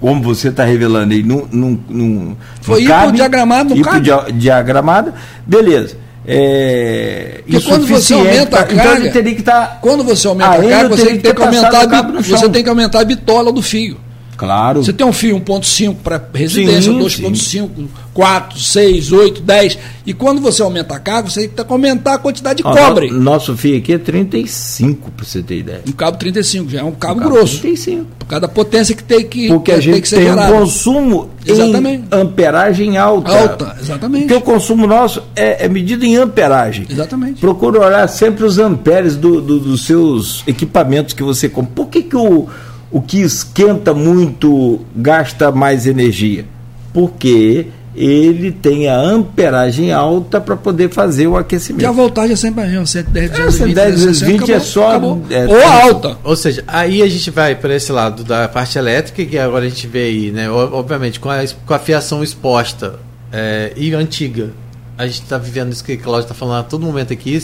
[0.00, 4.32] como você está revelando aí, não, não, não Foi não diagramado, não cabe.
[4.32, 5.12] diagramado,
[5.46, 5.96] beleza.
[6.28, 9.66] É, Porque quando você aumenta a carga, então ele teria que estar.
[9.66, 12.68] Tá, quando você aumenta a carga, você tem, que, que aumentar a, você tem que
[12.68, 13.96] aumentar a bitola do fio.
[14.36, 14.82] Claro.
[14.82, 17.70] Você tem um fio 1.5 para residência, 2.5,
[18.12, 19.78] 4, 6, 8, 10.
[20.06, 23.10] E quando você aumenta a carga, você tem que aumentar a quantidade de cobre.
[23.10, 25.82] Nosso fio aqui é 35, para você ter ideia.
[25.86, 27.60] Um cabo 35, já é um cabo, um cabo grosso.
[27.60, 28.06] 35.
[28.18, 32.04] Por causa da potência que tem que Porque a gente tem, tem um consumo exatamente.
[32.12, 33.30] em amperagem alta.
[33.30, 34.26] Alta, exatamente.
[34.26, 36.86] Porque o consumo nosso é, é medido em amperagem.
[36.90, 37.40] Exatamente.
[37.40, 41.72] Procura olhar sempre os amperes do, do, dos seus equipamentos que você compra.
[41.74, 42.48] Por que, que o
[42.90, 46.44] o que esquenta muito gasta mais energia?
[46.92, 47.66] Porque
[47.96, 51.82] ele tem a amperagem alta para poder fazer o aquecimento.
[51.82, 54.94] E a voltagem é sempre a mesma, 110, 220, 110, 220 é só
[55.30, 56.18] é, ou alta.
[56.22, 59.68] Ou seja, aí a gente vai para esse lado da parte elétrica, que agora a
[59.68, 62.96] gente vê aí, né, obviamente, com a, com a fiação exposta
[63.32, 64.52] é, e antiga,
[64.98, 67.42] a gente está vivendo isso que a Cláudia está falando a todo momento aqui.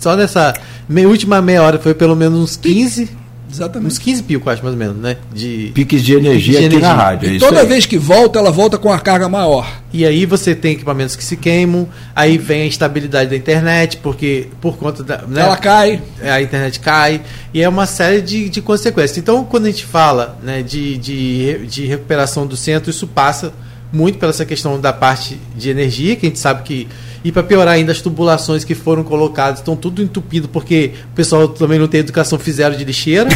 [0.00, 0.54] Só nessa
[0.88, 3.92] última meia hora foi pelo menos uns 15 Exatamente.
[3.92, 5.16] Uns 15 picos, acho mais ou menos, né?
[5.32, 6.88] De piques de energia de aqui energia.
[6.88, 7.36] na rádio.
[7.36, 9.80] É toda vez que volta, ela volta com a carga maior.
[9.92, 14.48] E aí você tem equipamentos que se queimam, aí vem a instabilidade da internet, porque
[14.60, 15.18] por conta da.
[15.26, 16.02] Né, ela cai.
[16.20, 17.22] É, a internet cai.
[17.54, 19.16] E é uma série de, de consequências.
[19.18, 23.52] Então, quando a gente fala né, de, de, de recuperação do centro, isso passa
[23.92, 26.88] muito pela essa questão da parte de energia, que a gente sabe que
[27.26, 31.48] e para piorar ainda, as tubulações que foram colocadas estão tudo entupido, porque o pessoal
[31.48, 33.28] também não tem educação, fizeram de lixeira.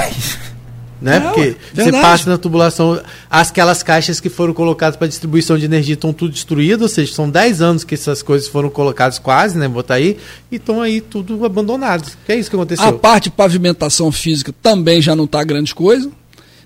[1.03, 1.18] né?
[1.18, 1.90] Não, porque verdade.
[1.90, 6.30] você passa na tubulação, aquelas caixas que foram colocadas para distribuição de energia estão tudo
[6.30, 9.66] destruídas, ou seja, são 10 anos que essas coisas foram colocadas quase, né?
[9.66, 10.18] Botar aí,
[10.53, 12.16] e estão aí tudo abandonados.
[12.24, 12.86] Que é isso que aconteceu.
[12.86, 16.09] A parte de pavimentação física também já não está grande coisa,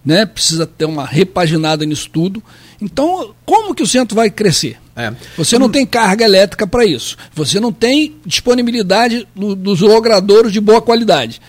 [0.05, 0.27] né?
[0.27, 2.43] Precisa ter uma repaginada nisso tudo.
[2.81, 4.79] Então, como que o centro vai crescer?
[4.97, 5.13] É.
[5.37, 7.17] Você não tem carga elétrica para isso.
[7.35, 11.41] Você não tem disponibilidade no, dos logradouros de boa qualidade.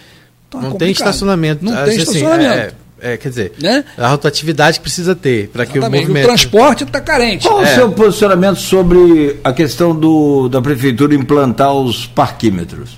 [0.48, 1.64] Então, é não tem estacionamento.
[1.64, 2.76] Não tem assim, estacionamento.
[3.00, 3.84] É, é, quer dizer, né?
[3.98, 6.24] a rotatividade precisa ter para que o movimento.
[6.24, 7.48] O transporte está carente.
[7.48, 7.72] Qual é.
[7.72, 12.98] o seu posicionamento sobre a questão do, da prefeitura implantar os parquímetros?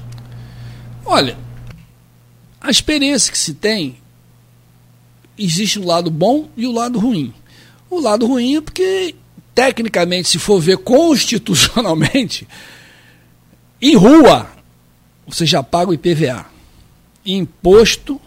[1.06, 1.38] Olha,
[2.62, 3.98] a experiência que se tem
[5.38, 7.34] existe o lado bom e o lado ruim.
[7.90, 9.16] O lado ruim é porque,
[9.56, 12.48] tecnicamente, se for ver constitucionalmente,
[13.82, 14.50] em rua,
[15.28, 16.46] você já paga o IPVA.
[17.26, 18.20] Imposto,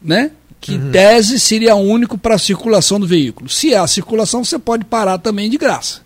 [0.00, 0.30] né?
[0.60, 0.88] Que uhum.
[0.88, 3.48] em tese seria único para a circulação do veículo.
[3.48, 6.05] Se há circulação, você pode parar também de graça.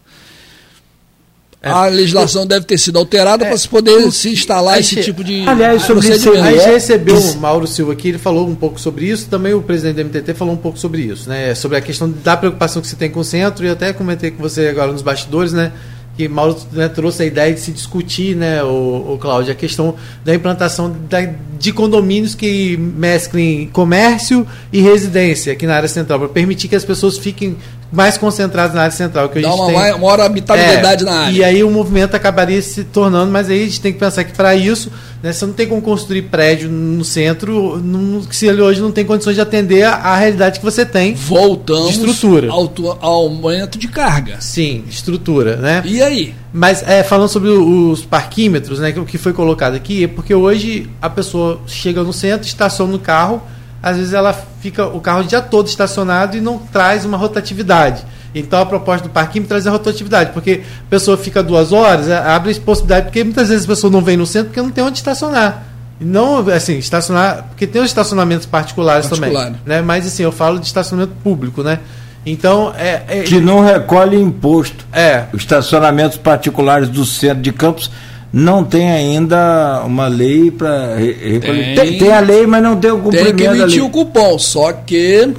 [1.62, 1.68] É.
[1.68, 3.48] A legislação deve ter sido alterada é.
[3.48, 5.46] para se poder se instalar esse tipo de.
[5.46, 9.04] Aliás, sobre isso, a gente recebeu o Mauro Silva aqui, ele falou um pouco sobre
[9.04, 11.54] isso, também o presidente do MTT falou um pouco sobre isso, né?
[11.54, 14.42] Sobre a questão da preocupação que você tem com o centro, e até comentei com
[14.42, 15.72] você agora nos bastidores, né?
[16.16, 19.94] que Mauro né, trouxe a ideia de se discutir, né, o, o Cláudio, a questão
[20.22, 21.20] da implantação da,
[21.58, 26.84] de condomínios que mesclem comércio e residência aqui na área central, para permitir que as
[26.84, 27.56] pessoas fiquem
[27.93, 29.28] mais concentradas na área central.
[29.28, 31.32] Que a Dá gente uma, tem, maior habitabilidade é, na área.
[31.32, 34.32] E aí o movimento acabaria se tornando, mas aí a gente tem que pensar que
[34.32, 34.91] para isso,
[35.22, 37.82] né, você não tem como construir prédio no centro
[38.30, 41.14] se ele hoje não tem condições de atender a, a realidade que você tem.
[41.14, 42.51] Voltamos de estrutura.
[42.51, 44.41] Ao, ao aumento de carga.
[44.41, 45.82] Sim, estrutura, né?
[45.84, 46.34] E aí?
[46.53, 50.34] Mas é, falando sobre os parquímetros, né, que o que foi colocado aqui, é porque
[50.34, 53.43] hoje a pessoa chega no centro, estaciona no carro,
[53.83, 58.05] às vezes ela fica o carro o dia todo estacionado e não traz uma rotatividade.
[58.35, 62.16] Então a proposta do parquinho traz a rotatividade, porque a pessoa fica duas horas, é,
[62.16, 64.85] abre a possibilidade, porque muitas vezes a pessoa não vem no centro porque não tem
[64.85, 65.64] onde estacionar.
[66.01, 69.47] Não, assim, estacionar, porque tem os estacionamentos particulares Particular.
[69.47, 69.83] também, né?
[69.83, 71.81] Mas assim, eu falo de estacionamento público, né?
[72.24, 74.87] Então, é, é que não recolhe imposto.
[74.93, 75.24] É.
[75.33, 77.91] Os estacionamentos particulares do centro de Campos
[78.33, 80.97] não tem ainda uma lei para.
[80.97, 83.37] Tem, tem, tem, a lei, mas não tem o cumprimento.
[83.37, 85.35] Tem que emitir o cupom, só que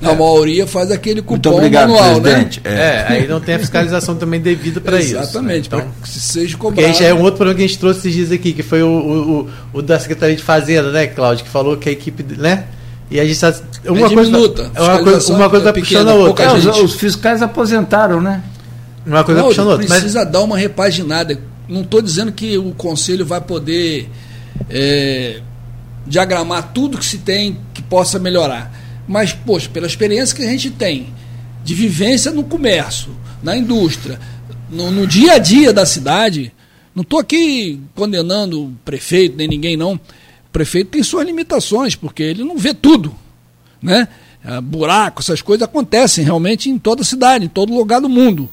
[0.00, 0.14] a é.
[0.14, 2.20] maioria faz aquele cupom Muito obrigado, manual, né?
[2.20, 2.60] presidente.
[2.64, 2.70] né?
[2.70, 3.06] É.
[3.08, 5.16] aí não tem a fiscalização também devida para isso.
[5.16, 5.78] Exatamente, né?
[5.78, 6.94] então, para que seja cobrado.
[6.94, 8.88] já é um outro problema que a gente trouxe esses dias aqui, que foi o,
[8.88, 12.64] o, o, da Secretaria de Fazenda, né, Cláudio, que falou que a equipe, né?
[13.10, 13.54] E a gente está.
[13.86, 16.44] Uma, é coisa, uma coisa, uma coisa vai puxando a outra.
[16.44, 18.42] É, os, os, fiscais aposentaram, né?
[19.06, 19.86] Uma coisa não, puxando a outra.
[19.86, 20.32] Precisa mas...
[20.32, 21.38] dar uma repaginada
[21.68, 24.08] não estou dizendo que o conselho vai poder
[24.70, 25.40] é,
[26.06, 28.72] diagramar tudo que se tem que possa melhorar.
[29.06, 31.12] Mas, poxa, pela experiência que a gente tem
[31.64, 34.20] de vivência no comércio, na indústria,
[34.70, 36.52] no, no dia a dia da cidade,
[36.94, 39.94] não estou aqui condenando o prefeito, nem ninguém não.
[39.94, 40.00] O
[40.52, 43.14] prefeito tem suas limitações, porque ele não vê tudo.
[43.82, 44.08] Né?
[44.62, 48.48] Buraco, essas coisas acontecem realmente em toda cidade, em todo lugar do mundo.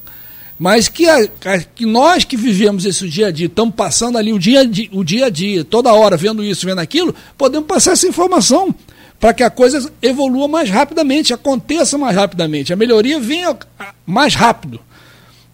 [0.58, 1.28] Mas que, a,
[1.76, 4.62] que nós que vivemos esse dia a dia, estamos passando ali o dia,
[4.92, 8.74] o dia a dia, toda hora vendo isso, vendo aquilo, podemos passar essa informação.
[9.20, 12.74] para que a coisa evolua mais rapidamente, aconteça mais rapidamente.
[12.74, 13.58] A melhoria venha
[14.06, 14.80] mais rápido.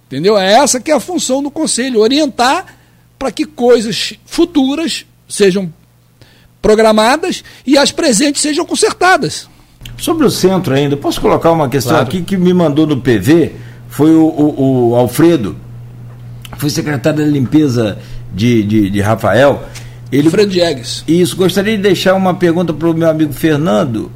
[0.08, 0.36] Entendeu?
[0.38, 2.66] É essa que é a função do conselho, orientar
[3.20, 5.72] para que coisas futuras sejam
[6.62, 9.48] programadas e as presentes sejam consertadas.
[9.98, 12.08] Sobre o centro ainda, posso colocar uma questão claro.
[12.08, 13.54] aqui que me mandou no PV,
[13.90, 15.56] foi o, o, o Alfredo,
[16.58, 17.98] foi secretário da limpeza
[18.34, 19.64] de, de, de Rafael.
[20.12, 21.04] Ele, Alfredo Diegues.
[21.08, 24.12] Isso, gostaria de deixar uma pergunta para o meu amigo Fernando,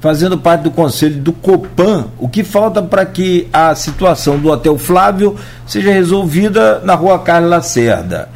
[0.00, 4.76] fazendo parte do conselho do Copan, o que falta para que a situação do Hotel
[4.76, 5.36] Flávio
[5.66, 8.28] seja resolvida na rua Carlos Lacerda?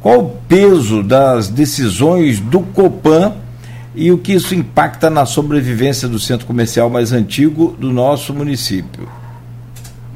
[0.00, 3.32] Qual o peso das decisões do Copan
[3.94, 9.08] e o que isso impacta na sobrevivência do centro comercial mais antigo do nosso município?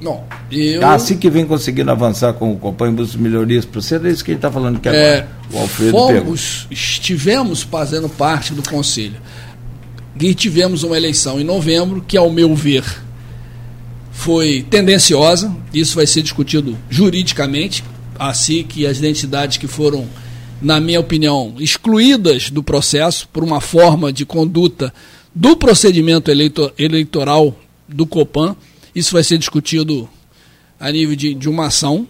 [0.00, 0.86] Não, eu...
[0.86, 4.24] Assim que vem conseguindo avançar com o Copan de melhorias para o centro, é isso
[4.24, 9.16] que ele está falando que é, o Alfredo fomos, Estivemos fazendo parte do conselho
[10.20, 12.84] e tivemos uma eleição em novembro que, ao meu ver,
[14.10, 17.84] foi tendenciosa, isso vai ser discutido juridicamente,
[18.18, 20.06] assim que as identidades que foram
[20.60, 24.92] na minha opinião, excluídas do processo por uma forma de conduta
[25.34, 27.54] do procedimento eleitor, eleitoral
[27.88, 28.56] do COPAN.
[28.98, 30.08] Isso vai ser discutido
[30.80, 32.04] a nível de, de uma ação,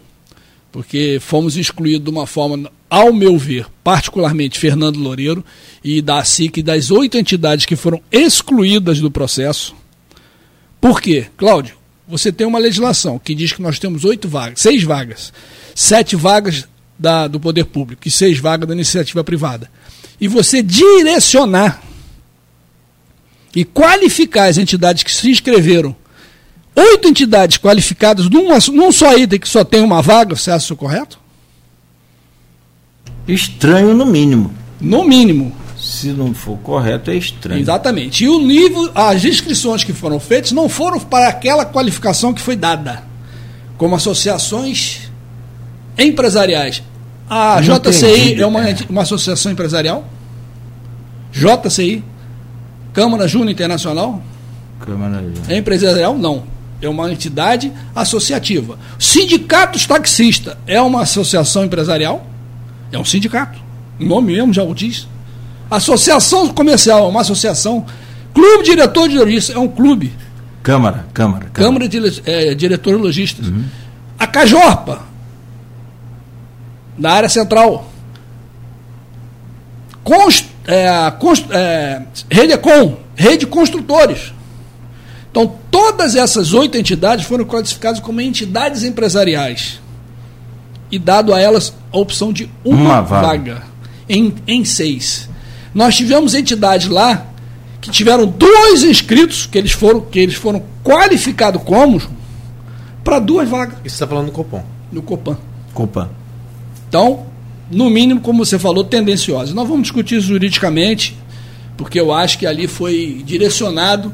[0.73, 5.45] porque fomos excluídos de uma forma, ao meu ver, particularmente Fernando Loureiro
[5.85, 9.77] e da SIC, das oito entidades que foram excluídas do processo.
[10.81, 11.27] Por quê?
[11.37, 11.77] Cláudio,
[12.09, 15.31] você tem uma legislação que diz que nós temos oito vagas, seis vagas,
[15.75, 16.67] sete vagas
[16.99, 19.71] da, do poder público e seis vagas da iniciativa privada,
[20.19, 21.83] e você direcionar
[23.55, 25.95] e qualificar as entidades que se inscreveram,
[26.77, 30.77] oito entidades qualificadas num, num só item que só tem uma vaga, você acha isso
[30.77, 31.19] correto?
[33.27, 34.53] Estranho no mínimo.
[34.81, 35.55] No mínimo.
[35.79, 37.61] Se não for correto, é estranho.
[37.61, 38.25] Exatamente.
[38.25, 42.57] E o nível, as inscrições que foram feitas não foram para aquela qualificação que foi
[42.57, 43.03] dada,
[43.77, 45.11] como associações
[45.97, 46.83] empresariais.
[47.31, 50.09] A Não JCI entendi, é uma, uma associação empresarial?
[51.31, 52.03] JCI?
[52.93, 54.23] Câmara Júnior Internacional?
[54.81, 55.45] Câmara Júnior.
[55.49, 56.17] É empresarial?
[56.17, 56.45] Não.
[56.81, 58.79] É uma entidade associativa.
[58.99, 62.27] Sindicatos Taxista é uma associação empresarial?
[62.93, 63.59] É um sindicato.
[63.99, 65.09] O nome mesmo já o diz.
[65.71, 67.85] Associação Comercial é uma associação.
[68.33, 70.13] Clube Diretor de Lojistas é um clube.
[70.63, 71.47] Câmara, Câmara.
[71.53, 73.49] Câmara, Câmara de é, Diretor de Lojistas.
[73.49, 73.65] Uhum.
[74.19, 75.09] A Cajorpa
[76.99, 77.91] da área central.
[80.03, 84.33] Const, é, const, é, Redecom, Rede Construtores.
[85.31, 89.81] Então, todas essas oito entidades foram classificadas como entidades empresariais.
[90.91, 93.63] E dado a elas a opção de uma, uma vaga, vaga
[94.09, 95.29] em, em seis.
[95.75, 97.27] Nós tivemos entidades lá
[97.81, 102.01] que tiveram dois inscritos, que eles foram, que eles foram qualificados como
[103.05, 103.77] para duas vagas.
[103.85, 104.63] Isso está falando no Copan.
[104.91, 105.37] No Copan.
[105.75, 106.09] Copan.
[106.89, 107.27] Então,
[107.71, 109.55] no mínimo, como você falou, tendenciosa.
[109.55, 111.17] Nós vamos discutir juridicamente,
[111.77, 114.13] porque eu acho que ali foi direcionado,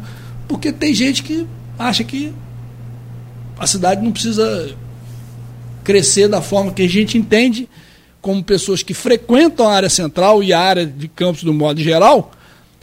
[0.49, 1.47] porque tem gente que
[1.79, 2.33] acha que
[3.59, 4.75] a cidade não precisa
[5.83, 7.69] crescer da forma que a gente entende,
[8.21, 12.33] como pessoas que frequentam a área central e a área de campos do modo geral,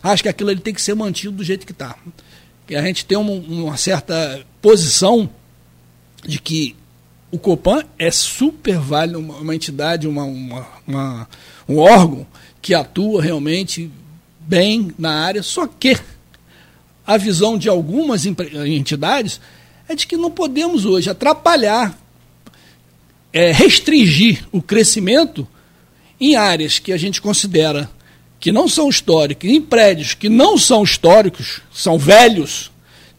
[0.04, 1.96] acho que aquilo ali tem que ser mantido do jeito que está.
[2.70, 5.30] A gente tem uma, uma certa posição
[6.24, 6.76] de que
[7.32, 11.30] o Copan é super válido, uma, uma entidade, uma, uma, uma,
[11.68, 12.26] um órgão
[12.62, 13.90] que atua realmente
[14.40, 15.98] bem na área, só que
[17.14, 19.42] a visão de algumas entidades
[19.88, 21.98] é de que não podemos hoje atrapalhar,
[23.34, 25.48] é, restringir o crescimento
[26.20, 27.90] em áreas que a gente considera
[28.40, 32.72] que não são históricas, em prédios que não são históricos, são velhos,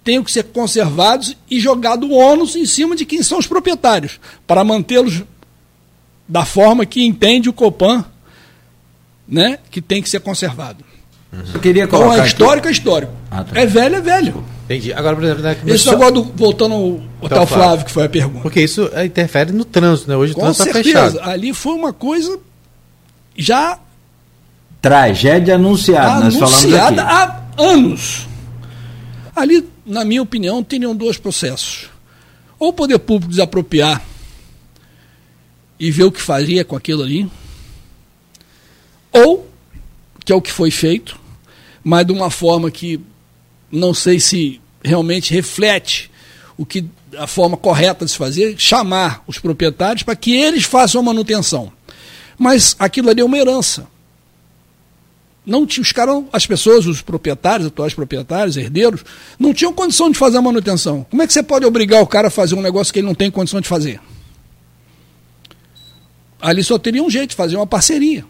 [0.03, 4.19] tenham que ser conservados e jogado o ônus em cima de quem são os proprietários,
[4.47, 5.23] para mantê-los
[6.27, 8.05] da forma que entende o Copan,
[9.29, 10.85] né, que tem que ser conservado.
[11.33, 11.43] Uhum.
[11.55, 12.69] Eu queria então é histórico, aqui...
[12.69, 13.22] é histórico.
[13.33, 13.59] Ah, tá.
[13.59, 14.45] É velho, é velho.
[14.65, 14.93] Entendi.
[14.93, 18.09] Agora, por exemplo, né, Isso agora, do, voltando ao Hotel Flávio, Flávio, que foi a
[18.09, 18.41] pergunta.
[18.43, 20.17] Porque isso é, interfere no trânsito, né?
[20.17, 21.19] Hoje o Com trânsito está fechado.
[21.23, 22.39] Ali foi uma coisa
[23.37, 23.79] já.
[24.83, 27.01] Tragédia anunciada, anunciada nós falamos aqui.
[27.01, 28.27] há anos.
[29.35, 31.89] Ali na minha opinião, teriam dois processos.
[32.59, 34.03] Ou o poder público desapropriar
[35.79, 37.29] e ver o que faria com aquilo ali,
[39.11, 39.49] ou,
[40.25, 41.19] que é o que foi feito,
[41.83, 43.01] mas de uma forma que
[43.73, 46.11] não sei se realmente reflete
[46.57, 46.85] o que
[47.19, 51.73] a forma correta de se fazer, chamar os proprietários para que eles façam a manutenção.
[52.39, 53.87] Mas aquilo ali é uma herança.
[55.45, 59.05] não tinha, os caras, as pessoas, os proprietários, atuais proprietários, herdeiros,
[59.39, 61.07] não tinham condição de fazer a manutenção.
[61.11, 63.15] Como é que você pode obrigar o cara a fazer um negócio que ele não
[63.15, 64.01] tem condição de fazer?
[66.41, 68.25] Ali só teria um jeito fazer uma parceria.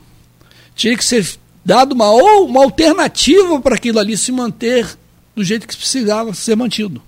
[0.74, 1.26] Tinha que ser
[1.64, 4.86] dado uma, ou uma alternativa para aquilo ali se manter
[5.34, 7.02] do jeito que precisava ser mantido.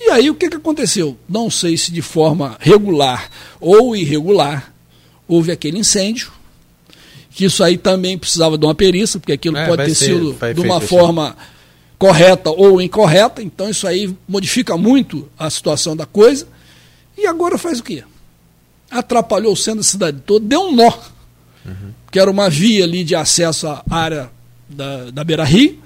[0.00, 1.16] E aí o que, que aconteceu?
[1.28, 3.30] Não sei se de forma regular
[3.60, 4.72] ou irregular,
[5.26, 6.30] houve aquele incêndio,
[7.30, 10.36] que isso aí também precisava de uma perícia, porque aquilo é, pode ter ser, sido
[10.54, 11.38] de uma forma assim.
[11.98, 16.46] correta ou incorreta, então isso aí modifica muito a situação da coisa.
[17.16, 18.04] E agora faz o quê?
[18.90, 20.92] Atrapalhou o centro da cidade toda, deu um nó.
[21.64, 21.92] Uhum.
[22.10, 24.30] Que era uma via ali de acesso à área
[24.68, 25.78] da, da Beira Rio,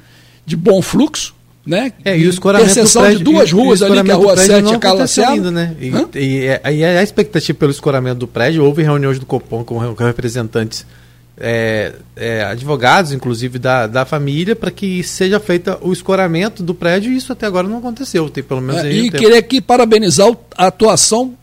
[0.44, 1.34] de bom fluxo,
[1.68, 1.92] né?
[2.02, 4.50] É, e o escoramento Interseção prédio, de duas ruas ali, que é a Rua 7
[4.50, 5.76] e a Carla né?
[5.78, 6.46] E, e,
[6.78, 10.86] e, a expectativa pelo escoramento do prédio, houve reuniões do Copom com, com representantes
[11.38, 17.12] é, é, advogados, inclusive da, da família, para que seja feito o escoramento do prédio,
[17.12, 18.28] e isso até agora não aconteceu.
[18.30, 21.34] Tem pelo menos é, e queria aqui parabenizar a atuação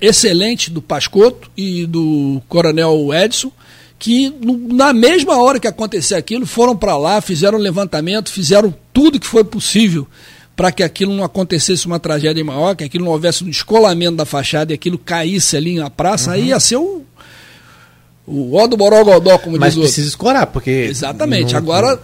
[0.00, 3.50] excelente do Pascotto e do Coronel Edson,
[3.98, 9.26] que na mesma hora que aconteceu aquilo, foram para lá, fizeram levantamento, fizeram tudo que
[9.26, 10.06] foi possível
[10.54, 14.24] para que aquilo não acontecesse uma tragédia maior, que aquilo não houvesse um descolamento da
[14.24, 16.36] fachada e aquilo caísse ali na praça, uhum.
[16.36, 17.02] aí ia ser o,
[18.26, 20.70] o ó do Borogodó, como Mas diz o precisa escorar, porque...
[20.70, 21.58] Exatamente, não...
[21.58, 22.00] agora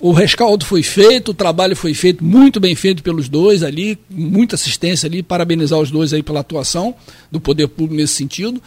[0.00, 4.54] o rescaldo foi feito, o trabalho foi feito, muito bem feito pelos dois ali, muita
[4.54, 6.94] assistência ali, parabenizar os dois aí pela atuação
[7.30, 8.62] do poder público nesse sentido,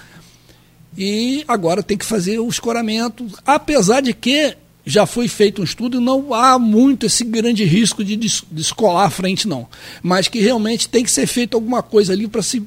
[0.98, 5.98] e agora tem que fazer o escoramento, apesar de que já foi feito um estudo
[5.98, 8.16] e não há muito esse grande risco de
[8.50, 9.68] descolar a frente, não.
[10.02, 12.64] Mas que realmente tem que ser feito alguma coisa ali para se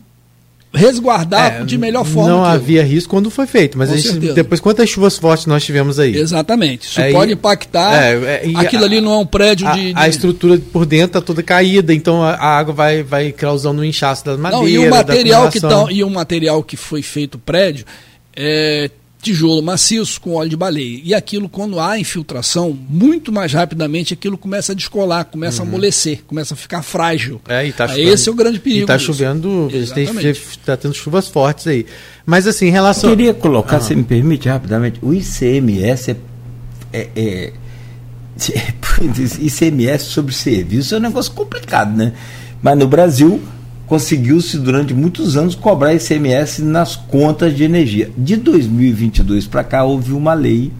[0.72, 2.30] resguardar é, de melhor forma.
[2.30, 6.14] Não havia risco quando foi feito, mas gente, depois quantas chuvas fortes nós tivemos aí?
[6.14, 6.86] Exatamente.
[6.86, 8.00] Isso é, pode impactar.
[8.00, 10.86] É, é aquilo a, ali não é um prédio a, de, de, A estrutura por
[10.86, 14.60] dentro está toda caída, então a, a, água vai, vai causando um inchaço das madeiras.
[14.60, 17.84] Não, e o material que tá, e o material que foi feito o prédio
[18.34, 18.90] é,
[19.20, 21.00] tijolo maciço com óleo de baleia.
[21.04, 25.68] E aquilo, quando há infiltração, muito mais rapidamente aquilo começa a descolar, começa uhum.
[25.68, 27.40] a amolecer, começa a ficar frágil.
[27.48, 28.82] É, e tá chovendo, Esse é o grande perigo.
[28.82, 31.86] Está chovendo, está tendo chuvas fortes aí.
[32.24, 33.10] Mas assim, em relação.
[33.10, 33.80] Eu queria colocar, ah.
[33.80, 36.16] se me permite rapidamente, o ICMS é,
[36.92, 37.52] é, é
[39.40, 42.12] ICMS sobre serviço é um negócio complicado, né?
[42.62, 43.40] Mas no Brasil
[43.90, 48.08] conseguiu-se durante muitos anos cobrar ICMS nas contas de energia.
[48.16, 50.70] De 2022 para cá houve uma lei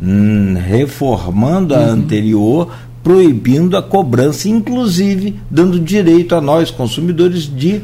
[0.00, 1.90] hum, reformando a uhum.
[1.90, 2.72] anterior,
[3.02, 7.80] proibindo a cobrança, inclusive dando direito a nós consumidores de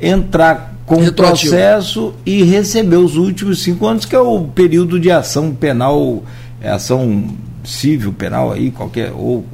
[0.00, 5.10] entrar com o processo e receber os últimos cinco anos, que é o período de
[5.10, 6.22] ação penal,
[6.58, 7.26] é ação
[7.62, 9.44] civil, penal aí, qualquer, ou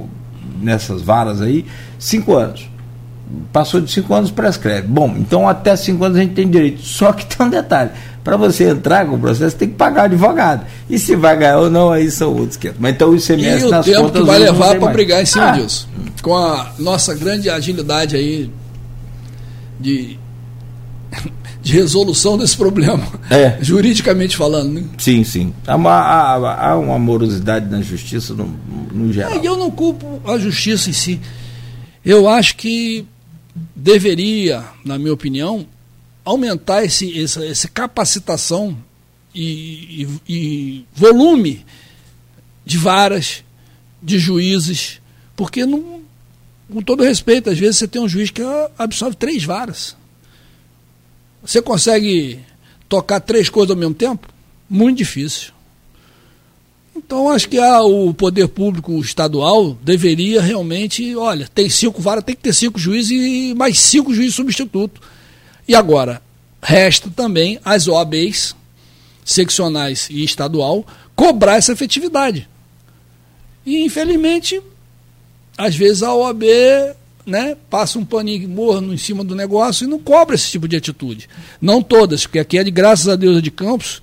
[0.63, 1.65] nessas varas aí,
[1.99, 2.78] cinco anos
[3.53, 4.87] passou de cinco anos prescreve.
[4.87, 6.83] Bom, então até cinco anos a gente tem direito.
[6.83, 7.91] Só que tem um detalhe:
[8.25, 10.67] para você entrar com o processo, tem que pagar advogado.
[10.89, 13.71] E se vai ganhar ou não, aí são outros que Mas então o ICMS e
[13.71, 15.53] nas o tempo contas, que vai levar para brigar em cima ah.
[15.53, 15.89] disso.
[16.23, 18.51] Com a nossa grande agilidade aí
[19.79, 20.19] de,
[21.63, 23.57] de resolução desse problema, é.
[23.61, 24.73] juridicamente falando.
[24.73, 24.85] Né?
[24.99, 25.55] Sim, sim.
[25.67, 28.53] Há uma, há, há uma morosidade na justiça no,
[28.93, 29.33] no geral.
[29.33, 31.21] É, eu não culpo a justiça em si.
[32.05, 33.07] Eu acho que
[33.75, 35.67] deveria, na minha opinião,
[36.25, 38.77] aumentar esse, essa, essa capacitação
[39.35, 41.65] e, e, e, volume
[42.65, 43.43] de varas,
[44.03, 45.01] de juízes,
[45.35, 46.03] porque não,
[46.71, 48.43] com todo respeito, às vezes você tem um juiz que
[48.79, 49.97] absorve três varas.
[51.43, 52.41] Você consegue
[52.89, 54.29] tocar três coisas ao mesmo tempo?
[54.69, 55.53] Muito difícil.
[56.99, 62.43] Então, acho que o poder público estadual deveria realmente, olha, tem cinco varas, tem que
[62.43, 65.01] ter cinco juízes e mais cinco juízes substitutos.
[65.67, 66.21] E agora,
[66.61, 68.55] resta também as OABs,
[69.25, 70.85] seccionais e estadual,
[71.15, 72.49] cobrar essa efetividade.
[73.65, 74.61] E, infelizmente,
[75.57, 76.43] às vezes a OAB
[77.25, 80.77] né, passa um paninho morno em cima do negócio e não cobra esse tipo de
[80.77, 81.29] atitude.
[81.61, 84.03] Não todas, porque aqui é de graças a Deus de Campos,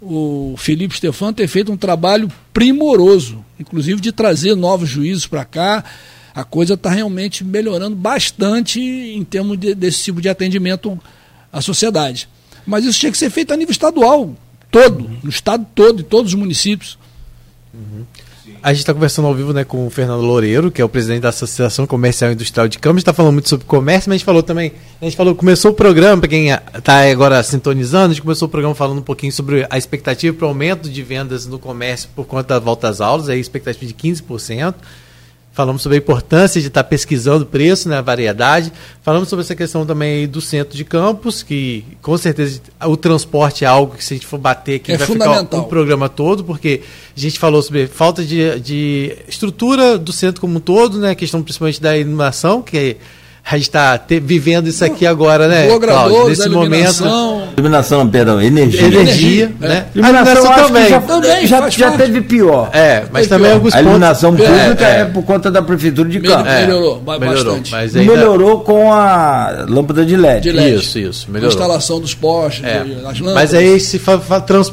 [0.00, 5.84] o Felipe Stefano ter feito um trabalho primoroso, inclusive de trazer novos juízes para cá.
[6.34, 10.98] A coisa está realmente melhorando bastante em termos de, desse tipo de atendimento
[11.52, 12.28] à sociedade.
[12.66, 14.36] Mas isso tinha que ser feito a nível estadual,
[14.70, 16.98] todo, no estado todo, em todos os municípios.
[17.72, 18.04] Uhum.
[18.62, 21.20] A gente está conversando ao vivo né, com o Fernando Loureiro, que é o presidente
[21.22, 22.96] da Associação Comercial e Industrial de Campos.
[22.96, 24.72] A gente está falando muito sobre comércio, mas a gente falou também.
[25.00, 28.50] A gente falou, começou o programa, para quem está agora sintonizando, a gente começou o
[28.50, 32.26] programa falando um pouquinho sobre a expectativa para o aumento de vendas no comércio por
[32.26, 34.74] conta da volta às aulas, aí expectativa de 15%.
[35.56, 38.70] Falamos sobre a importância de estar pesquisando o preço, né, a variedade.
[39.00, 43.66] Falamos sobre essa questão também do centro de campos, que com certeza o transporte é
[43.66, 46.82] algo que se a gente for bater aqui é vai ficar um programa todo, porque
[47.16, 51.14] a gente falou sobre falta de, de estrutura do centro como um todo, né, a
[51.14, 52.96] questão principalmente da iluminação, que é
[53.48, 55.68] a gente está vivendo isso aqui agora, né?
[55.78, 57.04] Cláudio, nesse momento.
[57.56, 58.88] Iluminação, perdão, energia.
[58.88, 59.86] Energia, né?
[59.94, 59.98] É.
[59.98, 60.88] Iluminação, também.
[60.88, 62.70] Já, também já, já teve pior.
[62.72, 66.18] É, mas também alguns A iluminação pontos, pública é, é, por conta da prefeitura de
[66.18, 66.52] Campos.
[66.52, 67.70] É, melhorou, bastante.
[67.70, 68.12] Mas ainda...
[68.12, 70.42] Melhorou com a lâmpada de LED.
[70.42, 70.80] De LED.
[70.80, 71.30] Isso, isso.
[71.30, 71.50] Melhorou.
[71.50, 72.80] A instalação dos postes, é.
[72.80, 73.20] das lâmpadas.
[73.34, 74.20] Mas aí, se fala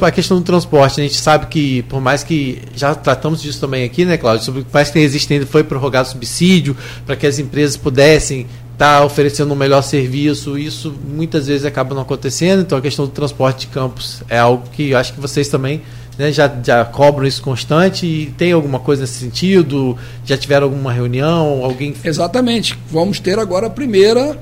[0.02, 3.84] a questão do transporte, a gente sabe que, por mais que já tratamos disso também
[3.84, 6.76] aqui, né, Cláudio, sobre mais que existem, foi prorrogado subsídio
[7.06, 12.02] para que as empresas pudessem está oferecendo um melhor serviço, isso muitas vezes acaba não
[12.02, 15.48] acontecendo, então a questão do transporte de campos é algo que eu acho que vocês
[15.48, 15.82] também
[16.18, 19.98] né, já, já cobram isso constante e tem alguma coisa nesse sentido?
[20.26, 21.64] Já tiveram alguma reunião?
[21.64, 21.94] Alguém...
[22.04, 22.78] Exatamente.
[22.92, 24.38] Vamos ter agora a primeira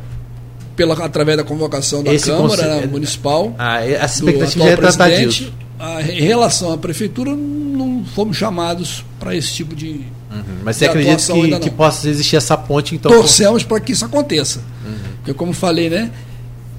[0.76, 3.54] pela, através da convocação da Esse Câmara Municipal.
[3.58, 5.54] Ah, essa expectativa é tratar disso.
[5.80, 10.02] A, em relação à Prefeitura, não fomos chamados para esse tipo de
[10.32, 10.44] Uhum.
[10.64, 13.12] Mas você acredita que, que possa existir essa ponte, então?
[13.12, 14.60] Torcemos para que isso aconteça.
[14.86, 14.94] Uhum.
[15.18, 16.10] Porque, como falei, né?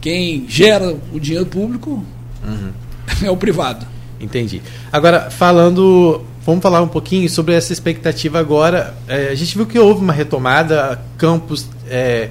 [0.00, 2.04] Quem gera o dinheiro público
[2.42, 2.72] uhum.
[3.22, 3.86] é o privado.
[4.18, 4.62] Entendi.
[4.90, 6.22] Agora, falando.
[6.44, 8.96] Vamos falar um pouquinho sobre essa expectativa agora.
[9.06, 11.68] É, a gente viu que houve uma retomada, Campos.
[11.88, 12.30] É,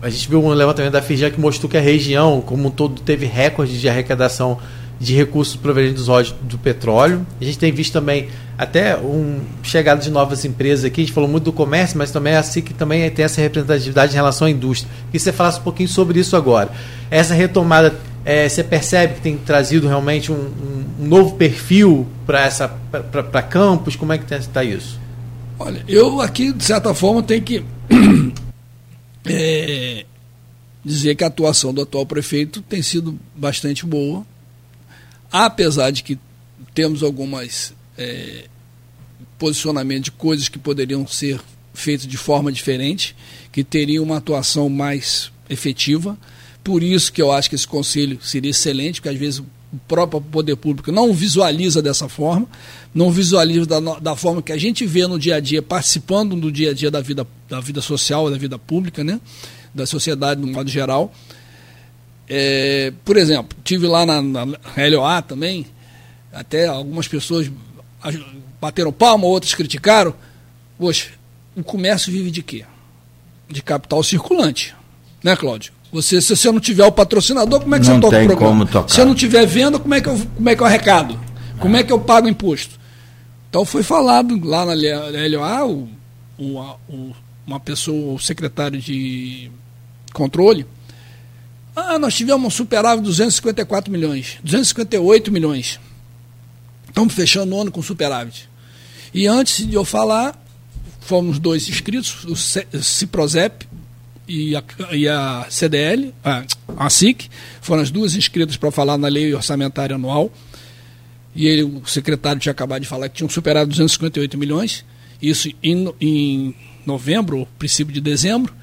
[0.00, 3.00] a gente viu um levantamento da FIJA que mostrou que a região, como um todo,
[3.02, 4.58] teve recorde de arrecadação
[4.98, 6.06] de recursos provenientes
[6.42, 7.26] do petróleo.
[7.40, 11.02] A gente tem visto também até um chegada de novas empresas aqui.
[11.02, 14.12] A gente falou muito do comércio, mas também é assim que também tem essa representatividade
[14.12, 14.90] em relação à indústria.
[15.12, 16.70] Que você falasse um pouquinho sobre isso agora.
[17.10, 17.94] Essa retomada,
[18.24, 20.50] é, você percebe que tem trazido realmente um,
[20.98, 23.96] um novo perfil para essa para campos?
[23.96, 24.98] Como é que está isso?
[25.58, 27.62] Olha, eu aqui de certa forma tenho que
[29.26, 30.04] é,
[30.84, 34.24] dizer que a atuação do atual prefeito tem sido bastante boa
[35.30, 36.18] apesar de que
[36.74, 38.44] temos algumas é,
[39.38, 41.40] posicionamentos de coisas que poderiam ser
[41.74, 43.14] feitas de forma diferente,
[43.52, 46.16] que teriam uma atuação mais efetiva.
[46.64, 49.46] Por isso que eu acho que esse conselho seria excelente, porque às vezes o
[49.86, 52.48] próprio poder público não visualiza dessa forma,
[52.94, 56.50] não visualiza da, da forma que a gente vê no dia a dia, participando do
[56.50, 59.20] dia a dia da vida, da vida social, da vida pública, né?
[59.74, 61.12] da sociedade no modo geral.
[62.28, 64.46] É, por exemplo, tive lá na, na
[64.90, 65.66] LOA também,
[66.32, 67.50] até algumas pessoas
[68.60, 70.14] bateram palma, outras criticaram.
[70.78, 71.10] Poxa,
[71.56, 72.64] o comércio vive de quê?
[73.48, 74.74] De capital circulante,
[75.22, 75.72] né, Cláudio?
[75.92, 78.52] Você, se você não tiver o patrocinador, como é que não você toca o programa?
[78.52, 78.88] Como tocar.
[78.92, 81.18] Se eu não tiver venda, como é que eu, como é que eu arrecado?
[81.58, 82.78] Como é que eu pago imposto?
[83.48, 85.88] Então foi falado lá na LOA, o,
[86.88, 87.12] o,
[87.46, 89.50] uma pessoa, o secretário de
[90.12, 90.66] controle,
[91.76, 95.78] ah, nós tivemos um superávit de 254 milhões, 258 milhões.
[96.88, 98.48] Estamos fechando o ano com superávit.
[99.12, 100.42] E antes de eu falar,
[101.00, 102.34] fomos dois inscritos, o
[102.82, 103.66] Ciprozep
[104.26, 106.44] e a, e a CDL, a,
[106.78, 107.28] a SIC,
[107.60, 110.32] foram as duas inscritas para falar na lei orçamentária anual.
[111.34, 114.82] E ele, o secretário tinha acabado de falar que tinha superávit de 258 milhões,
[115.20, 116.54] isso em, em
[116.86, 118.54] novembro, princípio de dezembro.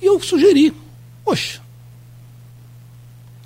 [0.00, 0.72] E eu sugeri,
[1.24, 1.65] poxa,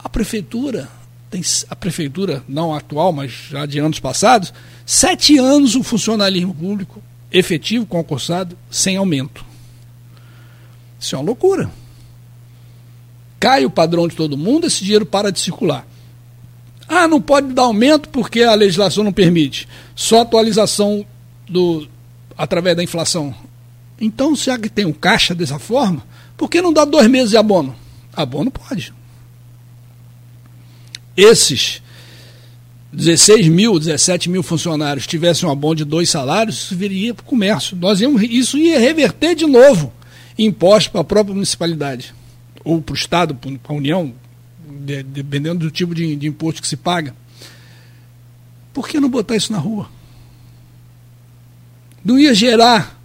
[0.02, 0.88] a prefeitura
[1.30, 4.52] tem a prefeitura, não atual, mas já de anos passados,
[4.84, 7.00] sete anos o funcionalismo público
[7.30, 9.44] efetivo, concursado, sem aumento.
[10.98, 11.70] Isso é uma loucura.
[13.38, 15.86] Cai o padrão de todo mundo, esse dinheiro para de circular.
[16.88, 19.68] Ah, não pode dar aumento porque a legislação não permite.
[19.94, 21.06] Só atualização
[21.48, 21.88] do
[22.36, 23.32] através da inflação.
[24.00, 26.02] Então, se que tem um caixa dessa forma,
[26.36, 27.76] por que não dá dois meses de abono?
[28.12, 28.92] Abono pode
[31.16, 31.82] esses
[32.92, 37.26] 16 mil, 17 mil funcionários tivessem um abono de dois salários, isso viria para o
[37.26, 37.76] comércio.
[37.76, 39.92] Nós íamos, isso ia reverter de novo
[40.36, 42.14] impostos para a própria municipalidade,
[42.64, 44.12] ou para o Estado, para a União,
[44.80, 47.14] de, dependendo do tipo de, de imposto que se paga.
[48.72, 49.88] Por que não botar isso na rua?
[52.04, 52.98] Não ia gerar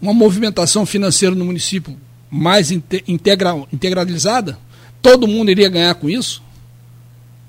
[0.00, 1.96] uma movimentação financeira no município
[2.30, 4.58] mais integra, integralizada?
[5.02, 6.42] Todo mundo iria ganhar com isso?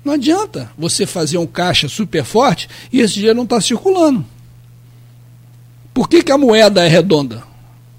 [0.04, 4.24] Não adianta você fazer um caixa super forte e esse dinheiro não está circulando.
[5.92, 7.42] Por que, que a moeda é redonda?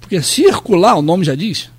[0.00, 1.70] Porque circular, o nome já diz,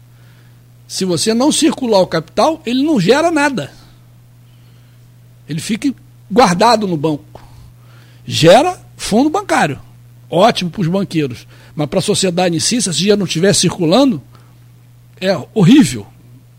[0.87, 3.71] se você não circular o capital, ele não gera nada.
[5.47, 5.93] Ele fica
[6.31, 7.43] guardado no banco.
[8.25, 9.79] Gera fundo bancário.
[10.29, 11.45] Ótimo para os banqueiros.
[11.75, 14.21] Mas para a sociedade em si, se esse dinheiro não estiver circulando,
[15.19, 16.07] é horrível.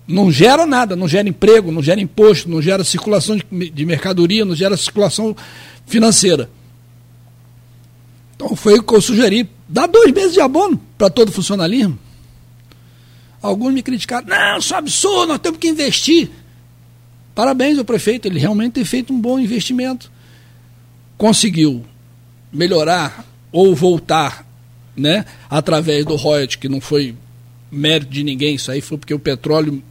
[0.07, 4.45] Não gera nada, não gera emprego, não gera imposto, não gera circulação de, de mercadoria,
[4.45, 5.35] não gera circulação
[5.87, 6.51] financeira.
[8.37, 9.49] Então foi o que eu sugeri.
[9.69, 11.99] Dá dois meses de abono para todo funcionalismo.
[13.41, 16.31] Alguns me criticaram, não, isso é absurdo, nós temos que investir.
[17.35, 20.11] Parabéns ao prefeito, ele realmente tem feito um bom investimento.
[21.17, 21.85] Conseguiu
[22.53, 24.47] melhorar ou voltar
[24.97, 27.15] né, através do royalty, que não foi
[27.71, 29.83] mérito de ninguém, isso aí foi porque o petróleo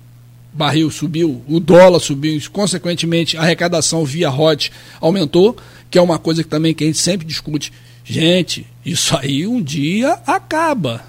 [0.54, 4.72] barril subiu, o dólar subiu, consequentemente a arrecadação via royalty
[5.02, 5.58] aumentou,
[5.90, 7.72] que é uma coisa que também que a gente sempre discute.
[8.04, 11.04] Gente, isso aí um dia acaba.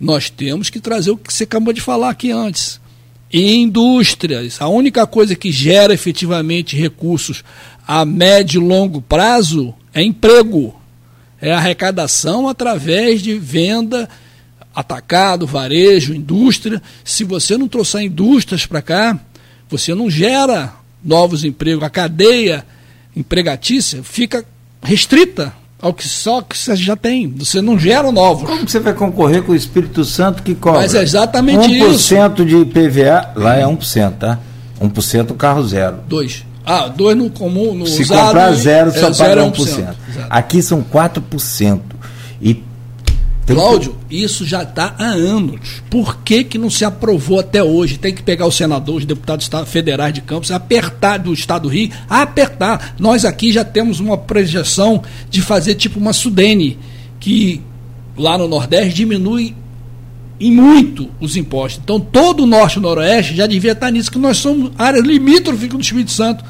[0.00, 2.80] Nós temos que trazer o que você acabou de falar aqui antes.
[3.32, 4.60] Indústrias.
[4.60, 7.44] A única coisa que gera efetivamente recursos
[7.86, 10.74] a médio e longo prazo é emprego.
[11.40, 14.08] É arrecadação através de venda
[14.74, 16.82] atacado, varejo, indústria.
[17.04, 19.18] Se você não trouxer indústrias para cá,
[19.68, 20.72] você não gera
[21.04, 21.82] novos empregos.
[21.82, 22.64] A cadeia
[23.14, 24.44] empregatícia fica
[24.82, 27.28] restrita ao que só que você já tem.
[27.38, 28.48] Você não gera novos.
[28.48, 30.80] Como você vai concorrer com o Espírito Santo que cobra?
[30.80, 32.14] Mas é exatamente 1% isso.
[32.14, 34.38] 1% de PVA, lá é 1%, tá?
[34.80, 35.98] 1% carro zero.
[36.08, 36.44] 2.
[36.64, 39.54] Ah, 2 no comum, no Se usado, comprar zero, é, só zero paga é 1%.
[39.54, 39.94] 1%.
[40.08, 40.26] Exato.
[40.30, 41.80] Aqui são 4%.
[42.40, 42.62] E
[43.46, 45.82] Cláudio, isso já está há anos.
[45.90, 47.98] Por que, que não se aprovou até hoje?
[47.98, 51.90] Tem que pegar o senador, os deputados federais de Campos, apertar do Estado do Rio,
[52.08, 52.94] apertar.
[52.98, 56.78] Nós aqui já temos uma projeção de fazer tipo uma Sudene,
[57.18, 57.60] que
[58.16, 59.54] lá no Nordeste diminui
[60.38, 61.80] em muito os impostos.
[61.82, 65.66] Então todo o Norte e Noroeste já devia estar nisso, que nós somos área limítrofe
[65.66, 66.44] do Espírito Santo.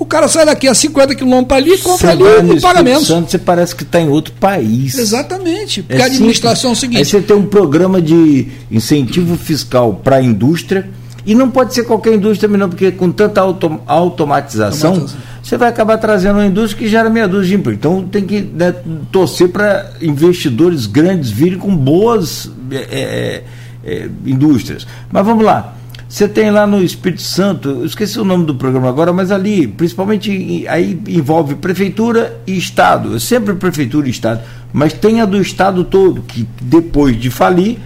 [0.00, 2.60] O cara sai daqui a 50 quilômetros para ali, compra Você ali vai no e
[2.60, 3.06] paga menos.
[3.06, 4.96] Santo, você parece que está em outro país.
[4.98, 5.82] Exatamente.
[5.82, 6.80] Porque É a administração é o simples.
[6.80, 6.98] seguinte.
[6.98, 10.88] Aí você tem um programa de incentivo fiscal para a indústria,
[11.26, 15.22] e não pode ser qualquer indústria, não, porque com tanta auto- automatização, Automatização.
[15.42, 17.76] você vai acabar trazendo uma indústria que gera meia dúzia de emprego.
[17.78, 18.74] Então tem que né,
[19.12, 23.44] torcer para investidores grandes virem com boas é, é,
[23.84, 24.86] é, indústrias.
[25.12, 25.74] Mas vamos lá.
[26.10, 29.68] Você tem lá no Espírito Santo, eu esqueci o nome do programa agora, mas ali,
[29.68, 33.14] principalmente, aí envolve prefeitura e Estado.
[33.14, 34.40] É sempre prefeitura e Estado.
[34.72, 37.78] Mas tem a do Estado todo, que depois de falir,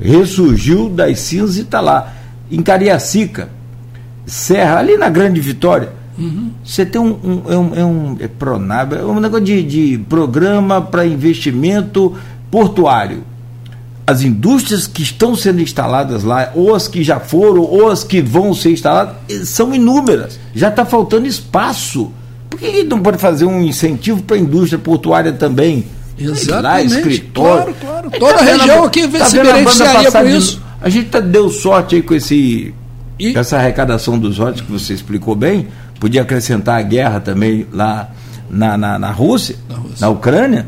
[0.00, 2.14] ressurgiu das cinzas e está lá.
[2.50, 3.50] Em Cariacica,
[4.24, 5.90] Serra, ali na Grande Vitória,
[6.64, 9.98] você tem um, um- é um, é um é Pronab, é um negócio de, de
[10.08, 12.14] programa para investimento
[12.50, 13.22] portuário.
[14.10, 18.20] As indústrias que estão sendo instaladas lá, ou as que já foram, ou as que
[18.20, 19.14] vão ser instaladas,
[19.48, 20.38] são inúmeras.
[20.54, 22.10] Já está faltando espaço.
[22.48, 25.84] Por que não pode fazer um incentivo para a indústria portuária também?
[26.18, 27.74] Sei lá, Exatamente, escritório.
[27.74, 28.10] claro, claro.
[28.12, 30.62] Aí Toda a vendo região aqui tá se a beneficiaria com isso.
[30.82, 32.74] A gente tá, deu sorte aí com esse
[33.18, 35.68] E- essa arrecadação dos royalties que você explicou bem.
[36.00, 38.10] Podia acrescentar a guerra também lá
[38.50, 39.96] na, na, na Rússia, Na Rússia.
[40.00, 40.66] na Ucrânia.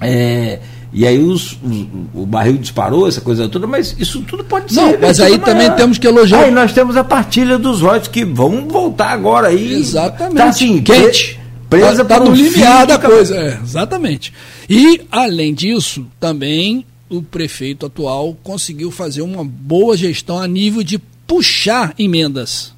[0.00, 0.60] É,
[0.98, 4.80] e aí os, os- o barril disparou, essa coisa toda, mas isso tudo pode ser.
[4.80, 5.44] Não, mas aí amanhã.
[5.44, 9.48] também temos que elogiar- Aí nós temos a partilha dos royalties que vão voltar agora
[9.48, 9.74] aí.
[9.74, 10.36] Exatamente.
[10.36, 11.34] Tá assim, quente.
[11.68, 13.36] pre- Presa tá, tá no limiar da coisa.
[13.36, 14.32] É, exatamente.
[14.70, 20.98] E, além disso, também o prefeito atual conseguiu fazer uma boa gestão a nível de
[21.26, 22.72] puxar emendas.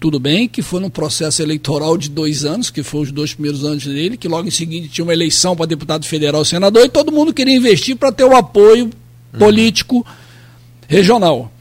[0.00, 3.62] Tudo bem que foi num processo eleitoral de dois anos, que foi os dois primeiros
[3.62, 6.88] anos dele, que logo em seguida tinha uma eleição para deputado federal e senador, e
[6.88, 8.88] todo mundo queria investir para ter o apoio
[9.38, 10.04] político
[10.88, 11.52] regional.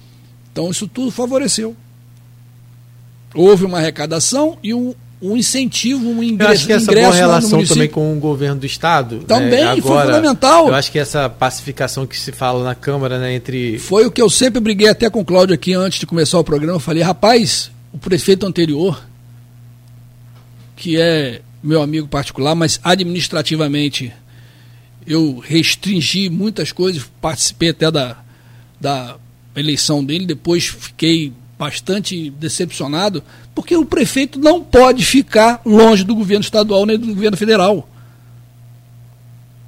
[0.54, 1.76] Então isso tudo favoreceu.
[3.36, 7.66] Houve uma arrecadação e um, um incentivo, um Eu ingresso, acho que essa boa relação
[7.66, 9.20] também com o governo do estado.
[9.28, 10.68] Também, né, foi agora, fundamental.
[10.70, 13.78] Eu acho que essa pacificação que se fala na Câmara, né, entre.
[13.78, 16.44] Foi o que eu sempre briguei até com o Cláudio aqui antes de começar o
[16.44, 16.78] programa.
[16.78, 19.04] Eu falei, rapaz, o prefeito anterior,
[20.76, 24.14] que é meu amigo particular, mas administrativamente
[25.06, 28.18] eu restringi muitas coisas, participei até da,
[28.80, 29.18] da
[29.56, 33.22] eleição dele, depois fiquei bastante decepcionado,
[33.54, 37.90] porque o prefeito não pode ficar longe do governo estadual nem do governo federal.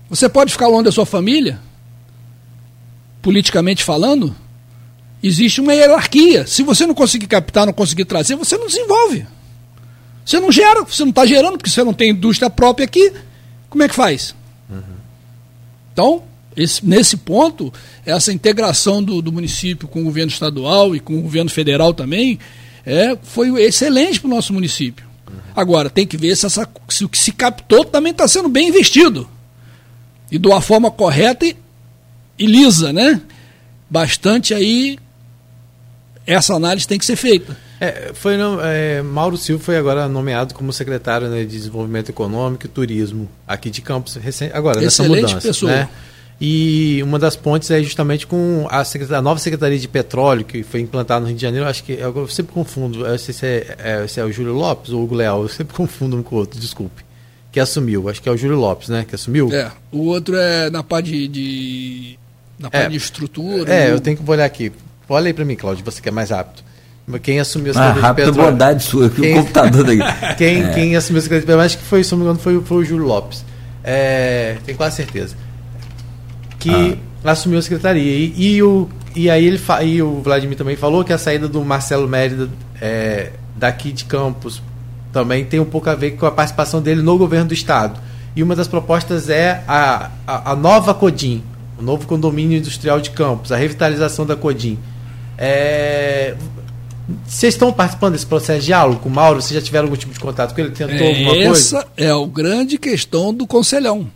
[0.10, 1.60] Você pode ficar longe da sua família,
[3.22, 4.34] politicamente falando,
[5.22, 6.45] existe uma hierarquia.
[6.48, 9.26] Se você não conseguir captar, não conseguir trazer, você não desenvolve.
[10.26, 13.11] Você não gera, você não está gerando, porque você não tem indústria própria aqui.
[13.69, 14.35] Como é que faz?
[14.69, 14.81] Uhum.
[15.93, 16.23] Então,
[16.56, 17.73] esse, nesse ponto,
[18.06, 22.39] essa integração do, do, município com o governo estadual e com o governo federal também
[22.85, 25.06] é, foi excelente para o nosso município.
[25.27, 25.39] Uhum.
[25.56, 28.69] Agora, tem que ver se, essa, se o que se captou também está sendo bem
[28.69, 29.30] investido.
[30.31, 31.56] E de uma forma correta e,
[32.38, 33.22] e lisa, né?
[33.89, 34.98] Bastante aí,
[36.33, 37.55] essa análise tem que ser feita.
[37.79, 42.69] É, foi é, Mauro Silva foi agora nomeado como secretário né, de Desenvolvimento Econômico e
[42.69, 45.47] Turismo aqui de Campos, recém, agora Excelente nessa mudança.
[45.47, 45.71] Pessoa.
[45.71, 45.89] Né?
[46.43, 50.79] E uma das pontes é justamente com a, a, nova Secretaria de Petróleo, que foi
[50.79, 51.67] implantada no Rio de Janeiro.
[51.67, 54.91] Acho que eu sempre confundo, eu sei se é, é, se é o Júlio Lopes
[54.91, 57.03] ou o Hugo Leal, eu sempre confundo um com o outro, desculpe.
[57.51, 59.05] Que assumiu, acho que é o Júlio Lopes, né?
[59.07, 59.53] Que assumiu.
[59.53, 61.27] É, o outro é na parte de.
[61.27, 62.19] de
[62.57, 63.71] na parte é, de estrutura.
[63.71, 64.71] É, eu tenho que olhar aqui.
[65.11, 66.63] Olha aí para mim, Cláudio, você que é mais rápido.
[67.21, 68.51] Quem assumiu a Secretaria ah, de Petróleo.
[68.51, 70.01] bondade sua, que quem, o computador daqui.
[70.38, 70.69] quem, é.
[70.69, 72.77] quem assumiu a Secretaria de Petróleo, acho que foi, se não me engano, foi, foi
[72.77, 73.43] o Júlio Lopes.
[73.83, 75.35] É, tenho quase certeza.
[76.59, 77.31] Que ah.
[77.31, 78.03] assumiu a secretaria.
[78.03, 81.63] E, e, o, e aí ele e o Vladimir também falou que a saída do
[81.65, 84.61] Marcelo Mérida é, daqui de Campos
[85.11, 87.99] também tem um pouco a ver com a participação dele no governo do estado.
[88.35, 91.43] E uma das propostas é a, a, a nova Codim,
[91.77, 94.79] o novo condomínio industrial de Campos, a revitalização da Codim.
[95.43, 96.38] É,
[97.26, 99.41] vocês estão participando desse processo de diálogo com o Mauro?
[99.41, 100.69] Vocês já tiveram algum tipo de contato com ele?
[100.69, 101.51] Tentou é, alguma coisa?
[101.51, 104.07] Essa é a grande questão do conselhão.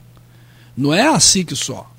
[0.78, 1.90] Não é assim que só.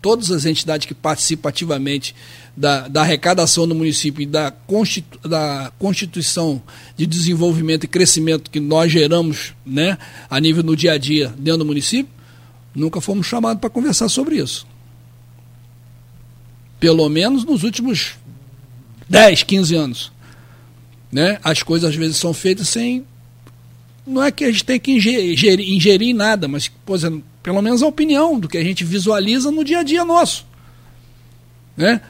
[0.00, 2.14] Todas as entidades que participam ativamente
[2.56, 6.62] da, da arrecadação do município e da, constitu, da constituição
[6.96, 9.98] de desenvolvimento e crescimento que nós geramos né,
[10.30, 12.10] a nível no dia a dia dentro do município,
[12.74, 14.66] nunca fomos chamados para conversar sobre isso.
[16.80, 18.16] Pelo menos nos últimos
[19.12, 20.12] 10, 15 anos.
[21.12, 21.38] Né?
[21.44, 23.04] As coisas às vezes são feitas sem.
[24.06, 27.86] Não é que a gente tem que ingerir, ingerir nada, mas exemplo, pelo menos a
[27.86, 30.46] opinião do que a gente visualiza no dia a dia nosso.
[31.76, 32.00] Né?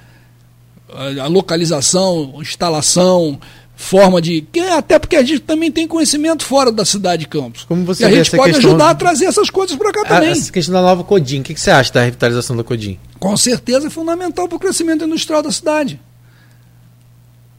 [1.21, 3.41] A localização, instalação,
[3.75, 4.47] forma de.
[4.77, 7.65] Até porque a gente também tem conhecimento fora da cidade de Campos.
[7.65, 10.31] Como você e a gente pode ajudar a trazer essas coisas para cá também.
[10.31, 12.97] Essa questão da nova Codim, o que, que você acha da revitalização da Codim?
[13.19, 15.99] Com certeza é fundamental para o crescimento industrial da cidade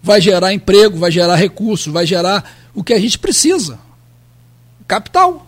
[0.04, 3.80] vai gerar emprego, vai gerar recursos, vai gerar o que a gente precisa.
[4.86, 5.48] Capital.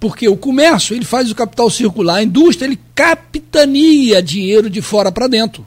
[0.00, 5.12] Porque o comércio, ele faz o capital circular, a indústria, ele capitania dinheiro de fora
[5.12, 5.64] para dentro.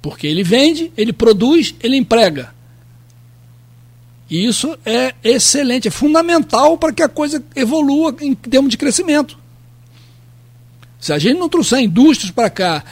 [0.00, 2.54] Porque ele vende, ele produz, ele emprega.
[4.30, 9.38] E isso é excelente, é fundamental para que a coisa evolua em termos de crescimento.
[10.98, 12.82] Se a gente não trouxer indústrias para cá,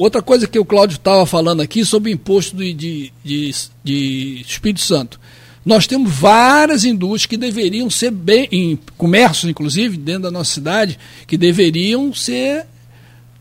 [0.00, 3.54] Outra coisa que o Cláudio estava falando aqui sobre o imposto de, de, de,
[3.84, 5.20] de, Espírito Santo.
[5.62, 10.98] Nós temos várias indústrias que deveriam ser bem, em comércio inclusive, dentro da nossa cidade,
[11.26, 12.64] que deveriam ser,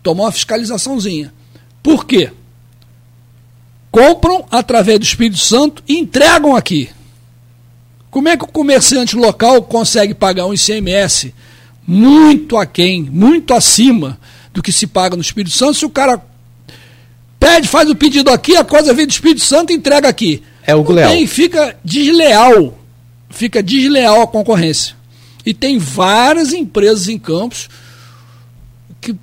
[0.04, 1.34] tomar uma fiscalizaçãozinha.
[1.82, 2.30] Por quê?
[3.90, 6.90] Compram através do Espírito Santo e entregam aqui.
[8.12, 11.34] Como é que o comerciante local consegue pagar um ICMS
[11.88, 14.20] muito aquém, muito acima
[14.54, 16.22] do que se paga no Espírito Santo, se o cara
[17.40, 20.44] pede, faz o pedido aqui, a coisa vem do Espírito Santo e entrega aqui.
[20.66, 21.12] É o Leal.
[21.12, 22.78] Tem, fica desleal.
[23.30, 24.96] Fica desleal a concorrência.
[25.46, 27.70] E tem várias empresas em Campos
[29.00, 29.16] que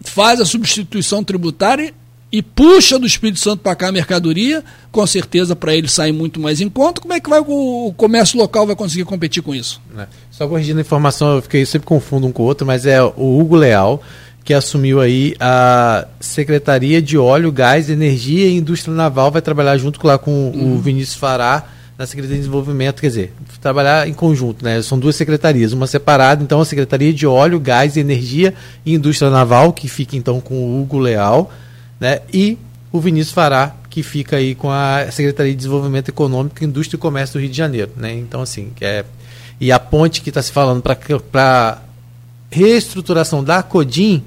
[0.00, 1.94] faz a substituição tributária
[2.32, 6.38] e puxa do Espírito Santo para cá a mercadoria, com certeza para ele sair muito
[6.38, 7.00] mais em conta.
[7.00, 9.80] Como é que vai o comércio local vai conseguir competir com isso?
[9.96, 10.06] É.
[10.30, 13.40] Só corrigindo a informação, eu fiquei sempre confundo um com o outro, mas é o
[13.40, 14.02] Hugo Leal
[14.50, 20.04] que assumiu aí a Secretaria de Óleo, Gás, Energia e Indústria Naval, vai trabalhar junto
[20.04, 20.74] lá com uhum.
[20.74, 24.82] o Vinícius Fará na Secretaria de Desenvolvimento, quer dizer, trabalhar em conjunto, né?
[24.82, 28.52] São duas secretarias, uma separada, então a Secretaria de Óleo, Gás, Energia
[28.84, 31.52] e Indústria Naval, que fica então com o Hugo Leal,
[32.00, 32.18] né?
[32.34, 32.58] E
[32.90, 37.34] o Vinícius Fará, que fica aí com a Secretaria de Desenvolvimento Econômico, Indústria e Comércio
[37.34, 38.12] do Rio de Janeiro, né?
[38.14, 39.04] Então assim, é
[39.60, 41.82] e a ponte que está se falando para
[42.50, 44.24] reestruturação da CODIM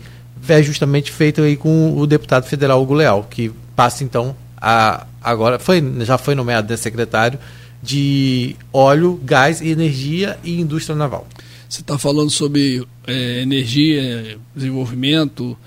[0.47, 5.57] é justamente feito aí com o deputado federal Hugo Leal, que passa então a agora
[5.57, 7.39] foi já foi nomeado secretário
[7.81, 11.27] de óleo, gás, energia e indústria naval.
[11.67, 15.57] Você está falando sobre é, energia, desenvolvimento.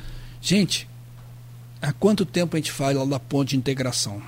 [0.41, 0.89] Gente,
[1.83, 4.23] há quanto tempo a gente fala da ponte de integração?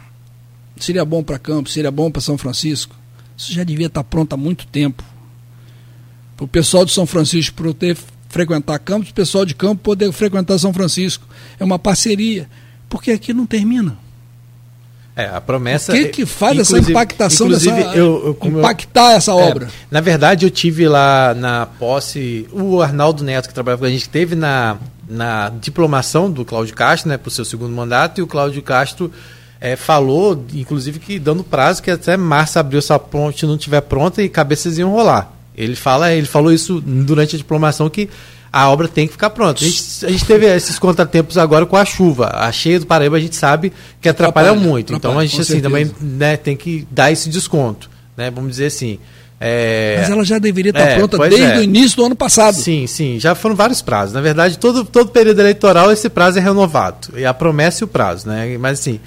[0.77, 2.95] Seria bom para Campos, seria bom para São Francisco?
[3.37, 5.03] Isso já devia estar tá pronto há muito tempo.
[6.37, 7.97] Para o pessoal de São Francisco poder
[8.29, 11.27] frequentar Campos, o pessoal de Campo poder frequentar São Francisco.
[11.59, 12.49] É uma parceria,
[12.89, 13.97] porque aqui não termina.
[15.17, 15.91] É, a promessa.
[15.91, 19.67] O que, que faz essa impactação dessa, eu, eu, impactar eu, essa obra?
[19.67, 23.91] É, na verdade, eu tive lá na posse o Arnaldo Neto, que trabalhava com a
[23.91, 24.77] gente, teve na,
[25.09, 29.11] na diplomação do Cláudio Castro, né, para o seu segundo mandato, e o Cláudio Castro
[29.61, 34.23] é, falou, inclusive, que dando prazo que até março, abril, essa ponte não estiver pronta
[34.23, 35.33] e cabeças iam rolar.
[35.59, 38.09] Ele fala, ele falou isso durante a diplomação que
[38.53, 39.63] a obra tem que ficar pronta.
[39.63, 42.31] A gente, a gente, teve esses contratempos agora com a chuva.
[42.33, 44.95] A cheia do Paraíba a gente sabe que atrapalha, atrapalha muito.
[44.95, 48.31] Atrapalha, então a gente assim também né, tem que dar esse desconto, né?
[48.31, 49.01] Vamos dizer assim.
[49.41, 49.97] É...
[50.01, 51.59] Mas ela já deveria estar é, pronta desde é.
[51.59, 52.55] o início do ano passado.
[52.55, 54.15] Sim, sim, já foram vários prazos.
[54.15, 57.17] Na verdade, todo, todo período eleitoral esse prazo é renovado.
[57.17, 58.57] E a promessa e o prazo, né?
[58.59, 59.01] Mas assim,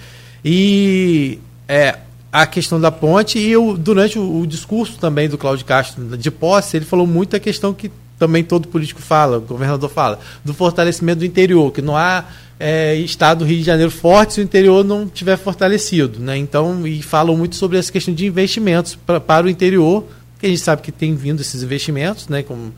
[0.44, 1.96] e é,
[2.32, 6.32] a questão da ponte e eu, durante o, o discurso também do Cláudio Castro de
[6.32, 10.54] posse, ele falou muito a questão que também todo político fala, o governador fala, do
[10.54, 12.26] fortalecimento do interior, que não há
[12.60, 16.20] é, estado do Rio de Janeiro forte se o interior não tiver fortalecido.
[16.20, 16.38] Né?
[16.38, 20.06] Então, e falam muito sobre essa questão de investimentos pra, para o interior,
[20.40, 22.44] que a gente sabe que tem vindo esses investimentos, né?
[22.44, 22.72] como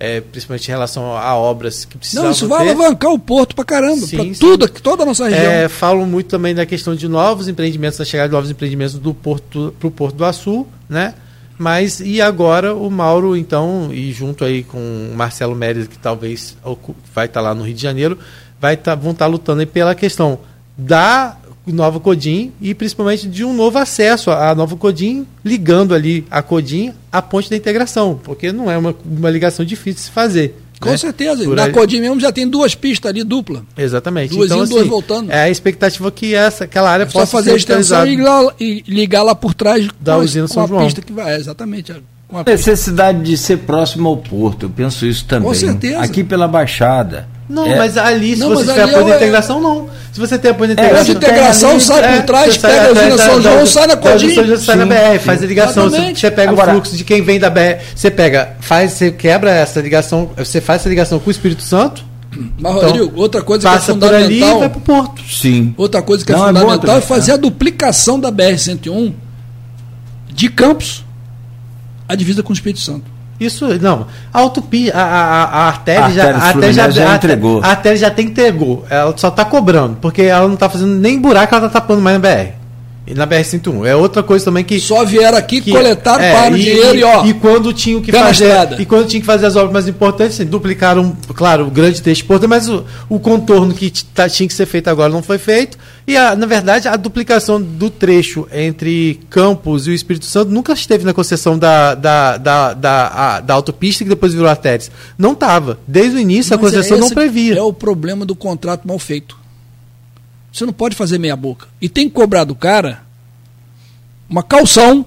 [0.00, 2.24] é, principalmente em relação a obras que precisam.
[2.24, 2.70] Não, isso vai ter.
[2.70, 5.50] alavancar o porto para caramba, para tudo, toda a nossa região.
[5.50, 9.12] É, falam muito também da questão de novos empreendimentos, da chegada de novos empreendimentos do
[9.12, 11.14] porto para o Porto do Açu, né?
[11.58, 16.56] Mas e agora o Mauro, então, e junto aí com o Marcelo Mérida, que talvez
[17.12, 18.16] vai estar tá lá no Rio de Janeiro,
[18.60, 20.38] vai tá, vão estar tá lutando pela questão
[20.76, 21.36] da
[21.72, 26.92] nova Codim e principalmente de um novo acesso à nova Codim, ligando ali a Codim
[27.10, 30.54] à ponte da integração, porque não é uma, uma ligação difícil de se fazer.
[30.80, 30.96] Com né?
[30.96, 31.44] certeza.
[31.44, 31.72] Por Na aí...
[31.72, 33.64] Codim mesmo já tem duas pistas ali dupla.
[33.76, 34.34] Exatamente.
[34.34, 35.30] Duas então, indo, assim, duas voltando.
[35.30, 38.84] É a expectativa que essa, aquela área é possa fazer a extensão e ligar, e
[38.86, 40.84] ligar, lá por trás da com, usina São com João.
[40.84, 41.34] pista que vai.
[41.34, 41.92] É, exatamente.
[42.28, 45.48] Com a necessidade de ser próximo ao porto, eu penso isso também.
[45.48, 46.00] Com certeza.
[46.00, 47.76] Aqui pela Baixada não, é.
[47.76, 49.88] mas ali, se não, você tiver apoio de é- integração, não.
[50.12, 51.00] Se você tem apoio de integração.
[51.00, 53.96] É, de integração ali, sai por é, trás, pega a usina São João, sai na
[53.96, 54.34] Codinha.
[54.34, 55.88] São João sai na BR, faz a ligação.
[55.88, 59.50] Você pega Agora, o fluxo de quem vem da BR, você pega, faz, você quebra
[59.50, 62.04] essa ligação, você faz essa ligação com o Espírito Santo.
[62.58, 64.24] Mas, então, Rodrigo, outra coisa que é fundamental.
[64.24, 65.22] Ali e vai pro porto.
[65.30, 65.74] Sim.
[65.78, 69.14] Outra coisa que é não, é fundamental é, é fazer a duplicação da BR-101
[70.30, 71.04] de Campos
[72.08, 73.18] à divisa com o Espírito Santo.
[73.38, 74.06] Isso, não.
[74.32, 77.60] A autopia, a, a, a artéria a já, a artéria já, já entregou.
[77.62, 78.84] A artéria já tem entregou.
[78.90, 82.20] Ela só está cobrando, porque ela não está fazendo nem buraco, ela está tapando mais
[82.20, 82.57] na BR.
[83.08, 83.86] E na BR-101.
[83.86, 84.78] É outra coisa também que.
[84.78, 87.24] Só vieram aqui, que, coletaram, é, para o dinheiro e ó.
[87.24, 88.78] E quando tinham que fazer.
[88.78, 92.22] E quando tinham que fazer as obras mais importantes, assim, duplicaram, claro, o grande trecho
[92.24, 95.78] importante, mas o, o contorno que tá, tinha que ser feito agora não foi feito.
[96.06, 100.74] E, a, na verdade, a duplicação do trecho entre Campos e o Espírito Santo nunca
[100.74, 104.90] esteve na concessão da, da, da, da, a, da autopista que depois virou artérias.
[105.16, 105.78] Não estava.
[105.86, 107.56] Desde o início mas a concessão é não previa.
[107.56, 109.47] É o problema do contrato mal feito.
[110.52, 111.68] Você não pode fazer meia boca.
[111.80, 113.02] E tem que cobrar do cara
[114.28, 115.04] uma calção,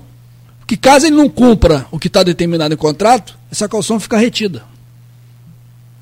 [0.65, 4.63] que caso ele não cumpra o que está determinado em contrato, essa calção fica retida.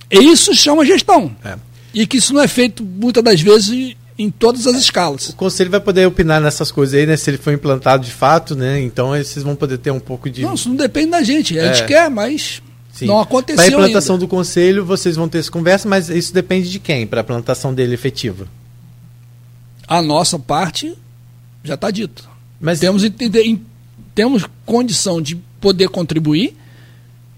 [0.10, 1.36] E isso chama gestão.
[1.44, 1.56] É.
[1.94, 5.30] E que isso não é feito muitas das vezes em todas as escalas.
[5.30, 7.16] O conselho vai poder opinar nessas coisas aí, né?
[7.16, 8.82] Se ele for implantado de fato, né?
[8.82, 10.42] Então vocês vão poder ter um pouco de.
[10.42, 11.58] Não, isso não depende da gente.
[11.58, 11.86] A gente é.
[11.86, 12.62] quer, mas
[12.92, 13.06] Sim.
[13.06, 13.56] não aconteceu.
[13.56, 14.26] Para a implantação ainda.
[14.26, 17.74] do conselho, vocês vão ter essa conversa, mas isso depende de quem para a implantação
[17.74, 18.46] dele efetiva?
[19.90, 20.96] A nossa parte
[21.64, 22.30] já está dito.
[22.62, 23.02] Mas temos,
[24.14, 26.56] temos condição de poder contribuir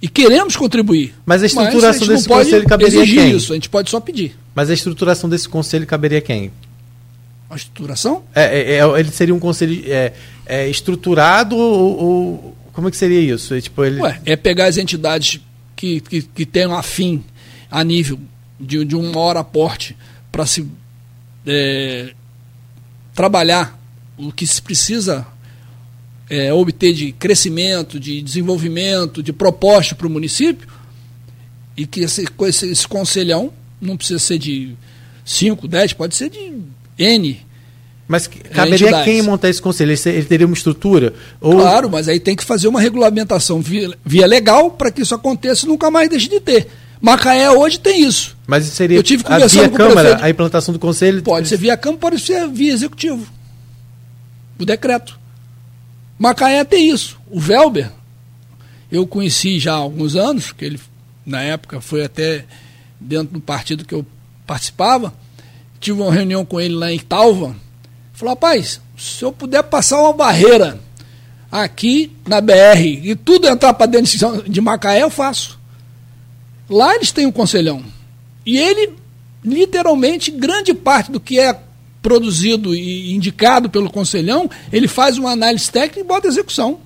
[0.01, 1.15] e queremos contribuir.
[1.25, 3.35] Mas a estruturação Mas a desse conselho caberia exigir quem?
[3.35, 4.37] isso, a gente pode só pedir.
[4.53, 6.51] Mas a estruturação desse conselho caberia quem?
[7.49, 8.23] A estruturação?
[8.35, 10.13] É, é, é ele seria um conselho é,
[10.45, 13.53] é estruturado ou, ou, como é que seria isso?
[13.53, 14.01] É, tipo, ele...
[14.01, 15.39] Ué, é pegar as entidades
[15.75, 17.23] que, que, que tenham afim
[17.69, 18.19] a nível
[18.59, 19.95] de, de um maior aporte
[20.31, 20.67] para se
[21.45, 22.13] é,
[23.13, 23.79] trabalhar
[24.17, 25.25] o que se precisa
[26.29, 30.67] é, obter de crescimento, de desenvolvimento, de proposta para o município,
[31.75, 33.51] e que esse, esse, esse conselhão
[33.81, 34.75] não precisa ser de
[35.25, 36.53] 5, 10, pode ser de
[36.97, 37.41] N.
[38.07, 39.91] Mas caberia é, quem montar esse conselho?
[39.91, 41.13] Ele, ele teria uma estrutura?
[41.39, 41.55] Ou...
[41.55, 45.65] Claro, mas aí tem que fazer uma regulamentação via, via legal para que isso aconteça
[45.65, 46.67] e nunca mais deixe de ter.
[47.01, 48.37] Macaé hoje tem isso.
[48.45, 50.23] Mas seria Eu tive conversando a via com Câmara, prefeito.
[50.23, 51.23] a implantação do conselho?
[51.23, 53.27] Pode ser via Câmara, pode ser via Executivo
[54.61, 55.19] o decreto.
[56.17, 57.19] Macaé tem isso.
[57.29, 57.91] O Velber,
[58.91, 60.79] eu conheci já há alguns anos, que ele
[61.25, 62.45] na época foi até
[62.99, 64.05] dentro do partido que eu
[64.45, 65.13] participava.
[65.79, 67.55] Tive uma reunião com ele lá em Talva.
[68.13, 70.79] Falou, rapaz, se eu puder passar uma barreira
[71.51, 75.59] aqui na BR e tudo entrar para dentro de Macaé, eu faço.
[76.71, 77.83] Lá eles têm um conselhão.
[78.45, 78.93] E ele,
[79.43, 81.59] literalmente, grande parte do que é
[82.01, 86.79] produzido e indicado pelo conselhão, ele faz uma análise técnica e bota execução.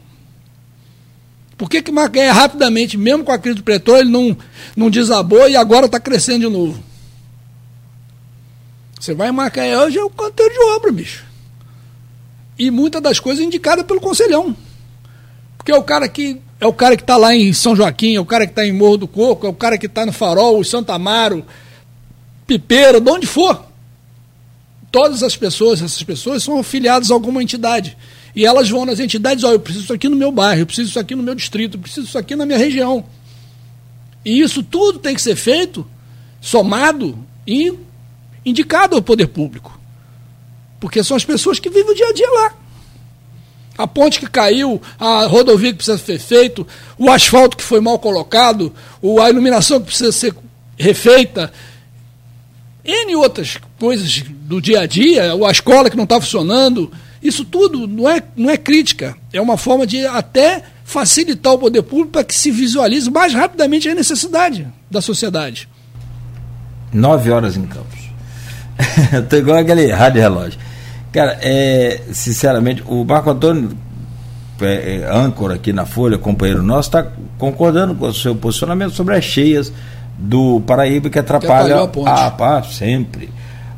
[1.56, 4.38] Por que, que Macaé rapidamente, mesmo com a crise do petróleo, ele não,
[4.76, 6.84] não desabou e agora está crescendo de novo?
[9.00, 11.24] Você vai em Macaé hoje é o canteiro de obra, bicho.
[12.58, 14.58] E muitas das coisas indicadas pelo conselhão.
[15.58, 18.20] Porque é o cara que é o cara que está lá em São Joaquim, é
[18.20, 20.64] o cara que está em Morro do Coco, é o cara que está no Farol,
[20.64, 21.46] Santa Amaro,
[22.48, 23.66] Pipeira, de onde for.
[24.92, 27.96] Todas as pessoas, essas pessoas são afiliadas a alguma entidade.
[28.36, 30.88] E elas vão nas entidades, olha, eu preciso disso aqui no meu bairro, eu preciso
[30.88, 33.06] disso aqui no meu distrito, eu preciso disso aqui na minha região.
[34.26, 35.88] E isso tudo tem que ser feito,
[36.42, 37.74] somado e
[38.44, 39.80] indicado ao poder público.
[40.80, 42.65] Porque são as pessoas que vivem o dia a dia lá.
[43.78, 46.66] A ponte que caiu, a rodovia que precisa ser feito,
[46.98, 48.74] o asfalto que foi mal colocado,
[49.22, 50.34] a iluminação que precisa ser
[50.78, 51.52] refeita,
[52.86, 56.92] N outras coisas do dia a dia, a escola que não está funcionando,
[57.22, 61.82] isso tudo não é, não é crítica, é uma forma de até facilitar o poder
[61.82, 65.68] público para que se visualize mais rapidamente a necessidade da sociedade.
[66.94, 68.00] Nove horas em Campos.
[69.12, 70.60] Estou igual aquele rádio relógio.
[71.16, 73.70] Cara, é, sinceramente, o Marco Antônio,
[74.60, 79.16] é, é, âncora aqui na Folha, companheiro nosso, está concordando com o seu posicionamento sobre
[79.16, 79.72] as cheias
[80.20, 82.10] do Paraíba que atrapalha a, ponte.
[82.10, 83.30] a, a sempre.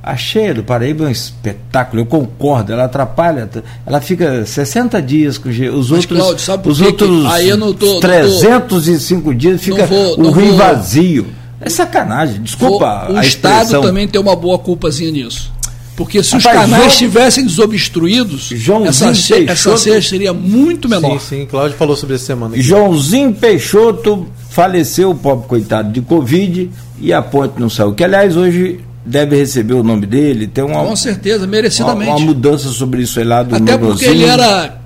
[0.01, 3.47] A cheia do Paraíba é um espetáculo, eu concordo, ela atrapalha,
[3.85, 7.57] ela fica 60 dias com os Mas, outros, Cláudio, sabe os outros que, aí eu
[7.57, 11.27] não tô, 305 não tô, dias fica vou, o rio vou, vazio.
[11.61, 13.05] É sacanagem, desculpa.
[13.07, 15.55] Vou, o Estado também tem uma boa culpazinha nisso.
[15.97, 18.51] Porque se Rapaz, os canais João, estivessem desobstruídos,
[18.85, 21.19] essa, Peixoto, essa ceia seria muito menor.
[21.19, 22.53] Sim, sim, Cláudio falou sobre essa semana.
[22.53, 22.61] Aqui.
[22.61, 26.69] Joãozinho Peixoto faleceu, o pobre coitado, de Covid
[27.01, 27.95] e a ponte não saiu.
[27.95, 30.45] Que, aliás, hoje deve receber o nome dele.
[30.45, 32.11] Tem uma, Com certeza, merecidamente.
[32.11, 34.79] Uma, uma mudança sobre isso aí lá do Até porque ele era.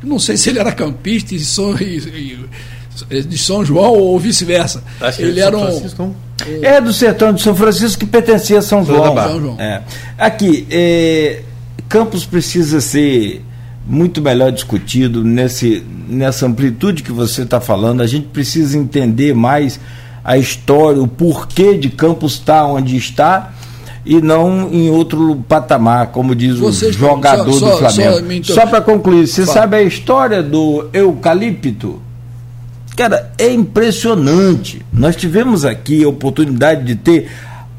[0.00, 2.38] Não sei se ele era campista e, e, e
[3.08, 4.82] de São João ou vice-versa.
[5.18, 6.14] Ele era um.
[6.60, 9.14] É do sertão de São Francisco que pertencia a São João.
[9.14, 9.60] São João.
[9.60, 9.82] É.
[10.18, 11.42] Aqui, é,
[11.88, 13.44] Campos precisa ser
[13.86, 18.00] muito melhor discutido nesse, nessa amplitude que você está falando.
[18.00, 19.78] A gente precisa entender mais
[20.24, 23.52] a história, o porquê de Campos estar tá onde está
[24.04, 28.44] e não em outro patamar, como diz Vocês, o jogador só, do Flamengo.
[28.44, 29.60] Só, só para concluir, você Fala.
[29.60, 32.00] sabe a história do eucalipto?
[32.96, 34.84] Cara, é impressionante.
[34.92, 37.30] Nós tivemos aqui a oportunidade de ter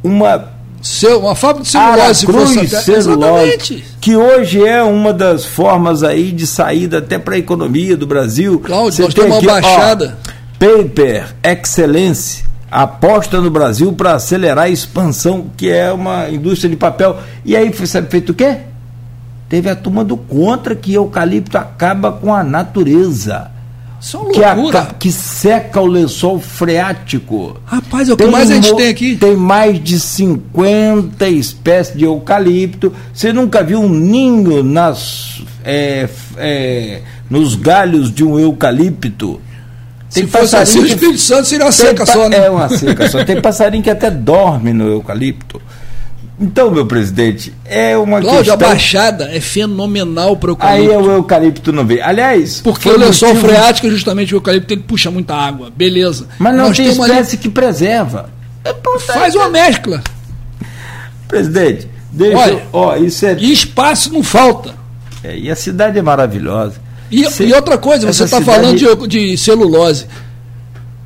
[0.04, 6.32] uma Seu, uma fábrica de celulose, Cruz celulose que hoje é uma das formas aí
[6.32, 8.60] de saída até para a economia do Brasil.
[8.60, 10.18] Cláudio, Você nós temos uma baixada.
[10.28, 16.76] Ó, Paper Excellence aposta no Brasil para acelerar a expansão, que é uma indústria de
[16.76, 17.18] papel.
[17.46, 18.58] E aí foi sabe, feito o quê?
[19.48, 23.53] Teve a turma do contra que eucalipto acaba com a natureza.
[24.34, 27.56] Que, a, que seca o lençol freático.
[27.66, 29.16] Rapaz, é o que tem mais a gente tem aqui.
[29.16, 32.94] Tem mais de 50 espécies de eucalipto.
[33.14, 39.40] Você nunca viu um ninho nas, é, é, nos galhos de um eucalipto?
[40.14, 42.46] Tem Se fosse assim, o Espírito Santo seria uma seca só, né?
[42.46, 43.24] É uma seca só.
[43.24, 45.62] Tem passarinho que até dorme no eucalipto.
[46.40, 48.68] Então, meu presidente, é uma Cláudio, questão...
[48.68, 50.90] a baixada é fenomenal para o eucalipto.
[50.90, 52.02] Aí é o eucalipto não vem.
[52.02, 52.60] Aliás...
[52.62, 53.48] Porque o lençol motivo...
[53.48, 55.72] freático, justamente, o eucalipto, ele puxa muita água.
[55.76, 56.28] Beleza.
[56.40, 57.38] Mas não Nós tem espécie ali...
[57.38, 58.30] que preserva.
[58.66, 60.04] É Faz uma mescla.
[61.28, 62.38] Presidente, deixa...
[62.38, 63.36] Olha, ó, isso é...
[63.40, 64.74] E espaço não falta.
[65.24, 66.82] É, e a cidade é maravilhosa.
[67.12, 68.80] E, e outra coisa, você está cidade...
[68.80, 70.08] falando de, de celulose.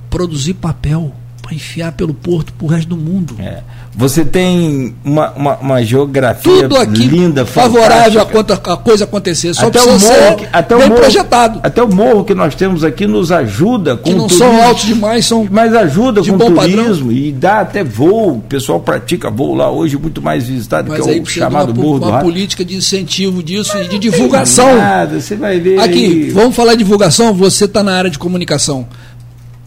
[0.10, 3.36] Produzir papel para enfiar pelo porto para o resto do mundo.
[3.40, 3.62] É.
[3.98, 9.56] Você tem uma, uma, uma geografia linda, favorável a, quanto a coisa acontecer.
[9.56, 11.60] Só até o morro, que, até bem o morro, projetado.
[11.64, 15.26] Até o morro que nós temos aqui nos ajuda com que não são altos demais,
[15.26, 17.12] são mas ajuda com o turismo padrão.
[17.12, 18.38] e dá até voo.
[18.38, 21.84] O pessoal pratica voo lá hoje muito mais visitado mas que é o chamado uma,
[21.84, 24.78] morro uma política de incentivo disso e de divulgação.
[24.78, 25.80] Nada, você vai ver.
[25.80, 26.30] Aqui, aí.
[26.30, 27.34] vamos falar de divulgação.
[27.34, 28.88] Você está na área de comunicação.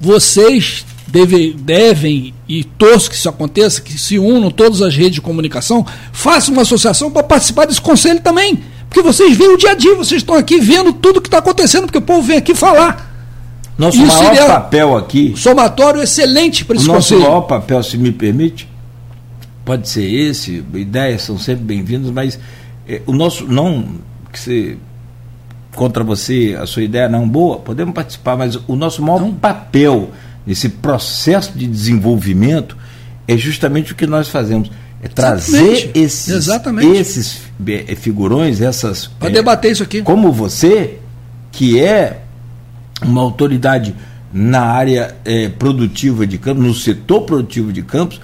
[0.01, 5.21] Vocês deve, devem, e torço que isso aconteça, que se unam todas as redes de
[5.21, 8.63] comunicação, façam uma associação para participar desse conselho também.
[8.89, 11.85] Porque vocês veem o dia a dia, vocês estão aqui vendo tudo que está acontecendo,
[11.85, 13.09] porque o povo vem aqui falar.
[13.79, 15.33] Nosso isso maior papel aqui.
[15.37, 18.69] Somatório excelente para esse o nosso maior papel, se me permite,
[19.65, 22.39] pode ser esse, ideias são sempre bem-vindas, mas
[22.87, 23.47] é, o nosso.
[23.47, 23.95] Não
[24.33, 24.77] que você
[25.75, 29.33] contra você, a sua ideia não boa, podemos participar, mas o nosso maior não.
[29.33, 30.11] papel
[30.47, 32.77] esse processo de desenvolvimento
[33.27, 34.71] é justamente o que nós fazemos.
[35.03, 35.99] É trazer Exatamente.
[35.99, 36.97] esses, Exatamente.
[36.97, 39.07] esses eh, figurões, essas.
[39.07, 40.03] Para eh, debater isso aqui.
[40.03, 40.99] como você,
[41.51, 42.23] que é
[43.03, 43.95] uma autoridade
[44.33, 48.21] na área eh, produtiva de Campos, no setor produtivo de Campos,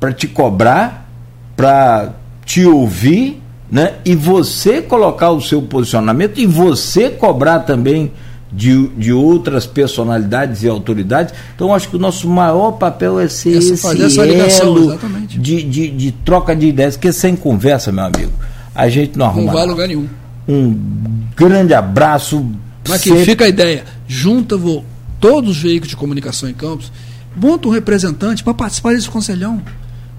[0.00, 1.08] para te cobrar,
[1.56, 3.40] para te ouvir,
[3.70, 3.94] né?
[4.04, 8.12] E você colocar o seu posicionamento e você cobrar também
[8.52, 11.34] de, de outras personalidades e autoridades.
[11.54, 14.98] Então, acho que o nosso maior papel é ser Essa- esse fazer essa ligação,
[15.28, 18.32] de, de, de troca de ideias, porque sem conversa, meu amigo,
[18.74, 20.06] a gente não arruma Não vai a lugar nenhum.
[20.48, 20.78] Um
[21.36, 22.46] grande abraço.
[22.88, 23.84] Mas que sempre- fica a ideia.
[24.06, 24.84] Junta vo-
[25.20, 26.92] todos os veículos de comunicação em Campos,
[27.34, 29.60] monta um representante para participar desse conselhão.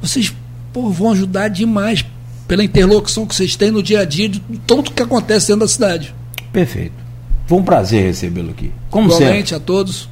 [0.02, 0.34] Vocês
[0.74, 2.06] pô, vão ajudar demais
[2.48, 5.68] pela interlocução que vocês têm no dia a dia de tanto que acontece dentro da
[5.68, 6.14] cidade.
[6.52, 7.07] Perfeito.
[7.48, 8.72] Foi um prazer recebê-lo aqui.
[8.90, 9.56] Como Igualmente sempre.
[9.56, 10.08] a todos.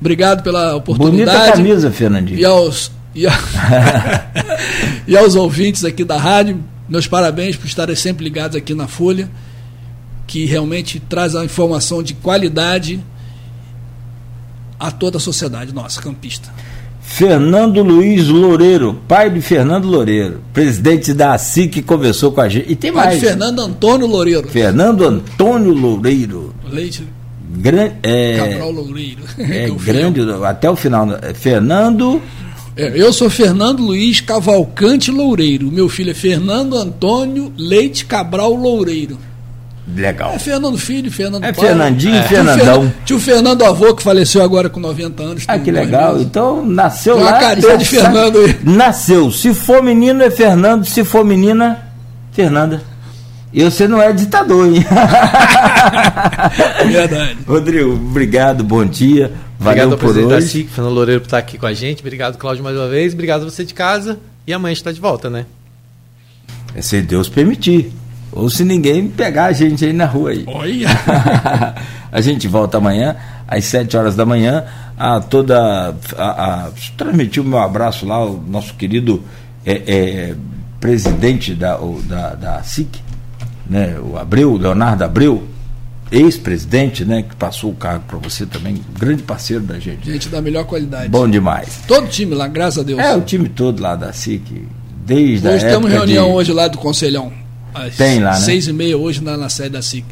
[0.00, 1.52] Obrigado pela Bonita oportunidade.
[1.52, 2.38] camisa, Fernandinho.
[2.38, 3.32] E aos, e, a-
[5.06, 9.28] e aos ouvintes aqui da rádio, meus parabéns por estarem sempre ligados aqui na Folha,
[10.26, 13.00] que realmente traz a informação de qualidade
[14.78, 16.48] a toda a sociedade nossa, campista.
[17.02, 22.70] Fernando Luiz Loureiro, pai de Fernando Loureiro, presidente da ASI que conversou com a gente.
[22.70, 23.20] E tem Pai mais.
[23.20, 24.48] de Fernando Antônio Loureiro.
[24.48, 26.54] Fernando Antônio Loureiro.
[26.70, 27.04] Leite
[27.52, 29.22] Gran, é, Cabral Loureiro.
[29.38, 31.04] é é grande, até o final.
[31.06, 31.18] né?
[31.22, 32.22] É Fernando.
[32.76, 35.70] É, eu sou Fernando Luiz Cavalcante Loureiro.
[35.70, 39.18] Meu filho é Fernando Antônio Leite Cabral Loureiro.
[39.96, 40.30] Legal.
[40.34, 41.66] É Fernando Filho, Fernando É pai.
[41.66, 42.64] Fernandinho e Tio Fernandão.
[42.82, 45.44] Fernan- Tio Fernando Avô, que faleceu agora com 90 anos.
[45.48, 46.12] Ah, que legal.
[46.12, 46.26] meses.
[46.28, 47.32] Então, nasceu Tem lá.
[47.40, 47.84] carinha de.
[47.84, 48.56] Fernando aí.
[48.62, 49.32] Nasceu.
[49.32, 50.84] Se for menino, é Fernando.
[50.84, 51.76] Se for menina,
[52.30, 52.80] Fernanda.
[53.52, 54.84] E você não é ditador, hein?
[56.86, 57.38] Verdade.
[57.46, 59.32] Rodrigo, obrigado, bom dia.
[59.58, 60.48] Valeu Obrigado ao por presidente da hoje.
[60.48, 62.00] SIC, Fernando Loureiro, por estar aqui com a gente.
[62.00, 63.12] Obrigado, Cláudio, mais uma vez.
[63.12, 64.18] Obrigado a você de casa.
[64.46, 65.46] E amanhã a gente está de volta, né?
[66.74, 67.92] É se Deus permitir.
[68.32, 70.44] Ou se ninguém pegar a gente aí na rua aí.
[70.46, 70.88] Olha.
[72.10, 73.16] a gente volta amanhã,
[73.46, 74.64] às 7 horas da manhã,
[74.96, 75.94] a toda.
[76.16, 79.22] A, a, transmitir o meu abraço lá, o nosso querido
[79.66, 80.34] é, é,
[80.78, 83.00] presidente da, o, da, da SIC,
[83.70, 85.44] né, o Abreu, Leonardo Abreu,
[86.10, 90.10] ex-presidente, né, que passou o cargo para você também, grande parceiro da gente.
[90.10, 91.08] Gente da melhor qualidade.
[91.08, 91.78] Bom demais.
[91.86, 92.98] Todo time lá, graças a Deus.
[92.98, 94.66] É, o time todo lá da SIC,
[95.06, 97.32] desde a hoje época temos reunião de hoje lá do Conselhão.
[97.72, 98.38] Às Tem lá, né?
[98.38, 100.04] Seis e meia hoje na, na sede da SIC.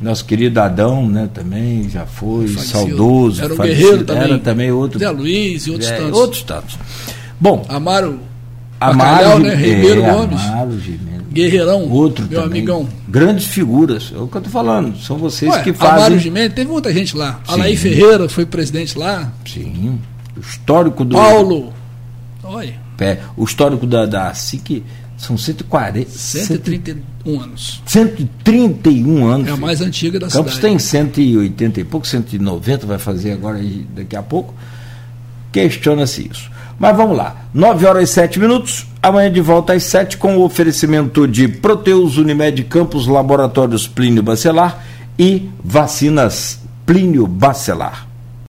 [0.00, 2.78] Nosso querido Adão, né, também já foi Falecido.
[2.78, 3.42] saudoso.
[3.42, 3.80] Era um falecido.
[3.80, 4.24] guerreiro também.
[4.24, 4.98] Era também outro.
[4.98, 6.18] Zé Luiz e outros é, tantos.
[6.18, 6.78] outros tantos.
[7.40, 8.20] Bom, Amaro
[8.80, 9.52] Amaro, Bacalhau, né?
[9.52, 10.40] é, Ribeiro Gomes.
[10.40, 11.15] Amaro Gimenez.
[11.36, 12.58] Guerreirão, Outro meu também.
[12.60, 12.88] amigão.
[13.08, 14.12] Grandes figuras.
[14.14, 14.96] É o que eu tô falando.
[14.98, 16.18] São vocês Ué, que fazem.
[16.18, 17.40] Gimenez, teve muita gente lá.
[17.46, 17.52] Sim.
[17.52, 19.32] Alaí Ferreira foi presidente lá.
[19.46, 19.98] Sim.
[20.36, 21.14] O histórico do.
[21.16, 21.72] Paulo.
[22.42, 24.82] Olha, É, o histórico da, da SIC
[25.18, 26.08] são 140.
[26.10, 27.82] 131 anos.
[27.86, 29.48] 131 anos.
[29.48, 30.68] É a mais antiga da Campos cidade.
[30.68, 33.60] tem 180 e pouco, 190 vai fazer agora
[33.94, 34.54] daqui a pouco.
[35.52, 36.50] Questiona-se isso.
[36.78, 37.36] Mas vamos lá.
[37.54, 38.86] 9 horas e 7 minutos.
[39.02, 44.84] Amanhã de volta às 7 com o oferecimento de Proteus Unimed Campos, Laboratórios Plínio Bacelar
[45.18, 48.06] e vacinas Plínio Bacelar.